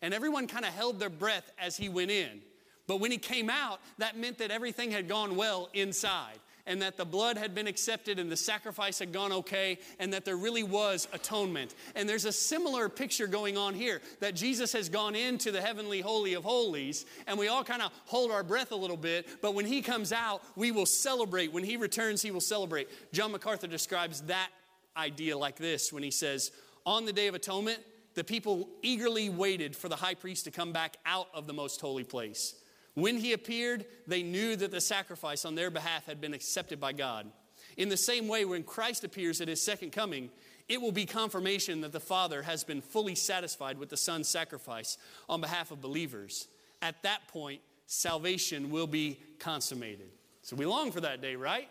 and 0.00 0.14
everyone 0.14 0.46
kind 0.46 0.64
of 0.64 0.72
held 0.72 0.98
their 0.98 1.10
breath 1.10 1.52
as 1.58 1.76
he 1.76 1.88
went 1.88 2.10
in. 2.10 2.40
But 2.86 3.00
when 3.00 3.10
he 3.10 3.18
came 3.18 3.50
out, 3.50 3.80
that 3.98 4.16
meant 4.16 4.38
that 4.38 4.50
everything 4.50 4.90
had 4.90 5.08
gone 5.08 5.36
well 5.36 5.68
inside 5.72 6.38
and 6.66 6.82
that 6.82 6.96
the 6.96 7.04
blood 7.04 7.36
had 7.36 7.54
been 7.54 7.66
accepted 7.66 8.18
and 8.18 8.30
the 8.30 8.36
sacrifice 8.36 8.98
had 8.98 9.12
gone 9.12 9.32
okay 9.32 9.78
and 9.98 10.12
that 10.12 10.24
there 10.24 10.36
really 10.36 10.62
was 10.62 11.08
atonement. 11.12 11.74
And 11.94 12.08
there's 12.08 12.24
a 12.24 12.32
similar 12.32 12.88
picture 12.88 13.26
going 13.26 13.56
on 13.56 13.74
here 13.74 14.00
that 14.20 14.34
Jesus 14.34 14.72
has 14.72 14.88
gone 14.88 15.14
into 15.14 15.50
the 15.50 15.60
heavenly 15.60 16.00
holy 16.00 16.34
of 16.34 16.44
holies 16.44 17.04
and 17.26 17.38
we 17.38 17.48
all 17.48 17.64
kind 17.64 17.82
of 17.82 17.90
hold 18.06 18.30
our 18.30 18.42
breath 18.42 18.72
a 18.72 18.76
little 18.76 18.96
bit, 18.96 19.26
but 19.40 19.54
when 19.54 19.66
he 19.66 19.82
comes 19.82 20.12
out, 20.12 20.42
we 20.56 20.70
will 20.70 20.86
celebrate. 20.86 21.52
When 21.52 21.64
he 21.64 21.76
returns, 21.76 22.22
he 22.22 22.30
will 22.30 22.40
celebrate. 22.40 22.88
John 23.12 23.32
MacArthur 23.32 23.66
describes 23.66 24.22
that 24.22 24.50
idea 24.96 25.36
like 25.36 25.56
this 25.56 25.92
when 25.92 26.02
he 26.02 26.10
says, 26.10 26.52
On 26.86 27.04
the 27.04 27.12
day 27.12 27.26
of 27.26 27.34
atonement, 27.34 27.80
the 28.14 28.24
people 28.24 28.68
eagerly 28.82 29.30
waited 29.30 29.74
for 29.74 29.88
the 29.88 29.96
high 29.96 30.14
priest 30.14 30.44
to 30.44 30.50
come 30.50 30.72
back 30.72 30.96
out 31.06 31.28
of 31.34 31.46
the 31.46 31.52
most 31.52 31.80
holy 31.80 32.04
place. 32.04 32.54
When 32.94 33.16
he 33.16 33.32
appeared, 33.32 33.86
they 34.06 34.22
knew 34.22 34.54
that 34.56 34.70
the 34.70 34.80
sacrifice 34.80 35.44
on 35.44 35.54
their 35.54 35.70
behalf 35.70 36.06
had 36.06 36.20
been 36.20 36.34
accepted 36.34 36.78
by 36.78 36.92
God. 36.92 37.30
In 37.76 37.88
the 37.88 37.96
same 37.96 38.28
way, 38.28 38.44
when 38.44 38.64
Christ 38.64 39.02
appears 39.04 39.40
at 39.40 39.48
his 39.48 39.62
second 39.62 39.92
coming, 39.92 40.30
it 40.68 40.80
will 40.80 40.92
be 40.92 41.06
confirmation 41.06 41.80
that 41.80 41.92
the 41.92 42.00
Father 42.00 42.42
has 42.42 42.64
been 42.64 42.82
fully 42.82 43.14
satisfied 43.14 43.78
with 43.78 43.88
the 43.88 43.96
Son's 43.96 44.28
sacrifice 44.28 44.98
on 45.28 45.40
behalf 45.40 45.70
of 45.70 45.80
believers. 45.80 46.48
At 46.82 47.02
that 47.02 47.28
point, 47.28 47.62
salvation 47.86 48.70
will 48.70 48.86
be 48.86 49.20
consummated. 49.38 50.10
So 50.42 50.56
we 50.56 50.66
long 50.66 50.92
for 50.92 51.00
that 51.00 51.22
day, 51.22 51.36
right? 51.36 51.68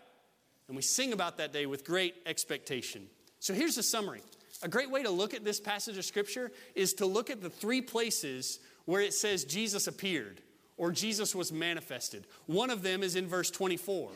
And 0.66 0.76
we 0.76 0.82
sing 0.82 1.12
about 1.12 1.36
that 1.38 1.52
day 1.52 1.66
with 1.66 1.84
great 1.84 2.14
expectation. 2.26 3.06
So 3.38 3.54
here's 3.54 3.76
the 3.76 3.82
summary. 3.82 4.22
A 4.62 4.68
great 4.68 4.90
way 4.90 5.02
to 5.02 5.10
look 5.10 5.34
at 5.34 5.44
this 5.44 5.60
passage 5.60 5.98
of 5.98 6.04
Scripture 6.04 6.50
is 6.74 6.94
to 6.94 7.06
look 7.06 7.30
at 7.30 7.40
the 7.40 7.50
three 7.50 7.80
places 7.80 8.60
where 8.86 9.00
it 9.00 9.14
says 9.14 9.44
Jesus 9.44 9.86
appeared 9.86 10.40
or 10.82 10.90
Jesus 10.90 11.32
was 11.32 11.52
manifested. 11.52 12.26
One 12.46 12.68
of 12.68 12.82
them 12.82 13.04
is 13.04 13.14
in 13.14 13.28
verse 13.28 13.52
24. 13.52 14.10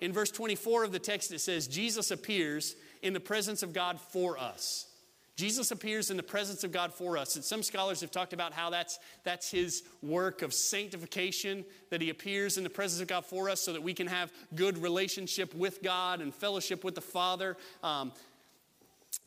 In 0.00 0.12
verse 0.12 0.32
24 0.32 0.82
of 0.82 0.90
the 0.90 0.98
text, 0.98 1.30
it 1.30 1.38
says, 1.38 1.68
Jesus 1.68 2.10
appears 2.10 2.74
in 3.02 3.12
the 3.12 3.20
presence 3.20 3.62
of 3.62 3.72
God 3.72 4.00
for 4.00 4.36
us. 4.36 4.88
Jesus 5.36 5.70
appears 5.70 6.10
in 6.10 6.16
the 6.16 6.24
presence 6.24 6.64
of 6.64 6.72
God 6.72 6.92
for 6.92 7.16
us. 7.16 7.36
And 7.36 7.44
some 7.44 7.62
scholars 7.62 8.00
have 8.00 8.10
talked 8.10 8.32
about 8.32 8.52
how 8.52 8.68
that's, 8.68 8.98
that's 9.22 9.48
his 9.48 9.84
work 10.02 10.42
of 10.42 10.52
sanctification, 10.52 11.64
that 11.90 12.02
he 12.02 12.10
appears 12.10 12.58
in 12.58 12.64
the 12.64 12.70
presence 12.70 13.00
of 13.00 13.06
God 13.06 13.24
for 13.24 13.48
us 13.48 13.60
so 13.60 13.72
that 13.72 13.84
we 13.84 13.94
can 13.94 14.08
have 14.08 14.32
good 14.56 14.76
relationship 14.78 15.54
with 15.54 15.84
God 15.84 16.20
and 16.20 16.34
fellowship 16.34 16.82
with 16.82 16.96
the 16.96 17.00
Father. 17.00 17.56
Um, 17.84 18.10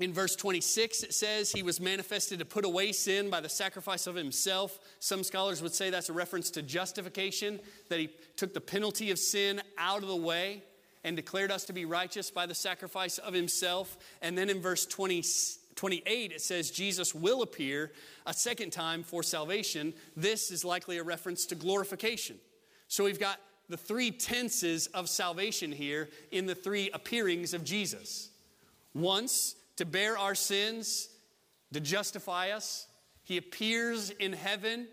in 0.02 0.14
verse 0.14 0.36
26, 0.36 1.04
it 1.04 1.14
says 1.14 1.52
he 1.52 1.64
was 1.64 1.80
manifested 1.80 2.40
to 2.40 2.46
put 2.46 2.66
away 2.66 2.92
sin 2.92 3.30
by 3.30 3.40
the 3.40 3.48
sacrifice 3.48 4.08
of 4.08 4.16
himself. 4.16 4.80
Some 5.00 5.24
scholars 5.24 5.62
would 5.62 5.74
say 5.74 5.90
that's 5.90 6.10
a 6.10 6.14
reference 6.14 6.50
to 6.52 6.62
justification, 6.62 7.60
that 7.90 8.00
he 8.00 8.10
took 8.36 8.54
the 8.54 8.62
penalty 8.62 9.12
of 9.12 9.20
sin 9.20 9.62
out 9.78 10.02
of 10.02 10.10
the 10.10 10.16
way. 10.16 10.64
and 11.04 11.16
declared 11.16 11.52
us 11.52 11.66
to 11.66 11.74
be 11.74 11.86
righteous 11.86 12.30
by 12.30 12.46
the 12.46 12.56
sacrifice 12.56 13.18
of 13.18 13.34
himself. 13.34 13.98
And 14.22 14.38
then 14.38 14.50
in 14.50 14.62
verse 14.62 14.86
20, 14.86 15.24
28, 15.76 16.32
it 16.32 16.42
says 16.42 16.72
Jesus 16.72 17.16
will 17.16 17.42
appear 17.42 17.92
a 18.26 18.34
second 18.34 18.72
time 18.72 19.04
for 19.04 19.24
salvation. 19.24 19.94
This 20.16 20.52
is 20.52 20.64
likely 20.64 20.98
a 20.98 21.04
reference 21.04 21.46
to 21.48 21.56
glorification. 21.56 22.38
So 22.88 23.04
we've 23.04 23.20
got 23.20 23.40
the 23.70 23.78
three 23.78 24.12
tenses 24.12 24.88
of 24.88 25.10
salvation 25.10 25.72
here 25.72 26.10
in 26.32 26.46
the 26.46 26.56
three 26.56 26.90
appearings 26.92 27.54
of 27.54 27.64
Jesus. 27.64 28.30
Once 28.94 29.56
to 29.82 29.86
bear 29.86 30.16
our 30.16 30.36
sins, 30.36 31.10
to 31.74 31.80
justify 31.80 32.52
us, 32.52 32.86
he 33.24 33.38
appears 33.38 34.12
in 34.12 34.32
heaven 34.32 34.88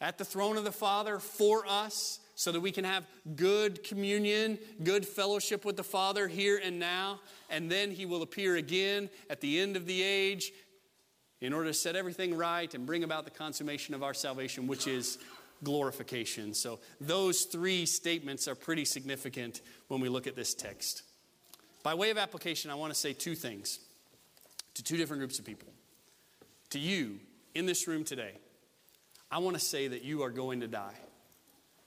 at 0.00 0.18
the 0.18 0.24
throne 0.24 0.56
of 0.56 0.64
the 0.64 0.72
Father 0.72 1.20
for 1.20 1.64
us 1.64 2.18
so 2.34 2.50
that 2.50 2.60
we 2.60 2.72
can 2.72 2.84
have 2.84 3.06
good 3.36 3.84
communion, 3.84 4.58
good 4.82 5.06
fellowship 5.06 5.64
with 5.64 5.76
the 5.76 5.84
Father 5.84 6.26
here 6.26 6.60
and 6.62 6.80
now. 6.80 7.20
And 7.48 7.70
then 7.70 7.92
He 7.92 8.04
will 8.04 8.22
appear 8.22 8.56
again 8.56 9.08
at 9.30 9.40
the 9.40 9.60
end 9.60 9.76
of 9.76 9.86
the 9.86 10.02
age 10.02 10.52
in 11.40 11.52
order 11.52 11.68
to 11.68 11.74
set 11.74 11.94
everything 11.94 12.36
right 12.36 12.74
and 12.74 12.84
bring 12.84 13.04
about 13.04 13.26
the 13.26 13.30
consummation 13.30 13.94
of 13.94 14.02
our 14.02 14.12
salvation, 14.12 14.66
which 14.66 14.88
is 14.88 15.18
glorification. 15.62 16.52
So, 16.52 16.80
those 17.00 17.42
three 17.42 17.86
statements 17.86 18.48
are 18.48 18.56
pretty 18.56 18.84
significant 18.84 19.60
when 19.86 20.00
we 20.00 20.08
look 20.08 20.26
at 20.26 20.34
this 20.34 20.52
text. 20.52 21.02
By 21.86 21.94
way 21.94 22.10
of 22.10 22.18
application, 22.18 22.72
I 22.72 22.74
want 22.74 22.92
to 22.92 22.98
say 22.98 23.12
two 23.12 23.36
things 23.36 23.78
to 24.74 24.82
two 24.82 24.96
different 24.96 25.20
groups 25.20 25.38
of 25.38 25.44
people. 25.44 25.68
To 26.70 26.80
you 26.80 27.20
in 27.54 27.64
this 27.64 27.86
room 27.86 28.02
today, 28.02 28.32
I 29.30 29.38
want 29.38 29.54
to 29.56 29.64
say 29.64 29.86
that 29.86 30.02
you 30.02 30.24
are 30.24 30.30
going 30.30 30.62
to 30.62 30.66
die. 30.66 30.96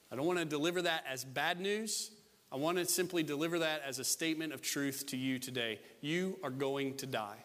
I 0.09 0.15
don't 0.15 0.25
want 0.25 0.39
to 0.39 0.45
deliver 0.45 0.83
that 0.83 1.03
as 1.05 1.25
bad 1.25 1.59
news. 1.59 2.11
I 2.49 2.55
want 2.55 2.77
to 2.77 2.85
simply 2.85 3.23
deliver 3.23 3.59
that 3.59 3.81
as 3.85 3.99
a 3.99 4.05
statement 4.05 4.53
of 4.53 4.61
truth 4.61 5.05
to 5.07 5.17
you 5.17 5.37
today. 5.37 5.81
You 5.99 6.39
are 6.45 6.49
going 6.49 6.95
to 6.95 7.05
die. 7.05 7.43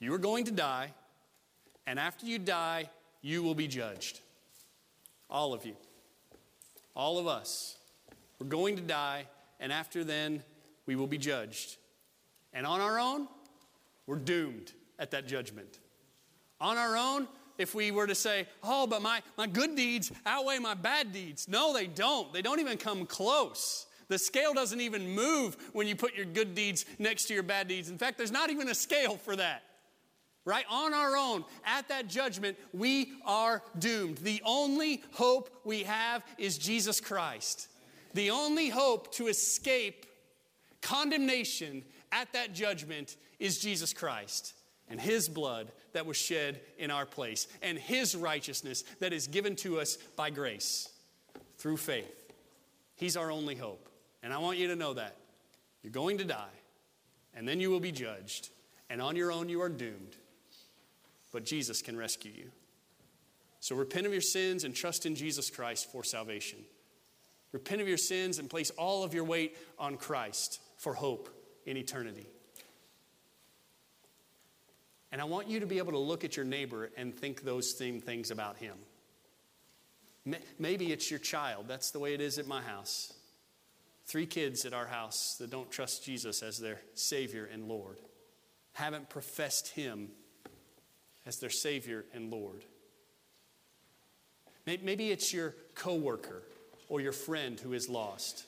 You 0.00 0.14
are 0.14 0.18
going 0.18 0.46
to 0.46 0.52
die, 0.52 0.94
and 1.86 1.98
after 1.98 2.24
you 2.24 2.38
die, 2.38 2.88
you 3.20 3.42
will 3.42 3.54
be 3.54 3.68
judged. 3.68 4.20
All 5.28 5.52
of 5.52 5.66
you. 5.66 5.76
All 6.96 7.18
of 7.18 7.26
us. 7.26 7.76
We're 8.38 8.46
going 8.46 8.76
to 8.76 8.82
die, 8.82 9.26
and 9.60 9.70
after 9.70 10.04
then, 10.04 10.42
we 10.88 10.96
will 10.96 11.06
be 11.06 11.18
judged. 11.18 11.76
And 12.54 12.66
on 12.66 12.80
our 12.80 12.98
own, 12.98 13.28
we're 14.06 14.16
doomed 14.16 14.72
at 14.98 15.10
that 15.10 15.28
judgment. 15.28 15.78
On 16.62 16.78
our 16.78 16.96
own, 16.96 17.28
if 17.58 17.74
we 17.74 17.90
were 17.90 18.06
to 18.06 18.14
say, 18.14 18.46
oh, 18.64 18.86
but 18.86 19.02
my, 19.02 19.20
my 19.36 19.46
good 19.46 19.76
deeds 19.76 20.10
outweigh 20.24 20.58
my 20.58 20.72
bad 20.72 21.12
deeds. 21.12 21.46
No, 21.46 21.74
they 21.74 21.86
don't. 21.86 22.32
They 22.32 22.40
don't 22.40 22.58
even 22.58 22.78
come 22.78 23.04
close. 23.04 23.84
The 24.08 24.18
scale 24.18 24.54
doesn't 24.54 24.80
even 24.80 25.10
move 25.10 25.58
when 25.74 25.86
you 25.86 25.94
put 25.94 26.16
your 26.16 26.24
good 26.24 26.54
deeds 26.54 26.86
next 26.98 27.26
to 27.26 27.34
your 27.34 27.42
bad 27.42 27.68
deeds. 27.68 27.90
In 27.90 27.98
fact, 27.98 28.16
there's 28.16 28.32
not 28.32 28.48
even 28.48 28.68
a 28.68 28.74
scale 28.74 29.18
for 29.18 29.36
that. 29.36 29.62
Right? 30.46 30.64
On 30.70 30.94
our 30.94 31.14
own, 31.18 31.44
at 31.66 31.88
that 31.90 32.08
judgment, 32.08 32.56
we 32.72 33.12
are 33.26 33.62
doomed. 33.78 34.16
The 34.18 34.40
only 34.46 35.02
hope 35.12 35.50
we 35.64 35.82
have 35.82 36.24
is 36.38 36.56
Jesus 36.56 36.98
Christ. 36.98 37.68
The 38.14 38.30
only 38.30 38.70
hope 38.70 39.12
to 39.16 39.26
escape 39.26 40.06
condemnation 40.82 41.84
at 42.12 42.32
that 42.32 42.54
judgment 42.54 43.16
is 43.38 43.58
Jesus 43.58 43.92
Christ 43.92 44.54
and 44.90 45.00
his 45.00 45.28
blood 45.28 45.70
that 45.92 46.06
was 46.06 46.16
shed 46.16 46.60
in 46.78 46.90
our 46.90 47.06
place, 47.06 47.46
and 47.62 47.78
his 47.78 48.16
righteousness 48.16 48.84
that 49.00 49.12
is 49.12 49.26
given 49.26 49.54
to 49.56 49.80
us 49.80 49.96
by 50.16 50.30
grace 50.30 50.88
through 51.58 51.76
faith. 51.76 52.32
He's 52.96 53.16
our 53.16 53.30
only 53.30 53.54
hope. 53.54 53.88
And 54.22 54.32
I 54.32 54.38
want 54.38 54.58
you 54.58 54.68
to 54.68 54.76
know 54.76 54.94
that. 54.94 55.16
You're 55.82 55.92
going 55.92 56.18
to 56.18 56.24
die, 56.24 56.56
and 57.34 57.46
then 57.46 57.60
you 57.60 57.70
will 57.70 57.80
be 57.80 57.92
judged, 57.92 58.50
and 58.90 59.00
on 59.00 59.14
your 59.14 59.30
own 59.30 59.48
you 59.48 59.62
are 59.62 59.68
doomed. 59.68 60.16
But 61.32 61.44
Jesus 61.44 61.82
can 61.82 61.96
rescue 61.96 62.32
you. 62.34 62.50
So 63.60 63.76
repent 63.76 64.06
of 64.06 64.12
your 64.12 64.22
sins 64.22 64.64
and 64.64 64.74
trust 64.74 65.06
in 65.06 65.14
Jesus 65.14 65.50
Christ 65.50 65.90
for 65.92 66.02
salvation. 66.02 66.60
Repent 67.52 67.80
of 67.80 67.88
your 67.88 67.98
sins 67.98 68.38
and 68.38 68.50
place 68.50 68.70
all 68.70 69.04
of 69.04 69.14
your 69.14 69.24
weight 69.24 69.56
on 69.78 69.96
Christ 69.96 70.60
for 70.78 70.94
hope 70.94 71.28
in 71.66 71.76
eternity. 71.76 72.26
And 75.12 75.20
I 75.20 75.24
want 75.24 75.48
you 75.48 75.60
to 75.60 75.66
be 75.66 75.78
able 75.78 75.92
to 75.92 75.98
look 75.98 76.24
at 76.24 76.36
your 76.36 76.46
neighbor 76.46 76.90
and 76.96 77.14
think 77.14 77.42
those 77.42 77.76
same 77.76 78.00
things 78.00 78.30
about 78.30 78.56
him. 78.56 78.76
Maybe 80.58 80.92
it's 80.92 81.10
your 81.10 81.20
child. 81.20 81.66
That's 81.68 81.90
the 81.90 81.98
way 81.98 82.14
it 82.14 82.20
is 82.20 82.38
at 82.38 82.46
my 82.46 82.60
house. 82.60 83.12
Three 84.06 84.26
kids 84.26 84.64
at 84.64 84.72
our 84.72 84.86
house 84.86 85.36
that 85.38 85.50
don't 85.50 85.70
trust 85.70 86.04
Jesus 86.04 86.42
as 86.42 86.58
their 86.58 86.80
Savior 86.94 87.48
and 87.50 87.68
Lord, 87.68 87.98
haven't 88.72 89.10
professed 89.10 89.68
Him 89.68 90.08
as 91.26 91.38
their 91.38 91.50
Savior 91.50 92.04
and 92.14 92.30
Lord. 92.30 92.64
Maybe 94.66 95.10
it's 95.10 95.32
your 95.32 95.54
coworker 95.74 96.42
or 96.88 97.00
your 97.00 97.12
friend 97.12 97.58
who 97.58 97.72
is 97.72 97.88
lost. 97.88 98.44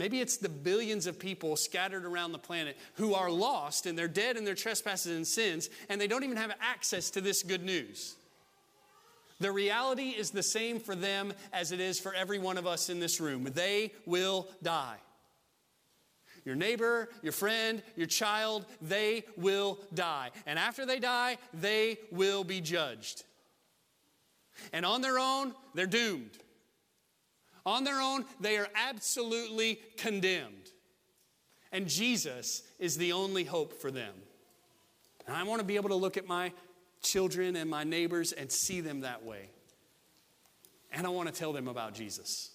Maybe 0.00 0.22
it's 0.22 0.38
the 0.38 0.48
billions 0.48 1.06
of 1.06 1.18
people 1.18 1.56
scattered 1.56 2.06
around 2.06 2.32
the 2.32 2.38
planet 2.38 2.78
who 2.94 3.12
are 3.12 3.30
lost 3.30 3.84
and 3.84 3.98
they're 3.98 4.08
dead 4.08 4.38
in 4.38 4.46
their 4.46 4.54
trespasses 4.54 5.14
and 5.14 5.26
sins, 5.26 5.68
and 5.90 6.00
they 6.00 6.06
don't 6.06 6.24
even 6.24 6.38
have 6.38 6.54
access 6.58 7.10
to 7.10 7.20
this 7.20 7.42
good 7.42 7.62
news. 7.62 8.16
The 9.40 9.52
reality 9.52 10.08
is 10.08 10.30
the 10.30 10.42
same 10.42 10.80
for 10.80 10.94
them 10.94 11.34
as 11.52 11.70
it 11.70 11.80
is 11.80 12.00
for 12.00 12.14
every 12.14 12.38
one 12.38 12.56
of 12.56 12.66
us 12.66 12.88
in 12.88 12.98
this 12.98 13.20
room. 13.20 13.44
They 13.52 13.92
will 14.06 14.48
die. 14.62 14.96
Your 16.46 16.54
neighbor, 16.54 17.10
your 17.20 17.34
friend, 17.34 17.82
your 17.94 18.06
child, 18.06 18.64
they 18.80 19.24
will 19.36 19.80
die. 19.92 20.30
And 20.46 20.58
after 20.58 20.86
they 20.86 20.98
die, 20.98 21.36
they 21.52 21.98
will 22.10 22.42
be 22.42 22.62
judged. 22.62 23.24
And 24.72 24.86
on 24.86 25.02
their 25.02 25.18
own, 25.18 25.52
they're 25.74 25.84
doomed. 25.84 26.38
On 27.66 27.84
their 27.84 28.00
own, 28.00 28.24
they 28.40 28.56
are 28.58 28.68
absolutely 28.74 29.80
condemned. 29.96 30.70
And 31.72 31.86
Jesus 31.86 32.62
is 32.78 32.96
the 32.96 33.12
only 33.12 33.44
hope 33.44 33.80
for 33.80 33.90
them. 33.90 34.14
And 35.26 35.36
I 35.36 35.44
want 35.44 35.60
to 35.60 35.64
be 35.64 35.76
able 35.76 35.90
to 35.90 35.94
look 35.94 36.16
at 36.16 36.26
my 36.26 36.52
children 37.02 37.56
and 37.56 37.70
my 37.70 37.84
neighbors 37.84 38.32
and 38.32 38.50
see 38.50 38.80
them 38.80 39.00
that 39.00 39.24
way. 39.24 39.50
And 40.92 41.06
I 41.06 41.10
want 41.10 41.32
to 41.32 41.34
tell 41.34 41.52
them 41.52 41.68
about 41.68 41.94
Jesus. 41.94 42.50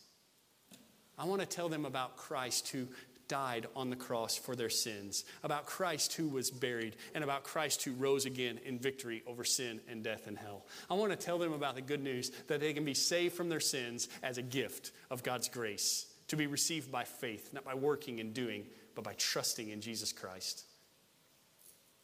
I 1.17 1.25
want 1.25 1.41
to 1.41 1.47
tell 1.47 1.69
them 1.69 1.85
about 1.85 2.17
Christ 2.17 2.67
who 2.69 2.87
died 3.27 3.67
on 3.75 3.89
the 3.89 3.95
cross 3.95 4.35
for 4.35 4.55
their 4.55 4.69
sins, 4.69 5.25
about 5.43 5.65
Christ 5.65 6.13
who 6.13 6.27
was 6.27 6.51
buried, 6.51 6.95
and 7.13 7.23
about 7.23 7.43
Christ 7.43 7.83
who 7.83 7.93
rose 7.93 8.25
again 8.25 8.59
in 8.63 8.79
victory 8.79 9.23
over 9.25 9.43
sin 9.43 9.81
and 9.89 10.03
death 10.03 10.27
and 10.27 10.37
hell. 10.37 10.65
I 10.89 10.93
want 10.93 11.11
to 11.11 11.17
tell 11.17 11.37
them 11.37 11.53
about 11.53 11.75
the 11.75 11.81
good 11.81 12.03
news 12.03 12.31
that 12.47 12.59
they 12.59 12.73
can 12.73 12.85
be 12.85 12.93
saved 12.93 13.35
from 13.35 13.49
their 13.49 13.59
sins 13.59 14.09
as 14.23 14.37
a 14.37 14.43
gift 14.43 14.91
of 15.09 15.23
God's 15.23 15.49
grace, 15.49 16.07
to 16.27 16.35
be 16.35 16.47
received 16.47 16.91
by 16.91 17.03
faith, 17.03 17.53
not 17.53 17.63
by 17.63 17.75
working 17.75 18.19
and 18.19 18.33
doing, 18.33 18.65
but 18.93 19.03
by 19.03 19.13
trusting 19.13 19.69
in 19.69 19.81
Jesus 19.81 20.11
Christ. 20.11 20.65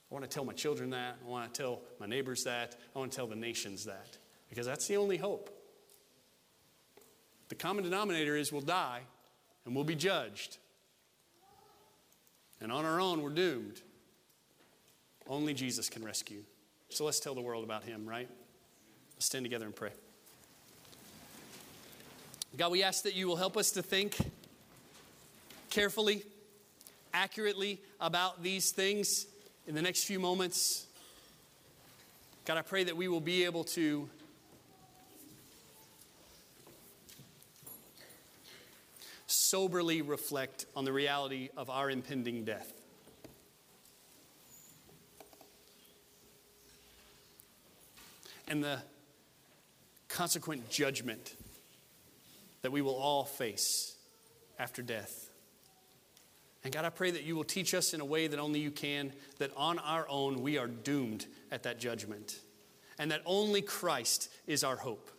I 0.09 0.13
want 0.13 0.26
to 0.26 0.30
tell 0.30 0.43
my 0.43 0.53
children 0.53 0.89
that. 0.89 1.17
I 1.26 1.30
want 1.30 1.53
to 1.53 1.61
tell 1.61 1.82
my 1.99 2.05
neighbors 2.05 2.43
that. 2.43 2.76
I 2.93 2.99
want 2.99 3.11
to 3.11 3.15
tell 3.15 3.28
the 3.28 3.36
nations 3.36 3.86
that, 3.86 4.17
because 4.49 4.65
that's 4.65 4.88
the 4.88 4.97
only 4.97 5.17
hope. 5.17 5.49
The 7.47 7.55
common 7.55 7.84
denominator 7.84 8.36
is 8.36 8.51
we'll 8.51 8.61
die 8.61 9.01
and 9.65 9.76
we'll 9.76 9.84
be 9.84 9.95
judged. 9.95 10.57
And 12.62 12.72
on 12.72 12.86
our 12.86 13.01
own, 13.01 13.22
we're 13.22 13.30
doomed. 13.30 13.82
Only 15.28 15.53
Jesus 15.53 15.89
can 15.89 16.03
rescue. 16.03 16.43
So 16.89 17.05
let's 17.05 17.20
tell 17.20 17.34
the 17.34 17.41
world 17.41 17.64
about 17.64 17.84
him, 17.84 18.07
right? 18.07 18.30
Let's 19.16 19.26
stand 19.26 19.45
together 19.45 19.66
and 19.66 19.76
pray. 19.76 19.91
God, 22.57 22.72
we 22.72 22.84
ask 22.84 23.03
that 23.03 23.16
you 23.16 23.28
will 23.28 23.38
help 23.38 23.57
us 23.57 23.72
to 23.72 23.82
think 23.82 24.18
carefully, 25.70 26.24
accurately 27.14 27.80
about 27.99 28.43
these 28.43 28.72
things 28.72 29.26
in 29.68 29.74
the 29.74 29.82
next 29.82 30.03
few 30.03 30.20
moments. 30.20 30.86
God, 32.45 32.57
I 32.57 32.62
pray 32.62 32.84
that 32.84 32.97
we 32.97 33.07
will 33.07 33.22
be 33.22 33.45
able 33.45 33.64
to 33.66 34.09
soberly 39.32 40.01
reflect 40.01 40.65
on 40.75 40.86
the 40.86 40.93
reality 40.93 41.49
of 41.55 41.69
our 41.69 41.89
impending 41.89 42.43
death. 42.43 42.71
And 48.47 48.63
the 48.63 48.79
consequent 50.09 50.69
judgment 50.69 51.36
that 52.61 52.71
we 52.71 52.82
will 52.82 52.95
all 52.95 53.23
face 53.23 53.95
after 54.59 54.82
death. 54.82 55.29
And 56.63 56.73
God, 56.73 56.86
I 56.86 56.89
pray 56.89 57.11
that 57.11 57.23
you 57.23 57.36
will 57.36 57.43
teach 57.43 57.73
us 57.73 57.93
in 57.93 58.01
a 58.01 58.05
way 58.05 58.27
that 58.27 58.39
only 58.39 58.59
you 58.59 58.69
can, 58.69 59.13
that 59.39 59.51
on 59.55 59.79
our 59.79 60.05
own 60.09 60.41
we 60.41 60.57
are 60.57 60.67
doomed 60.67 61.25
at 61.51 61.63
that 61.63 61.79
judgment, 61.79 62.39
and 62.99 63.09
that 63.11 63.21
only 63.25 63.61
Christ 63.61 64.29
is 64.45 64.63
our 64.63 64.75
hope. 64.75 65.09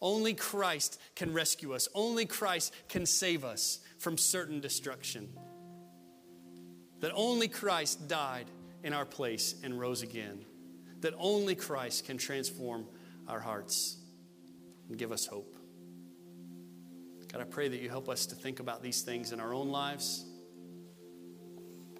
Only 0.00 0.34
Christ 0.34 1.00
can 1.14 1.32
rescue 1.32 1.72
us. 1.72 1.88
Only 1.94 2.26
Christ 2.26 2.72
can 2.88 3.06
save 3.06 3.44
us 3.44 3.80
from 3.98 4.18
certain 4.18 4.60
destruction. 4.60 5.28
That 7.00 7.12
only 7.14 7.48
Christ 7.48 8.08
died 8.08 8.50
in 8.82 8.92
our 8.92 9.04
place 9.04 9.54
and 9.62 9.78
rose 9.78 10.02
again. 10.02 10.44
That 11.00 11.14
only 11.18 11.54
Christ 11.54 12.06
can 12.06 12.18
transform 12.18 12.86
our 13.28 13.40
hearts 13.40 13.96
and 14.88 14.96
give 14.96 15.12
us 15.12 15.26
hope. 15.26 15.56
God, 17.32 17.40
I 17.40 17.44
pray 17.44 17.68
that 17.68 17.80
you 17.80 17.88
help 17.88 18.08
us 18.08 18.26
to 18.26 18.34
think 18.34 18.60
about 18.60 18.82
these 18.82 19.02
things 19.02 19.32
in 19.32 19.40
our 19.40 19.52
own 19.52 19.68
lives 19.68 20.24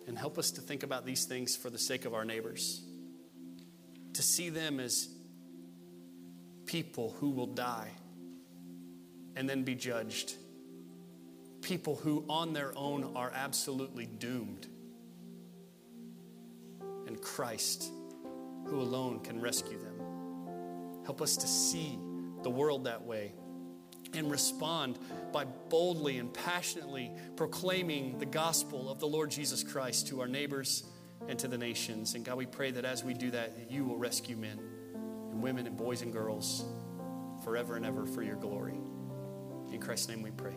and 0.07 0.17
help 0.17 0.39
us 0.39 0.53
to 0.53 0.61
think 0.61 0.83
about 0.83 1.05
these 1.05 1.25
things 1.25 1.57
for 1.57 1.69
the 1.69 1.79
sake 1.79 2.05
of 2.05 2.15
our 2.15 2.25
neighbors, 2.25 2.83
to 4.15 4.23
see 4.23 4.49
them 4.49 4.79
as 4.79 5.09
people 6.67 7.15
who 7.21 7.31
will 7.31 7.47
die 7.47 7.91
and 9.37 9.49
then 9.49 9.63
be 9.63 9.75
judged, 9.75 10.35
people 11.63 11.97
who 11.97 12.25
on 12.29 12.53
their 12.53 12.73
own 12.77 13.13
are 13.15 13.31
absolutely 13.35 14.07
doomed, 14.07 14.67
and 17.07 17.21
Christ 17.21 17.91
who 18.67 18.81
alone 18.81 19.21
can 19.21 19.41
rescue 19.41 19.79
them. 19.79 21.05
Help 21.05 21.23
us 21.23 21.37
to 21.37 21.47
see 21.47 21.99
the 22.43 22.51
world 22.51 22.85
that 22.85 23.03
way 23.03 23.33
and 24.15 24.31
respond 24.31 24.99
by 25.33 25.45
boldly 25.45 26.19
and 26.19 26.33
passionately 26.33 27.13
proclaiming 27.37 28.19
the 28.19 28.27
gospel 28.27 28.91
of 28.91 28.99
the 28.99 29.07
Lord 29.07 29.31
Jesus 29.31 29.63
Christ 29.63 30.09
to 30.09 30.21
our 30.21 30.27
neighbors 30.27 30.85
and 31.29 31.39
to 31.39 31.49
the 31.49 31.59
nations. 31.59 32.15
And 32.15 32.25
God, 32.25 32.37
we 32.37 32.47
pray 32.47 32.71
that 32.73 32.85
as 32.85 33.05
we 33.05 33.15
do 33.15 33.31
that, 33.33 33.53
you 33.69 33.85
will 33.85 33.99
rescue 33.99 34.37
men 34.37 34.59
and 35.37 35.43
women 35.43 35.67
and 35.67 35.77
boys 35.77 36.01
and 36.01 36.15
girls 36.15 36.65
forever 37.45 37.77
and 37.77 37.85
ever 37.85 38.07
for 38.07 38.23
your 38.23 38.37
glory. 38.37 38.81
In 39.71 39.79
Christ's 39.79 40.09
name 40.09 40.23
we 40.23 40.31
pray. 40.31 40.55